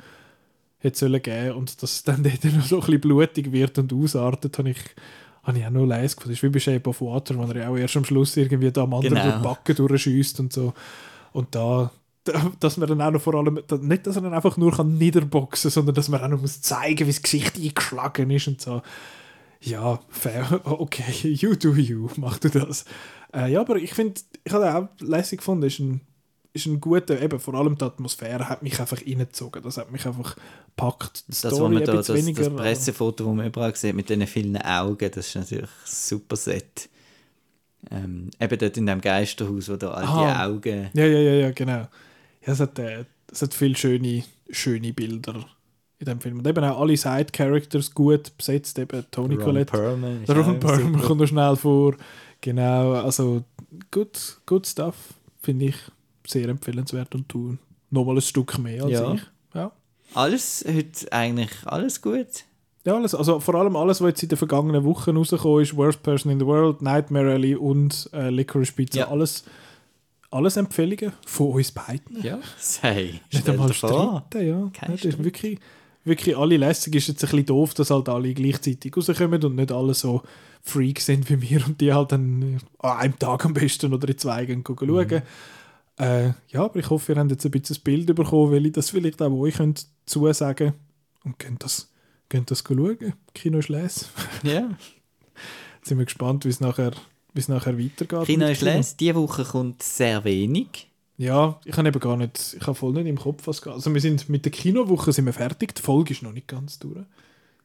[0.78, 3.92] hätte sollen geben und dass es dann dort noch so ein bisschen blutig wird und
[3.92, 4.78] ausartet, habe ich,
[5.42, 6.30] habe ich auch noch leise gefunden.
[6.34, 8.70] Das ist wie bei Shape of Water, wo er ja auch erst am Schluss irgendwie
[8.70, 9.30] da am anderen Genau.
[9.30, 10.72] durch Backen durchschießt und so.
[11.32, 11.90] Und da,
[12.24, 14.96] da- dass man dann auch noch vor allem, nicht, dass er dann einfach nur kann
[14.98, 18.82] niederboxen sondern dass man auch noch muss zeigen, wie das Gesicht eingeschlagen ist und so.
[19.62, 22.84] Ja, fair, okay, you do you, mach du das.
[23.34, 26.00] Äh, ja, aber ich finde, ich habe auch lässig gefunden, ist ein,
[26.52, 30.04] ist ein guter, eben vor allem die Atmosphäre hat mich einfach reingezogen, das hat mich
[30.06, 30.36] einfach
[30.66, 31.24] gepackt.
[31.28, 34.26] Die Das, Story da, das, bisschen das aber- Pressefoto, das man überall sieht, mit diesen
[34.26, 36.88] vielen Augen, das ist natürlich super Set.
[37.90, 40.20] Ähm, eben dort in dem Geisterhaus, wo da all Aha.
[40.34, 40.90] die Augen...
[40.94, 41.72] Ja, ja, ja, ja, genau.
[42.44, 45.44] Ja, es hat, äh, es hat viele schöne, schöne Bilder
[46.02, 46.38] in dem Film.
[46.38, 49.72] Und eben auch alle Side-Characters gut besetzt, eben Tony Ron Collette.
[49.72, 51.94] Perlman Der Ron Perlman kommt noch schnell vor.
[52.40, 53.44] Genau, also
[53.90, 54.96] gut, gut Stuff,
[55.42, 55.76] finde ich
[56.26, 57.56] sehr empfehlenswert und du
[57.90, 59.14] nochmal ein Stück mehr als Ja.
[59.14, 59.20] ich.
[59.54, 59.72] Ja.
[60.14, 62.26] Alles heute eigentlich alles gut.
[62.84, 66.02] Ja, alles, also vor allem alles, was jetzt in den vergangenen Wochen rausgekommen ist, Worst
[66.02, 69.08] Person in the World, Nightmare Alley und äh, Licorice Pizza, Ja.
[69.08, 69.44] alles,
[70.32, 72.20] alles Empfehlungen von uns beiden.
[72.24, 73.20] Ja, sei.
[73.32, 74.70] Nicht einmal streiten, ja.
[74.72, 75.60] Kein ja das ist wirklich,
[76.04, 76.94] wirklich alle lässig.
[76.94, 80.22] Ist jetzt ein bisschen doof, dass halt alle gleichzeitig rauskommen und nicht alle so
[80.62, 84.08] Freaks sind wie wir und die halt dann äh, an einem Tag am besten oder
[84.08, 85.06] in zwei gehen schauen.
[85.08, 85.22] Mhm.
[85.98, 88.72] Äh, ja, aber ich hoffe, ihr habt jetzt ein bisschen das Bild bekommen, weil ich
[88.72, 90.72] das vielleicht auch euch könnt zusagen
[91.24, 91.90] und könnt das,
[92.28, 93.14] könnt das schauen.
[93.34, 94.08] Kino ist les.
[94.42, 94.70] Ja.
[95.76, 96.92] Jetzt sind wir gespannt, wie es nachher,
[97.48, 98.26] nachher weitergeht.
[98.26, 98.96] Kino ist les.
[98.96, 100.91] Diese Woche kommt sehr wenig.
[101.22, 103.72] Ja, ich habe eben gar nicht, ich habe voll nicht im Kopf was geht.
[103.72, 106.80] Also wir sind mit der Kinowoche sind wir fertig, die Folge ist noch nicht ganz
[106.80, 107.04] durch.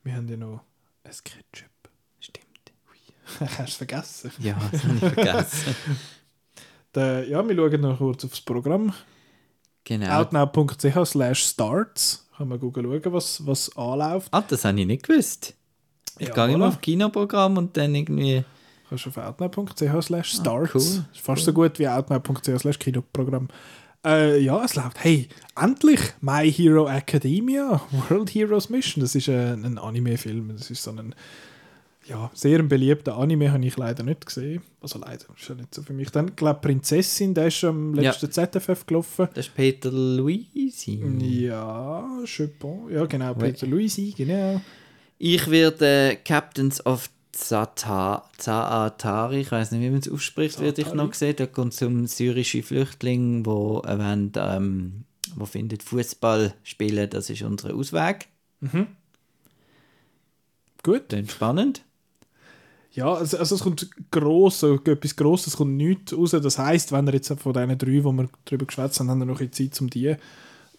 [0.03, 0.61] Wir haben ja noch
[1.03, 1.71] ein Ketchup.
[2.19, 2.45] Stimmt.
[3.39, 4.31] Hast du es vergessen?
[4.37, 5.75] Ja, das habe ich vergessen.
[6.93, 8.93] Der, ja, wir schauen noch kurz aufs Programm.
[9.83, 10.21] genau.
[10.21, 12.27] outnow.ch slash starts.
[12.37, 14.31] Kann man schauen, was, was anläuft.
[14.33, 15.55] Ah, das habe ich nicht gewusst.
[16.19, 18.43] Ich Ja, gehe immer auf Kinoprogramm und dann irgendwie
[18.89, 20.73] Kannst du auf outnow.ch slash starts.
[20.75, 20.81] cool,
[21.11, 23.47] Ist fast so gut wie outnow.ch slash Kinoprogramm.
[24.05, 25.03] Äh, ja, es läuft.
[25.03, 25.27] Hey,
[25.61, 29.01] endlich My Hero Academia World Heroes Mission.
[29.01, 30.53] Das ist äh, ein Anime-Film.
[30.55, 31.13] Das ist so ein
[32.05, 34.61] ja, sehr ein beliebter Anime, habe ich leider nicht gesehen.
[34.81, 36.09] Also leider, ist ja nicht so für mich.
[36.09, 38.11] Dann, glaube Prinzessin, der ist schon am Ja.
[38.11, 39.27] letzten ZFF gelaufen.
[39.33, 41.01] Das ist Peter Luisi.
[41.19, 42.93] Ja, pense.
[42.93, 44.61] Ja, genau, Peter Luisi, genau.
[45.17, 50.93] Ich werde äh, Captains of Zaatari, ich weiß nicht, wie man es ausspricht, werde ich
[50.93, 51.35] noch sehen.
[51.37, 55.03] Da kommt es um syrische Flüchtlinge, äh, wollen, ähm,
[55.35, 58.27] wo findet Fußball spielen, das ist unser Ausweg.
[60.83, 61.09] Gut.
[61.09, 61.83] Klingt spannend.
[62.91, 66.31] Ja, also, also es kommt gross, so etwas Grosses kommt nichts raus.
[66.31, 69.25] Das heisst, wenn ihr jetzt von diesen drei, wo wir darüber geschwätzt haben, haben wir
[69.25, 70.15] noch ein Zeit, um die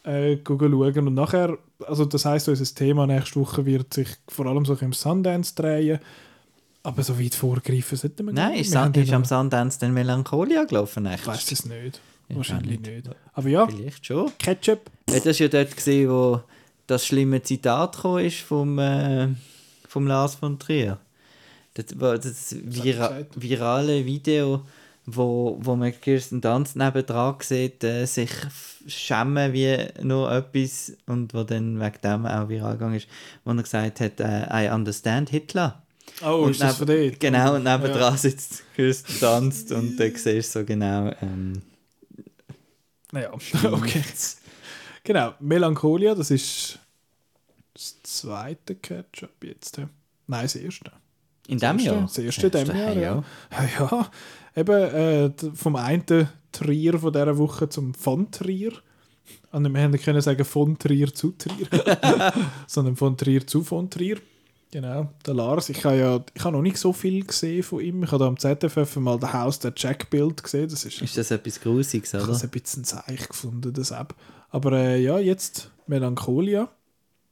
[0.03, 1.07] äh, schauen.
[1.07, 1.57] Und nachher,
[1.87, 6.01] also das heisst, unser Thema nächste Woche wird sich vor allem so im Sundance drehen.
[6.89, 10.65] Aber so weit vorgreifen sollten wir Nein, ist, San- ist am noch- Sundance dann Melancholia
[10.65, 11.07] gelaufen?
[11.07, 12.01] Ich weiß es nicht.
[12.29, 13.07] Ja, Wahrscheinlich nicht.
[13.07, 13.11] nicht.
[13.35, 14.31] Aber ja, Vielleicht schon.
[14.39, 14.81] Ketchup.
[15.09, 16.41] Ja, das ist ja dort, gewesen, wo
[16.87, 19.29] das schlimme Zitat ist vom, äh,
[19.87, 20.99] vom Lars von Trier.
[21.75, 24.63] Das, war das vira virale Video,
[25.07, 28.31] wo, wo man Kirsten Dunst nebendran sieht, äh, sich
[28.87, 33.09] schämen wie nur etwas und wo dann wegen dem auch viral gegangen ist,
[33.45, 35.83] wo er gesagt hat, äh, I understand Hitler.
[36.25, 37.21] Oh, und ist das von neben- dort?
[37.21, 38.17] Genau, und nebendran Ja.
[38.17, 41.63] sitzt Kirsten Dunst und dann siehst du so genau, ähm,
[43.13, 43.33] Naja,
[43.73, 44.03] okay.
[45.05, 46.79] Genau, Melancholia, das ist
[47.73, 49.79] das zweite Ketchup jetzt.
[50.27, 50.93] Nein, das erste.
[51.47, 52.03] in dem Jahr.
[52.03, 53.25] das erste in diesem Jahr, ja.
[53.51, 54.11] Ja, ja.
[54.57, 58.73] Eben äh, vom einen Trier von dieser Woche zum von Trier.
[59.53, 61.69] Und wir hätten können sagen von Trier zu Trier.
[62.67, 64.19] Sondern von Trier zu von Trier.
[64.71, 65.71] Genau, der Lars.
[65.71, 68.03] Ich habe ja ich habe noch nicht so viel gesehen von ihm.
[68.03, 70.69] Ich habe da am ZFF mal das Haus der Jack-Bild gesehen.
[70.69, 72.35] Das ist, Ist das etwas Grusiges, ich habe oder?
[72.37, 74.15] es ein bisschen zeich gefunden, das App.
[74.51, 76.69] Aber äh, ja, jetzt Melancholia.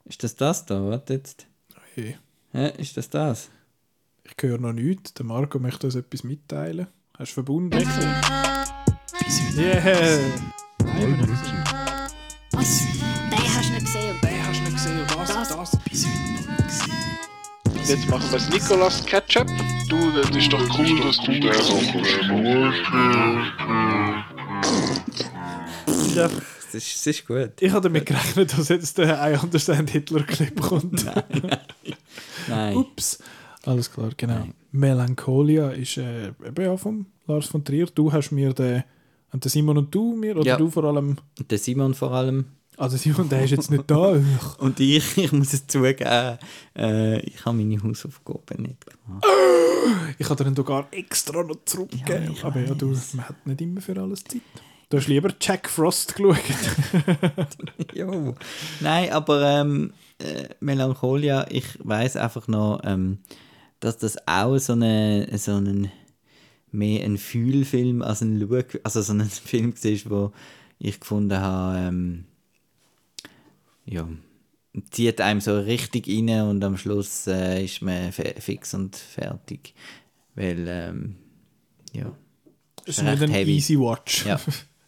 [0.06, 0.82] Ist das das da?
[0.82, 1.46] Warte jetzt.
[1.94, 2.16] Hey,
[2.52, 3.50] Hä, ist das das?
[4.24, 5.12] ich höre noch nichts.
[5.14, 6.86] Der Marco möchte uns etwas mitteilen.
[7.18, 7.78] Hast du verbunden?
[9.56, 10.18] Yeah!
[12.52, 12.80] Was?
[13.30, 14.16] Den hast du nicht gesehen.
[14.22, 15.78] Den hast du nicht gesehen das, Das- das.
[17.88, 19.46] Jetzt machen wir das Nicolas Ketchup.
[19.88, 21.68] Du, das ist doch cool, dass du das
[26.16, 27.52] Ja, das ist, das ist gut.
[27.60, 31.04] Ich habe damit gerechnet, dass jetzt der I Understand Hitler Clip kommt.
[32.48, 32.76] Nein.
[32.76, 33.18] Ups.
[33.64, 34.48] Alles klar, genau.
[34.72, 37.86] Melancholia ist äh, eben ja vom Lars von Trier.
[37.94, 38.82] Du hast mir den,
[39.32, 40.56] und der Simon und du mir, oder Ja.
[40.56, 42.46] du vor allem, Und der Simon vor allem.
[42.76, 44.20] Der Simon, der ist jetzt nicht da.
[44.58, 46.38] Und ich, ich muss es zugeben,
[46.76, 49.24] äh, ich habe meine Hausaufgaben nicht gemacht.
[50.18, 52.34] Ich habe dir dann sogar extra noch zurückgegeben.
[52.34, 54.42] Ja, Aber ja, du, man hat nicht immer für alles Zeit.
[54.88, 56.36] Du hast lieber Jack Frost geschaut.
[57.94, 58.34] jo.
[58.80, 63.18] Nein, aber ähm, äh, Melancholia, ich weiß einfach noch, ähm,
[63.80, 65.90] dass das auch so, eine, so einen
[66.70, 70.32] mehr ein Fühlfilm als ein Schau, also so ein Film war, wo
[70.78, 72.24] ich gefunden habe, ähm,
[73.86, 74.08] ja,
[74.90, 79.74] zieht einem so richtig rein und am Schluss äh, ist man fix und fertig.
[80.34, 81.16] Weil, ähm,
[81.92, 82.12] ja,
[82.84, 83.56] Das ist nicht ein heavy.
[83.56, 84.26] easy watch.
[84.26, 84.38] Ja.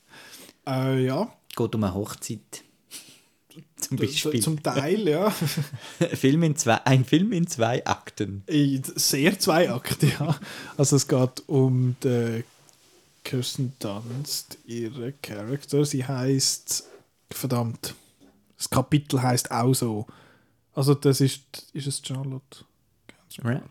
[0.66, 2.40] äh, ja, geht um eine Hochzeit.
[3.76, 4.40] Zum Beispiel.
[4.42, 5.30] zum Teil, ja.
[6.12, 8.42] Film in zwei, ein Film in zwei Akten.
[8.96, 10.38] Sehr zwei Akte, ja.
[10.76, 12.44] Also es geht um die
[13.24, 15.84] Kirsten Dunst, ihre Charakter.
[15.84, 16.84] Sie heißt
[17.30, 17.94] verdammt.
[18.59, 20.06] Das Kapitel heißt auch so.
[20.74, 22.64] Also das ist, ist es Charlotte?
[23.43, 23.62] Right.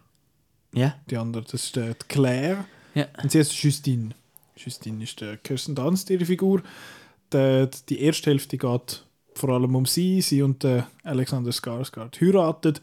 [0.73, 2.65] Ja, Die andere, das ist äh, die Claire.
[2.95, 3.07] ja.
[3.21, 4.09] Und sie heißt Justine.
[4.55, 6.61] Justine ist der Kirsten Dunst, ihre Figur.
[7.33, 9.03] Die, die erste Hälfte geht
[9.35, 10.21] vor allem um sie.
[10.21, 12.75] Sie und der Alexander Skarsgård heiraten.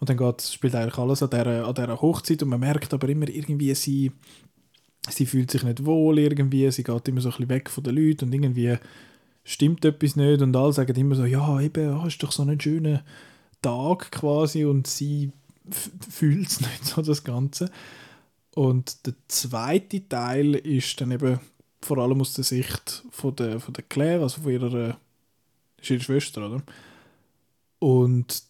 [0.00, 2.42] Und dann geht, spielt eigentlich alles an dieser, an dieser Hochzeit.
[2.42, 4.12] Und man merkt aber immer irgendwie, sie,
[5.08, 6.70] sie fühlt sich nicht wohl irgendwie.
[6.70, 8.26] Sie geht immer so ein bisschen weg von den Leuten.
[8.26, 8.76] Und irgendwie
[9.48, 10.42] stimmt etwas nicht.
[10.42, 13.02] Und alle sagen immer so, ja, eben, ah, ist doch so ein schöner
[13.62, 14.64] Tag quasi.
[14.64, 15.32] Und sie
[16.10, 17.70] fühlt es nicht so, das Ganze.
[18.54, 21.40] Und der zweite Teil ist dann eben
[21.80, 24.98] vor allem aus der Sicht von der, von der Claire, also von ihrer,
[25.80, 26.62] ist Schwester, oder?
[27.78, 28.42] Und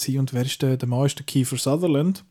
[0.00, 2.24] sie und wer ist der, der Mann ist der Kiefer Sutherland,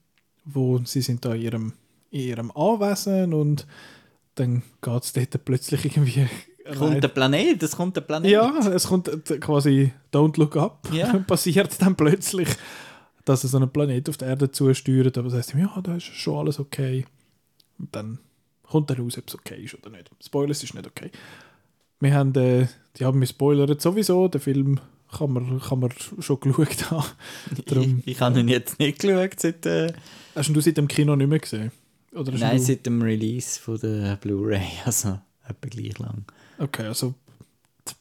[0.43, 1.73] wo sie sind da in ihrem,
[2.09, 3.67] in ihrem Anwesen und
[4.33, 6.27] dann geht es dort plötzlich irgendwie
[6.77, 8.31] Kommt der Planet, es kommt der Planet.
[8.31, 10.87] ja, es kommt äh, quasi Don't Look Up.
[10.91, 11.13] Ja.
[11.27, 12.49] Passiert dann plötzlich,
[13.23, 16.05] dass er so einen Planet auf der Erde zusteuert, aber sagt ihm, ja, da ist
[16.05, 17.05] schon alles okay.
[17.77, 18.19] Und dann
[18.63, 20.09] kommt dann raus, ob es okay ist oder nicht.
[20.23, 21.11] Spoiler, es ist nicht okay.
[21.99, 22.67] Wir haben, äh,
[22.97, 24.79] die haben mich spoilert sowieso, den Film
[25.15, 27.05] kann man, kann man schon geschaut haben.
[27.67, 29.93] Darum, Ich, ich habe ihn jetzt nicht geschaut seit, äh,
[30.35, 31.71] hast du seit dem Kino nicht mehr gesehen?
[32.11, 36.25] Nein, du, seit dem Release von der Blu-ray, also etwa gleich lang.
[36.57, 37.13] Okay, also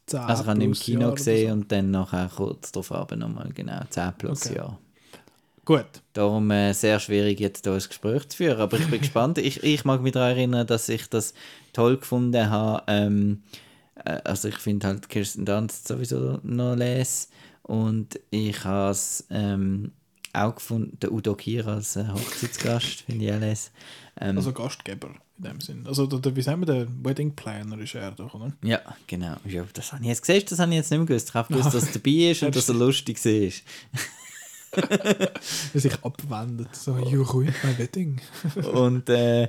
[0.06, 1.52] 10 Also ich habe ihn im Kino gesehen so.
[1.54, 4.56] und dann nachher kurz darauf aber nochmal, genau, 10 plus Okay.
[4.56, 4.78] Jahre.
[5.64, 5.86] Gut.
[6.12, 8.60] Darum äh, sehr schwierig, jetzt hier ein Gespräch zu führen.
[8.60, 9.38] Aber ich bin gespannt.
[9.38, 11.32] Ich, ich mag mich daran erinnern, dass ich das
[11.72, 12.82] toll gefunden habe.
[12.86, 13.42] Ähm,
[14.04, 17.28] äh, also ich finde halt Kirsten Dunst sowieso noch les.
[17.62, 19.92] Und ich habe es ähm,
[20.34, 23.70] auch gefunden, der Udo Kier als äh, Hochzeitsgast, finde ich auch les.
[24.20, 25.86] Ähm, Also Gastgeber in dem Sinn.
[25.86, 28.52] Also der, der, wie sagen wir, der Wedding Planner ist er doch, oder?
[28.62, 29.36] ja, genau.
[29.44, 31.28] Ja, das habe ich jetzt gesehen, das habe ich jetzt nicht mehr gewusst.
[31.30, 33.52] Ich habe gewusst, dass er dabei ist und dass er lustig war.
[35.72, 36.74] Der sich abwendet.
[36.74, 38.20] So, you ruined my wedding.
[38.72, 39.48] Und äh,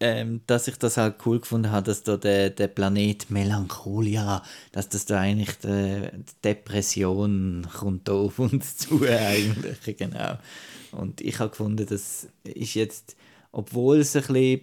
[0.00, 4.42] ähm, dass ich das halt cool gefunden habe, dass da der, der Planet Melancholia,
[4.72, 10.38] dass das da eigentlich die, die Depression kommt da auf uns zu eigentlich, genau.
[10.92, 13.16] Und ich habe gefunden, das ist jetzt,
[13.52, 14.60] obwohl es ein bisschen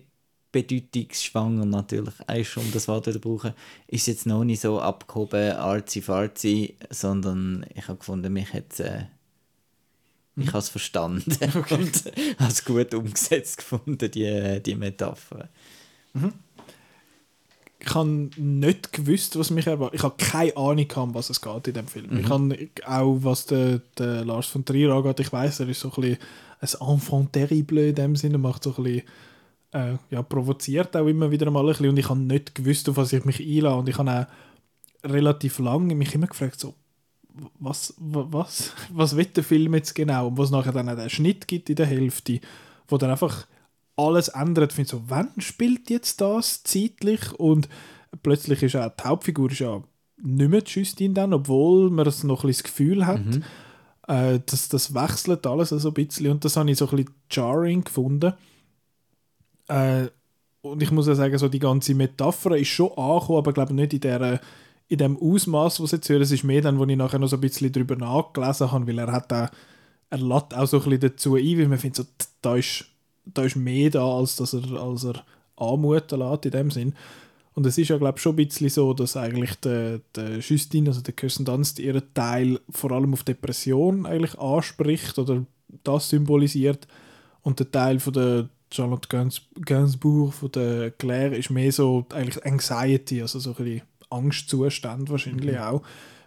[0.61, 3.53] bedeutungsschwanger natürlich ist, um das Wort zu brauchen,
[3.87, 9.03] ist jetzt noch nicht so abgehoben, arzi-farzi, sondern ich habe gefunden, mich hat äh,
[10.35, 11.35] ich habe es verstanden
[11.69, 12.03] und
[12.39, 15.49] habe es gut umgesetzt gefunden, die, die Metapher.
[17.79, 19.99] Ich habe nicht gewusst, was mich erwartet.
[19.99, 22.19] Ich habe keine Ahnung, gehabt, um was es geht in dem Film.
[22.19, 25.91] Ich habe auch, was der, der Lars von Trier angeht, ich weiß, er ist so
[25.91, 26.17] ein bisschen
[26.59, 29.03] ein Enfant terrible in dem Sinne, macht so ein bisschen,
[29.71, 32.97] äh, ja, provoziert auch immer wieder mal ein bisschen und ich habe nicht gewusst, auf
[32.97, 36.73] was ich mich einlasse und ich habe auch relativ lange mich immer gefragt, so,
[37.59, 40.27] was, wa- was, was will der Film jetzt genau?
[40.27, 42.39] Und was nachher dann auch den Schnitt gibt in der Hälfte,
[42.87, 43.45] wo dann einfach
[43.95, 44.71] alles ändert.
[44.71, 47.31] Ich finde so, wann spielt jetzt das zeitlich?
[47.33, 47.67] Und
[48.23, 49.83] plötzlich ist auch die Hauptfigur ist ja
[50.19, 53.21] nicht mehr Justine dann, obwohl man es noch ein bisschen das Gefühl hat.
[54.07, 57.13] Äh, das, das wechselt alles so ein bisschen und das habe ich so ein bisschen
[57.29, 58.33] jarring gefunden.
[59.67, 60.07] Äh,
[60.61, 63.93] und ich muss ja sagen, so die ganze Metapher ist schon angekommen, aber glaube nicht
[63.93, 64.41] in der
[64.87, 67.27] in dem Ausmaß, was ich jetzt höre, es ist mehr dann, wo ich nachher noch
[67.27, 69.49] so ein bisschen drüber nachgelesen habe, weil er hat auch,
[70.09, 72.03] er lädt auch so ein bisschen dazu ein, weil man findet so,
[72.41, 72.85] da ist,
[73.25, 75.23] da ist mehr da, als dass er, als er
[75.57, 76.93] anmuten lässt in dem Sinn.
[77.53, 80.89] Und es ist ja, glaube ich, schon ein bisschen so, dass eigentlich der, der Justine,
[80.89, 85.43] also der Kirsten Dunst, ihren Teil vor allem auf Depression eigentlich anspricht oder
[85.83, 86.87] das symbolisiert.
[87.41, 92.45] Und der Teil von der Charlotte Gans Gainsbourg, von der Claire, ist mehr so eigentlich
[92.45, 95.83] Anxiety, also so ein bisschen Angstzustand wahrscheinlich auch.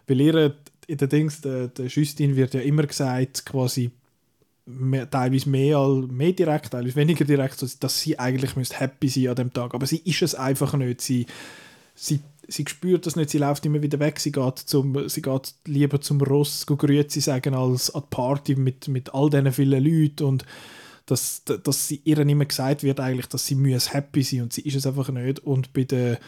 [0.07, 0.55] Weil ihr
[0.87, 3.91] in den Dings, der, der Justine wird ja immer gesagt, quasi
[4.65, 9.35] mehr, teilweise mehr, mehr direkt, teilweise weniger direkt, dass sie eigentlich müsste happy sein an
[9.35, 9.73] dem Tag.
[9.73, 11.01] Aber sie ist es einfach nicht.
[11.01, 11.25] Sie,
[11.95, 15.53] sie, sie spürt das nicht, sie läuft immer wieder weg, sie geht, zum, sie geht
[15.65, 20.23] lieber zum Ross, Grüezi sagen, als an die Party mit, mit all diesen vielen Leuten
[20.23, 20.45] und
[21.11, 24.61] dass, dass sie ihr immer gesagt wird eigentlich, dass sie muss happy sein und sie
[24.61, 25.39] ist es einfach nicht.
[25.39, 26.19] Und bei der,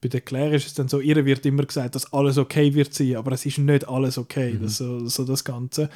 [0.00, 2.94] bei der Claire ist es dann so, ihr wird immer gesagt, dass alles okay wird
[2.94, 5.90] sein, aber es ist nicht alles okay, das, so, so das Ganze.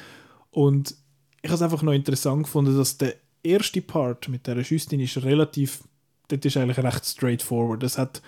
[0.51, 0.93] Und
[1.41, 5.23] ich habe es einfach noch interessant gefunden, dass der erste Part mit der Justine ist
[5.23, 5.83] relativ,
[6.27, 7.81] das ist eigentlich recht straightforward.
[7.81, 8.21] Es hat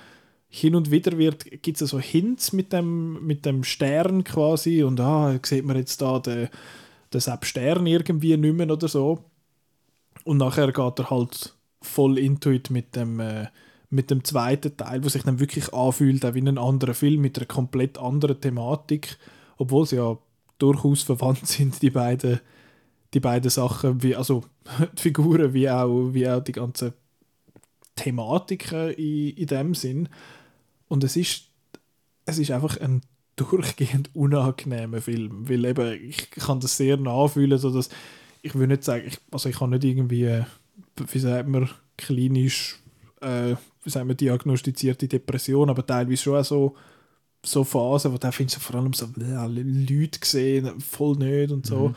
[0.50, 5.00] hin und wieder wird, gibt es so Hints mit dem, mit dem Stern quasi und
[5.00, 6.50] ah, sieht man jetzt da den,
[7.14, 9.24] den Sepp Stern irgendwie nicht mehr oder so.
[10.28, 13.48] Und nachher geht er halt voll into it mit dem, äh,
[13.90, 17.38] mit dem zweiten Teil, wo sich dann wirklich anfühlt, auch wie ein anderer Film mit
[17.38, 19.18] einer komplett anderen Thematik,
[19.56, 20.18] obwohl sie ja
[20.58, 22.42] durchaus verwandt sind, die beiden,
[23.14, 24.44] die beiden Sachen, wie, also
[24.98, 26.92] die Figuren wie auch, wie auch die ganze
[27.96, 30.10] Thematiken in, in dem Sinn.
[30.90, 31.46] Und es ist,
[32.26, 33.02] es ist einfach ein
[33.38, 37.88] durchgehend unangenehmer Film, weil eben, ich kann das sehr nachfühlen, so dass
[38.48, 40.44] ich würde nicht sagen, ich, also ich kann nicht irgendwie, äh,
[40.96, 42.80] wie sagt man, klinisch,
[43.22, 46.76] äh, wie sagt man, diagnostizierte Depression, aber teilweise schon auch so,
[47.46, 51.66] so Phasen, wo da findest du vor allem so ja, Leute gesehen, voll nicht und
[51.66, 51.94] so.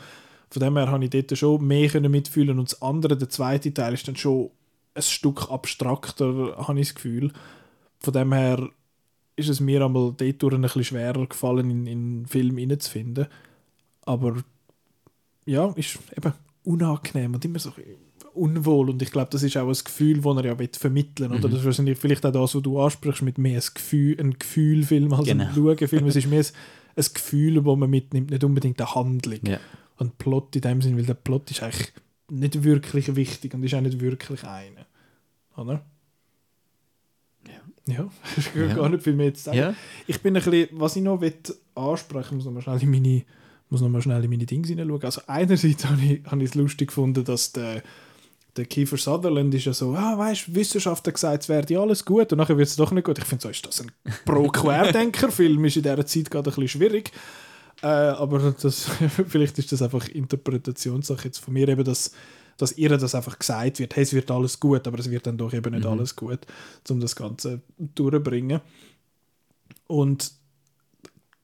[0.49, 3.73] Von dem her habe ich dort schon mehr können mitfühlen und das andere, der zweite
[3.73, 4.51] Teil, ist dann schon
[4.93, 7.31] ein Stück abstrakter, habe ich das Gefühl.
[7.99, 8.69] Von dem her
[9.37, 13.27] ist es mir einmal dort ein bisschen schwerer gefallen, in, in Film reinzufinden.
[14.05, 14.43] Aber
[15.45, 17.71] ja, ist eben unangenehm und immer so
[18.33, 18.89] unwohl.
[18.91, 21.59] Und ich glaube, das ist auch ein Gefühl, das er ja will vermitteln Oder das
[21.59, 25.27] ist wahrscheinlich vielleicht auch das, was du ansprichst, mit mehr ein Gefühl, ein Gefühlfilm als
[25.27, 25.45] Genau.
[25.45, 26.07] ein Schauenfilm.
[26.07, 26.45] Es ist mehr ein,
[26.95, 29.39] ein Gefühl, das man mitnimmt, nicht unbedingt eine Handlung.
[29.45, 29.59] Ja.
[29.97, 31.91] an Plot in dem Sinn, weil der Plot ist eigentlich
[32.29, 34.85] nicht wirklich wichtig und ist auch nicht wirklich einer.
[35.57, 35.83] Oder?
[37.47, 37.93] Ja.
[37.93, 38.75] Ja, ich kann Ja.
[38.75, 39.57] gar nicht viel mehr zu sagen.
[39.57, 39.75] Ja.
[40.07, 41.33] Ich bin ein bisschen, was ich noch will
[41.75, 43.23] ansprechen muss, noch mal schnell in meine,
[43.71, 45.03] muss noch mal schnell in meine Dinge hineinschauen.
[45.03, 47.81] Also einerseits habe ich, habe ich es lustig gefunden, dass der,
[48.57, 52.31] der Kiefer Sutherland ist ja so, ah, weißt du, Wissenschaftler gesagt, es werde alles gut
[52.31, 53.17] und nachher wird es doch nicht gut.
[53.17, 53.91] Ich finde, so ist das ein
[54.25, 57.11] Pro-Querdenker-Film, ist in dieser Zeit gerade ein bisschen schwierig.
[57.81, 58.89] Äh, aber das,
[59.27, 62.11] vielleicht ist das einfach Interpretationssache jetzt von mir eben, dass,
[62.57, 65.37] dass ihr das einfach gesagt wird, hey, es wird alles gut, aber es wird dann
[65.37, 66.39] doch eben nicht alles gut,
[66.89, 68.59] um das Ganze durchzubringen.
[69.87, 70.40] Und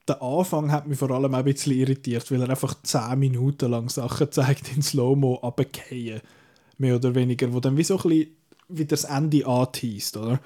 [0.08, 3.70] der Anfang hat mich vor allem auch ein bisschen irritiert, weil er einfach 10 Minuten
[3.70, 6.22] lang Sachen zeigt in Slow-Mo runterfallen.
[6.78, 8.28] Mehr oder weniger, wo dann wie so ein bisschen
[8.70, 10.40] wie das Ende anteast, oder?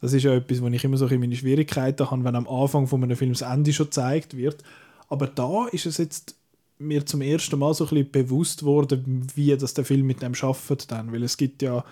[0.00, 2.48] Das ist ja etwas, wo ich immer so ein bisschen meine Schwierigkeiten habe, wenn am
[2.48, 4.62] Anfang von einem Film das Ende schon gezeigt wird.
[5.08, 6.36] Aber da ist es jetzt
[6.78, 10.34] mir zum ersten Mal so ein bisschen bewusst worden, wie das der Film mit dem
[10.34, 11.84] schafft dann, weil es gibt ja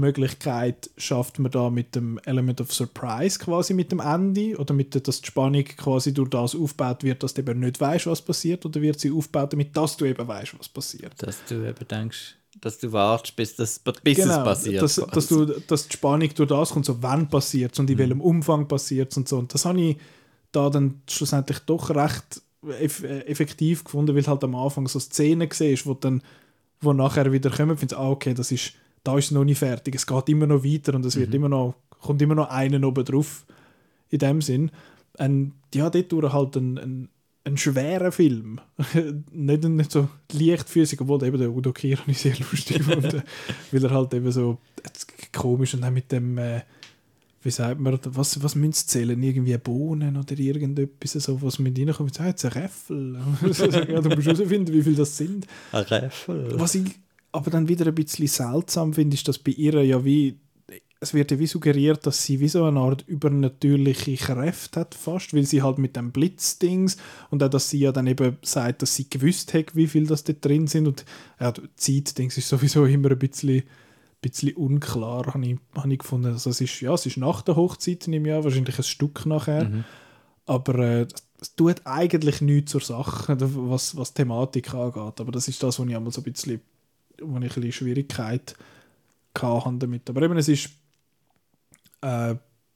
[0.00, 4.94] Möglichkeit, schafft man da mit dem Element of Surprise quasi mit dem Ende oder mit
[4.94, 8.22] der, dass die Spannung quasi durch das aufgebaut wird, dass du eben nicht weißt, was
[8.22, 11.12] passiert, oder wird sie aufgebaut, damit dass du eben weißt, was passiert.
[11.18, 14.74] Dass du eben denkst, dass du wartest, bis, das, bis es passiert.
[14.74, 17.98] Genau, Dass, dass, du, dass die Spannung durch das kommt, so wann passiert und in
[17.98, 19.38] welchem Umfang passiert und so.
[19.38, 19.96] Und das habe ich
[20.52, 22.42] da dann schlussendlich doch recht
[22.80, 26.22] eff äh, effektiv gefunden, weil halt am Anfang so Szenen gesehen wo dann
[26.80, 28.72] wo nachher wieder kommen, findest ah, okay, das ist,
[29.04, 31.48] da ist es noch nicht fertig, es geht immer noch weiter und es wird immer
[31.48, 33.44] noch, kommt immer noch einen oben drauf,
[34.08, 34.70] in dem Sinn.
[35.18, 37.08] Ein, ja, dort halt ein, ein,
[37.44, 38.60] ein schwerer Film.
[39.32, 43.22] nicht, nicht so leichtfüßig, obwohl eben der Udo habe ich sehr lustig gefunden,
[43.70, 44.58] weil er halt eben so
[45.32, 46.62] komisch und dann mit dem, äh,
[47.42, 49.22] wie sagt man, was, was müssen sie zählen?
[49.22, 52.18] Irgendwie Bohnen oder irgendetwas, so, was mit reinkommt.
[52.18, 53.18] Ah, jetzt ein Räffel.
[53.88, 55.46] ja, du musst herausfinden, wie viel das sind.
[55.72, 56.58] Ein Räffel.
[56.58, 57.03] Was ich
[57.34, 60.38] aber dann wieder ein bisschen seltsam finde, ist, dass bei ihr ja wie,
[61.00, 65.34] es wird ja wie suggeriert, dass sie wie so eine Art übernatürliche Kräfte hat fast,
[65.34, 66.96] weil sie halt mit dem Blitzdings
[67.30, 70.22] und auch, dass sie ja dann eben sagt, dass sie gewusst hat, wie viel das
[70.22, 71.04] da drin sind und
[71.40, 73.64] ja, Zeitdings ist sowieso immer ein bisschen,
[74.22, 76.32] bisschen unklar, habe ich, habe ich gefunden.
[76.32, 79.84] Also es ist, ja, es ist nach der Hochzeit im Jahr, wahrscheinlich ein Stück nachher,
[80.46, 81.06] aber äh,
[81.40, 85.86] es tut eigentlich nichts zur Sache, was, was Thematik angeht, aber das ist das, was
[85.88, 86.60] ich einmal so ein bisschen
[87.20, 88.54] wo ich ein bisschen Schwierigkeit
[89.40, 90.08] hatte damit.
[90.08, 90.70] Aber eben, es ist
[92.02, 92.34] äh,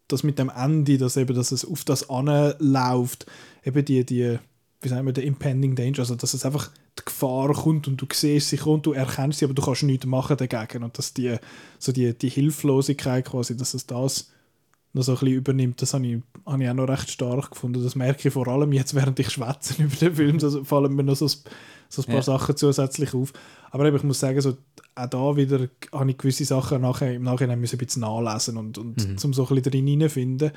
[0.08, 3.26] das mit dem Ende, dass, eben, dass es auf das anläuft,
[3.64, 4.38] eben die, die,
[4.80, 8.06] wie sagen wir, der Impending Danger, also dass es einfach die Gefahr kommt und du
[8.12, 11.36] siehst sie kommt, du erkennst sie, aber du kannst nichts machen dagegen und dass die,
[11.78, 14.32] so die, die Hilflosigkeit quasi, dass es das
[14.98, 17.82] noch so ein bisschen übernimmt, das habe ich, habe ich auch noch recht stark gefunden.
[17.82, 21.02] Das merke ich vor allem jetzt, während ich schwätze über den Film, da fallen mir
[21.04, 21.32] noch so, ein-
[21.88, 22.22] so ein paar Ja.
[22.22, 23.32] Sachen zusätzlich auf.
[23.70, 24.56] Aber eben, ich muss sagen, so,
[24.94, 28.76] auch da wieder habe ich gewisse Sachen nachher, im Nachhinein müssen ein bisschen nachlesen und,
[28.78, 30.50] und zum so ein bisschen drin hineinfinden.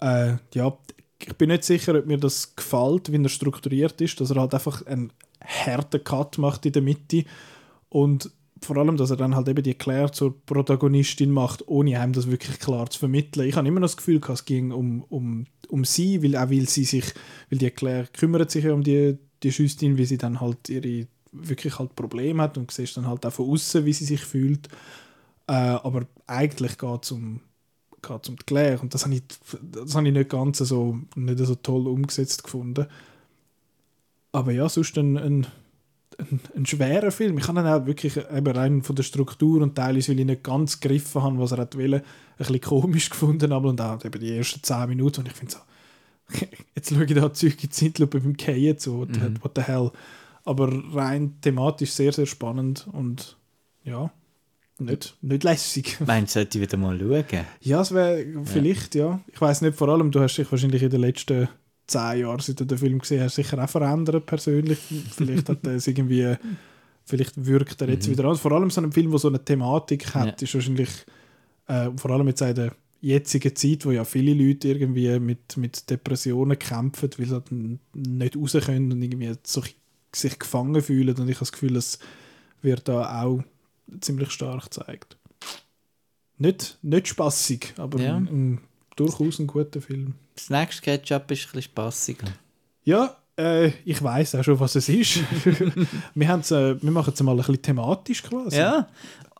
[0.00, 0.76] Äh, ja,
[1.20, 4.54] ich bin nicht sicher, ob mir das gefällt, wie er strukturiert ist, dass er halt
[4.54, 5.12] einfach einen
[5.44, 7.24] harten Cut macht in der Mitte
[7.88, 8.30] und
[8.62, 12.30] vor allem, dass er dann halt eben die Claire zur Protagonistin macht, ohne einem das
[12.30, 13.48] wirklich klar zu vermitteln.
[13.48, 16.68] Ich habe immer noch das Gefühl, es ging um, um, um sie, weil auch weil
[16.68, 17.04] sie sich,
[17.50, 21.06] weil die Claire kümmert sich ja um die, die Justin, wie sie dann halt ihre
[21.32, 24.68] wirklich halt Probleme hat und siehst dann halt auch von außen, wie sie sich fühlt.
[25.46, 27.40] Äh, aber eigentlich geht es um,
[28.02, 29.22] geht's um die Claire und das habe ich,
[29.62, 32.86] das habe ich nicht ganz so, nicht so toll umgesetzt gefunden.
[34.32, 35.46] Aber ja, sonst ein, ein,
[36.18, 37.38] ein, ein schwerer Film.
[37.38, 40.42] Ich habe ihn auch wirklich eben rein von der Struktur und teilweise, weil ich nicht
[40.42, 42.02] ganz gegriffen habe, was er hat wollen, ein
[42.36, 45.58] bisschen komisch gefunden aber und auch eben die ersten 10 Minuten und ich finde so,
[46.74, 49.90] jetzt schaue ich da Zeug in Zeitlupe beim Keien zu, what, the- what the hell.
[50.44, 53.36] Aber rein thematisch sehr, sehr spannend und
[53.84, 54.10] ja,
[54.78, 55.98] nicht, nicht lässig.
[56.06, 57.24] Meinst du, sollte ich wieder mal schauen?
[57.60, 59.20] Ja, es wäre vielleicht, ja.
[59.32, 61.48] Ich weiß nicht, vor allem, du hast dich wahrscheinlich in den letzten
[61.88, 64.78] zehn Jahren, seit du den Film gesehen hast, sicher auch verändert persönlich.
[65.10, 66.36] Vielleicht hat es irgendwie,
[67.04, 68.36] vielleicht wirkt er jetzt wieder an.
[68.36, 70.46] Vor allem so ein Film, der so eine Thematik hat, Ja.
[70.46, 70.90] ist wahrscheinlich,
[71.66, 75.88] äh, vor allem jetzt in der jetzigen Zeit, wo ja viele Leute irgendwie mit, mit
[75.88, 77.50] Depressionen kämpfen, weil sie halt
[77.94, 79.62] nicht raus können und irgendwie so
[80.14, 81.14] sich gefangen fühlen.
[81.16, 81.98] Und ich habe das Gefühl, es
[82.62, 83.42] wird da auch
[84.00, 85.16] ziemlich stark gezeigt.
[86.38, 88.16] Nicht, nicht spaßig, aber Ja.
[88.16, 88.60] ein, ein,
[88.96, 90.14] durchaus ein guter Film.
[90.38, 92.28] Das nächste Ketchup ist ein bisschen spassiger.
[92.84, 95.18] Ja, äh, ich weiß auch schon, was es ist.
[96.14, 98.56] wir, äh, wir machen es mal ein bisschen thematisch quasi.
[98.56, 98.86] Ja,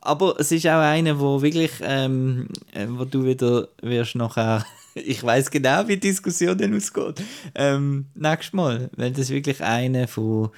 [0.00, 5.22] aber es ist auch einer, wo wirklich, ähm, äh, wo du wieder wirst nachher, ich
[5.22, 7.22] weiß genau, wie die Diskussion dann ausgeht.
[7.54, 10.50] Ähm, nächstes Mal, weil das wirklich einer von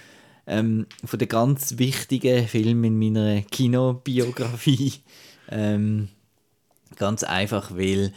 [0.46, 4.94] ähm, von den ganz wichtigen Filmen in meiner Kinobiografie.
[5.50, 6.08] ähm,
[6.96, 8.14] ganz einfach, weil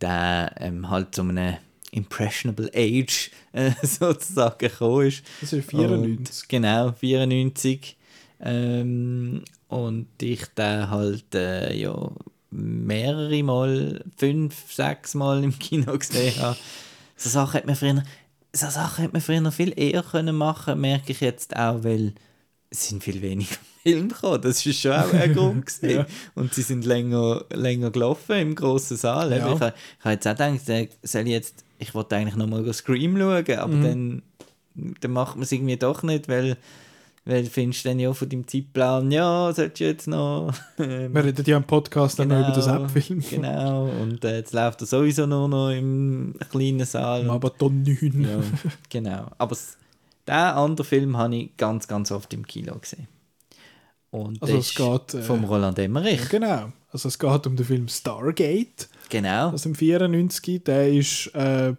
[0.00, 1.56] der ähm, halt zu einem
[1.92, 5.22] impressionable age äh, sozusagen gekommen ist.
[5.40, 6.42] Das ist 94.
[6.42, 7.96] Und, genau, 94.
[8.40, 12.10] Ähm, und ich da halt äh, ja,
[12.50, 16.56] mehrere Mal, fünf, sechs Mal im Kino gesehen habe.
[17.16, 18.02] So Sachen hat man früher,
[18.52, 22.14] so Sachen hätte man früher noch viel eher können machen merke ich jetzt auch, weil
[22.70, 24.42] es sind viel weniger Filme gekommen.
[24.42, 25.64] Das ist schon auch ein Grund.
[25.82, 26.06] Ja.
[26.34, 29.30] Und sie sind länger, länger gelaufen im grossen Saal.
[29.30, 29.36] Ja.
[29.54, 32.46] Ich, habe- ich habe jetzt auch gedacht, äh, soll ich jetzt, ich wollte eigentlich noch
[32.46, 33.82] mal Scream schauen, aber Mhm.
[33.82, 34.22] dann,
[35.00, 36.56] dann macht man es irgendwie doch nicht, weil
[37.28, 40.52] weil du findest dann ja von deinem Zeitplan, ja, solltest du jetzt noch...
[40.78, 43.20] ähm, Wir reden ja im Podcast dann noch über das App-Film.
[43.28, 47.22] Genau, und äh, jetzt läuft er sowieso nur noch im kleinen Saal.
[47.22, 48.22] Im und- Abaton 9.
[48.30, 48.38] ja,
[48.88, 49.26] genau.
[49.38, 49.56] Aber
[50.28, 53.08] den anderen Film habe ich ganz, ganz oft im Kino gesehen.
[54.12, 56.28] Und Also der es ist geht, äh, vom Roland Emmerich.
[56.28, 56.72] Genau.
[56.92, 59.50] Also es geht um den Film Stargate Genau.
[59.50, 60.64] aus dem 94.
[60.64, 61.74] Der ist äh,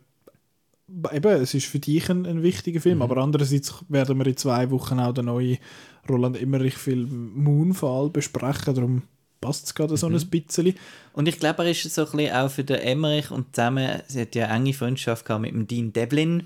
[1.13, 2.83] eben, es ist für dich ein, ein wichtiger Mhm.
[2.83, 5.57] Film, aber andererseits werden wir in zwei Wochen auch den neuen
[6.09, 9.01] Roland Emmerich-Film Moonfall besprechen, darum
[9.41, 10.15] passt es gerade so Mhm.
[10.15, 10.73] ein bisschen.
[11.13, 14.21] Und ich glaube, er ist so ein bisschen auch für den Emmerich und zusammen, sie
[14.21, 16.43] hat ja eine enge Freundschaft gehabt mit dem Dean Devlin,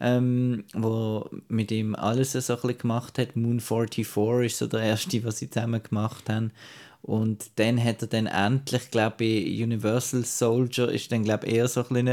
[0.00, 3.36] ähm, wo mit ihm alles so ein bisschen gemacht hat.
[3.36, 6.50] Moon 44 ist so der erste, was sie zusammen gemacht haben.
[7.02, 11.68] Und dann hat er dann endlich, glaube ich, Universal Soldier ist dann, glaube ich, eher
[11.68, 12.06] so ein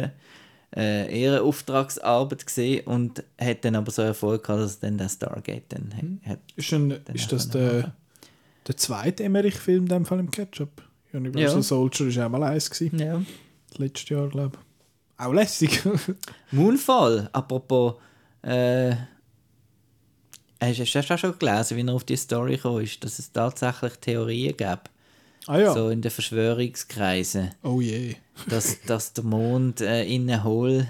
[0.75, 4.97] äh, eher eine Auftragsarbeit gesehen und hat dann aber so Erfolg gehabt, dass er dann
[4.97, 6.19] den Stargate dann Mhm.
[6.29, 6.39] hat.
[6.55, 7.93] Ist, ein, Dann ist das der, machen.
[8.67, 10.81] der zweite Emmerich-Film in dem Fall im Ketchup?
[11.13, 11.61] Universal Ja.
[11.61, 13.21] Soldier ist auch mal eins gewesen, Ja.
[13.77, 15.25] letztes Jahr, glaube ich.
[15.25, 15.81] Auch lässig.
[16.51, 17.93] Moonfall, apropos,
[18.41, 18.95] äh,
[20.61, 23.93] hast du auch schon gelesen, wie er auf die Story gekommen ist, dass es tatsächlich
[24.01, 24.89] Theorien gab,
[25.47, 25.73] ah ja.
[25.73, 28.15] so in den Verschwörungskreisen, Oh je.
[28.47, 30.87] dass, dass der Mond äh, innen hohl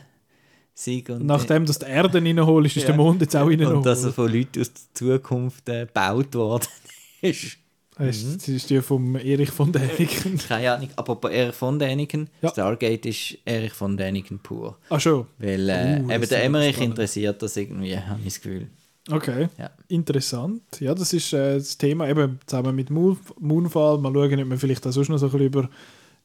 [0.73, 2.87] sei und, Nachdem dass die Erde reinholt, ist, ist Ja.
[2.89, 3.85] der Mond jetzt auch und reinholt.
[3.85, 6.67] dass er von Leuten aus der Zukunft äh, gebaut worden
[7.21, 7.57] ist.
[7.97, 10.37] Das ist, das ist die vom Erich von Däniken.
[10.49, 12.49] Keine Ahnung, apropos Erich von Däniken, Ja.
[12.49, 14.77] Stargate ist Erich von Däniken pur.
[14.89, 15.27] Ach schon.
[15.37, 16.91] Weil äh, Uh, das eben der aber Emmerich spannend.
[16.91, 18.67] interessiert das irgendwie, habe ich das Gefühl.
[19.11, 19.49] Okay.
[19.57, 19.69] Ja.
[19.87, 20.63] Interessant.
[20.79, 23.99] Ja, das ist äh, das Thema eben zusammen mit Moon, Moonfall.
[23.99, 25.69] Mal schauen, ob wir vielleicht auch sonst noch so ein bisschen über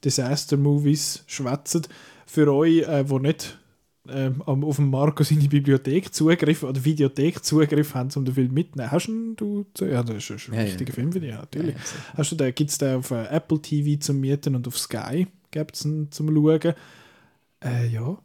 [0.05, 1.83] Disaster-Movies schwätzen.
[2.27, 3.59] Für euch, äh, die nicht
[4.47, 8.91] am- auf dem Marco seine Bibliothek Zugriff oder Videothek Zugriff haben, um den Film mitzunehmen.
[8.91, 10.67] Hast du du Ja, das ist ein Ja, ja.
[10.69, 11.75] wichtiger Film für dich, ja, natürlich.
[11.75, 11.81] Ja.
[12.17, 15.27] Hast du den, gibt es den auf äh, Apple TV zum Mieten und auf Sky
[15.51, 16.75] gibt es zum Schauen.
[17.63, 18.17] Äh, ja.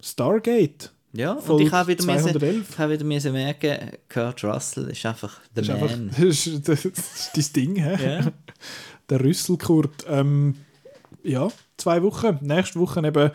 [0.00, 0.92] Stargate.
[1.14, 2.70] Ja, und Folge ich habe wieder, müssen, 211.
[2.70, 6.84] ich habe wieder müssen merken, Kurt Russell ist einfach der ist einfach das ist, das
[6.84, 8.20] ist dein Ding, hä?
[8.20, 8.32] Ja.
[9.10, 10.06] Der Rüsselkurt.
[10.08, 10.56] Ähm,
[11.22, 12.38] ja, zwei Wochen.
[12.40, 13.30] Nächste Woche eben,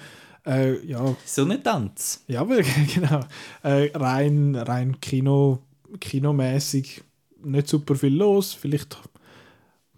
[0.45, 2.23] äh, ja, Sonnentanz.
[2.27, 2.43] ja,
[2.95, 3.21] genau.
[3.61, 5.59] Äh, rein rein Kino,
[5.99, 7.03] kinomäßig
[7.43, 8.53] nicht super viel los.
[8.53, 8.97] Vielleicht.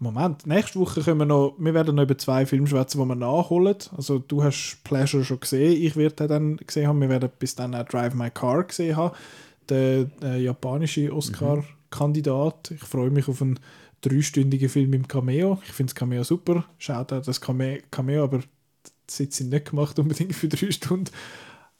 [0.02, 3.14] Moment, nächste Woche können wir noch, wir werden noch über zwei Filme schwätzen, die wir
[3.14, 3.76] nachholen.
[3.96, 7.74] Also du hast Pleasure schon gesehen, ich werde dann gesehen haben, wir werden bis dann
[7.74, 9.14] auch Drive My Car gesehen haben.
[9.68, 12.72] Der äh, japanische Oscar-Kandidat.
[12.72, 13.60] Ich freue mich auf einen
[14.00, 15.60] dreistündigen Film im Cameo.
[15.64, 16.64] Ich finde das Cameo super.
[16.78, 21.10] Schaut auch das Cameo, aber die sind nicht gemacht unbedingt für drei Stunden.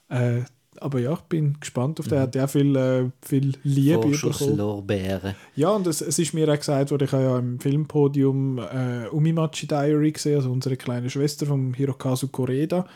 [0.08, 0.42] Äh,
[0.80, 2.18] aber ja, ich bin gespannt auf den.
[2.18, 5.34] Er hat ja viel, äh, viel Liebe bekommen.
[5.54, 9.08] Ja, und es, es ist mir auch gesagt worden, ich habe ja im Filmpodium äh,
[9.10, 12.86] Umimachi Diary gesehen, also unsere kleine Schwester von Hirokazu Koreda,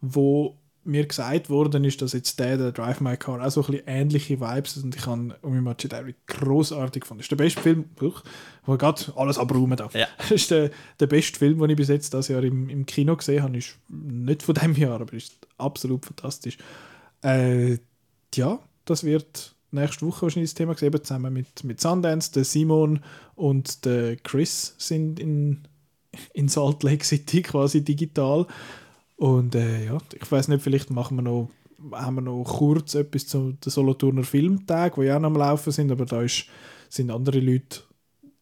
[0.00, 3.66] wo mir gesagt worden ist, dass jetzt der, der Drive My Car, auch so ein
[3.66, 7.20] bisschen ähnliche Vibes hat und ich habe Umimachi Diary großartig gefunden.
[7.20, 7.84] Das ist der beste Film,
[8.66, 9.94] wo gerade alles abräumen darf.
[9.94, 10.08] Ja.
[10.18, 13.16] Das ist der, der beste Film, den ich bis jetzt das Jahr im, im Kino
[13.16, 13.56] gesehen habe.
[13.56, 16.58] Ist nicht von diesem Jahr, aber ist absolut fantastisch.
[17.22, 17.78] Äh,
[18.34, 22.32] ja, das wird nächste Woche wahrscheinlich das Thema gesehen, zusammen mit, mit Sundance.
[22.32, 23.00] Der Simon
[23.34, 25.66] und der Chris sind in,
[26.34, 28.46] in Salt Lake City quasi digital.
[29.16, 31.50] Und äh, ja, ich weiß nicht, vielleicht machen wir noch,
[31.92, 35.90] haben wir noch kurz etwas zu den Solothurner Filmtag, die ja noch am Laufen sind,
[35.90, 36.46] aber da ist,
[36.88, 37.80] sind andere Leute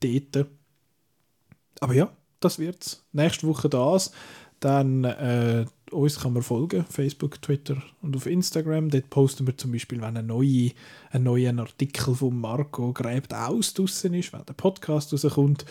[0.00, 0.46] dort.
[1.80, 3.04] Aber ja, das wird's.
[3.12, 4.12] Nächste Woche das.
[4.58, 8.90] Dann äh, uns kann man folgen, Facebook, Twitter und auf Instagram.
[8.90, 10.70] Dort posten wir zum Beispiel, wenn ein, neue,
[11.10, 15.64] ein neuer Artikel von Marco Gräbt aus draussen ist, wenn der Podcast rauskommt.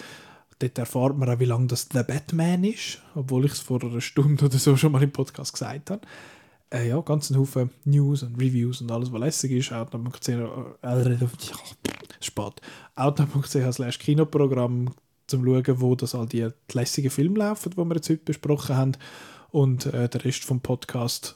[0.60, 4.02] Dort erfahrt man auch, wie lange das The Batman ist, obwohl ich es vor einer
[4.02, 6.02] Stunde oder so schon mal im Podcast gesagt habe.
[6.72, 9.74] Äh, ja, ganz ein Haufen News und Reviews und alles, was lässig ist.
[10.22, 10.48] Sehen,
[10.82, 11.18] äh,
[12.96, 14.94] outnow.ch slash Kinoprogramm
[15.28, 18.92] zum schauen, wo das all die lässigen Filme laufen, die wir jetzt heute besprochen haben.
[19.52, 21.36] Und äh, der Rest vom Podcast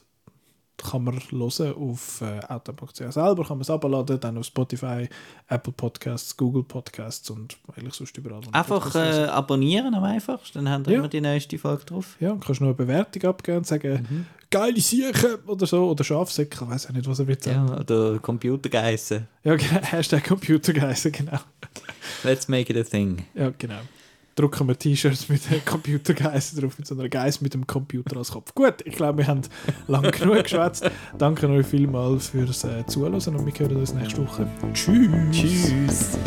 [0.77, 5.07] kann man hören auf äh, outnow.ch selber, kann man es abladen, dann auf Spotify,
[5.47, 8.41] Apple Podcasts, Google Podcasts und eigentlich sonst überall.
[8.51, 10.99] Einfach äh, abonnieren am einfachsten, dann haben wir Ja.
[10.99, 12.17] immer die nächste Folge drauf.
[12.19, 14.25] Ja, und kannst noch eine Bewertung abgeben und sagen, Mhm.
[14.49, 17.67] geile Siechen oder so, oder Schafsäcke, ich weiß auch nicht, was er will sagen.
[17.69, 19.27] Ja, oder Computergeissen.
[19.43, 21.39] Ja, genau, Hashtag Computergeissen, genau.
[22.23, 23.25] Let's make it a thing.
[23.35, 23.79] Ja, genau.
[24.35, 28.53] Drucken wir T-Shirts mit Computergeissen drauf, mit so einer Geiss mit dem Computer als Kopf.
[28.55, 29.41] Gut, ich glaube, wir haben
[29.87, 30.89] lang genug geschwätzt.
[31.17, 34.47] Danke euch vielmals fürs äh, Zuhören und wir hören uns nächste Woche.
[34.73, 35.09] Tschüss.
[35.31, 36.17] Tschüss.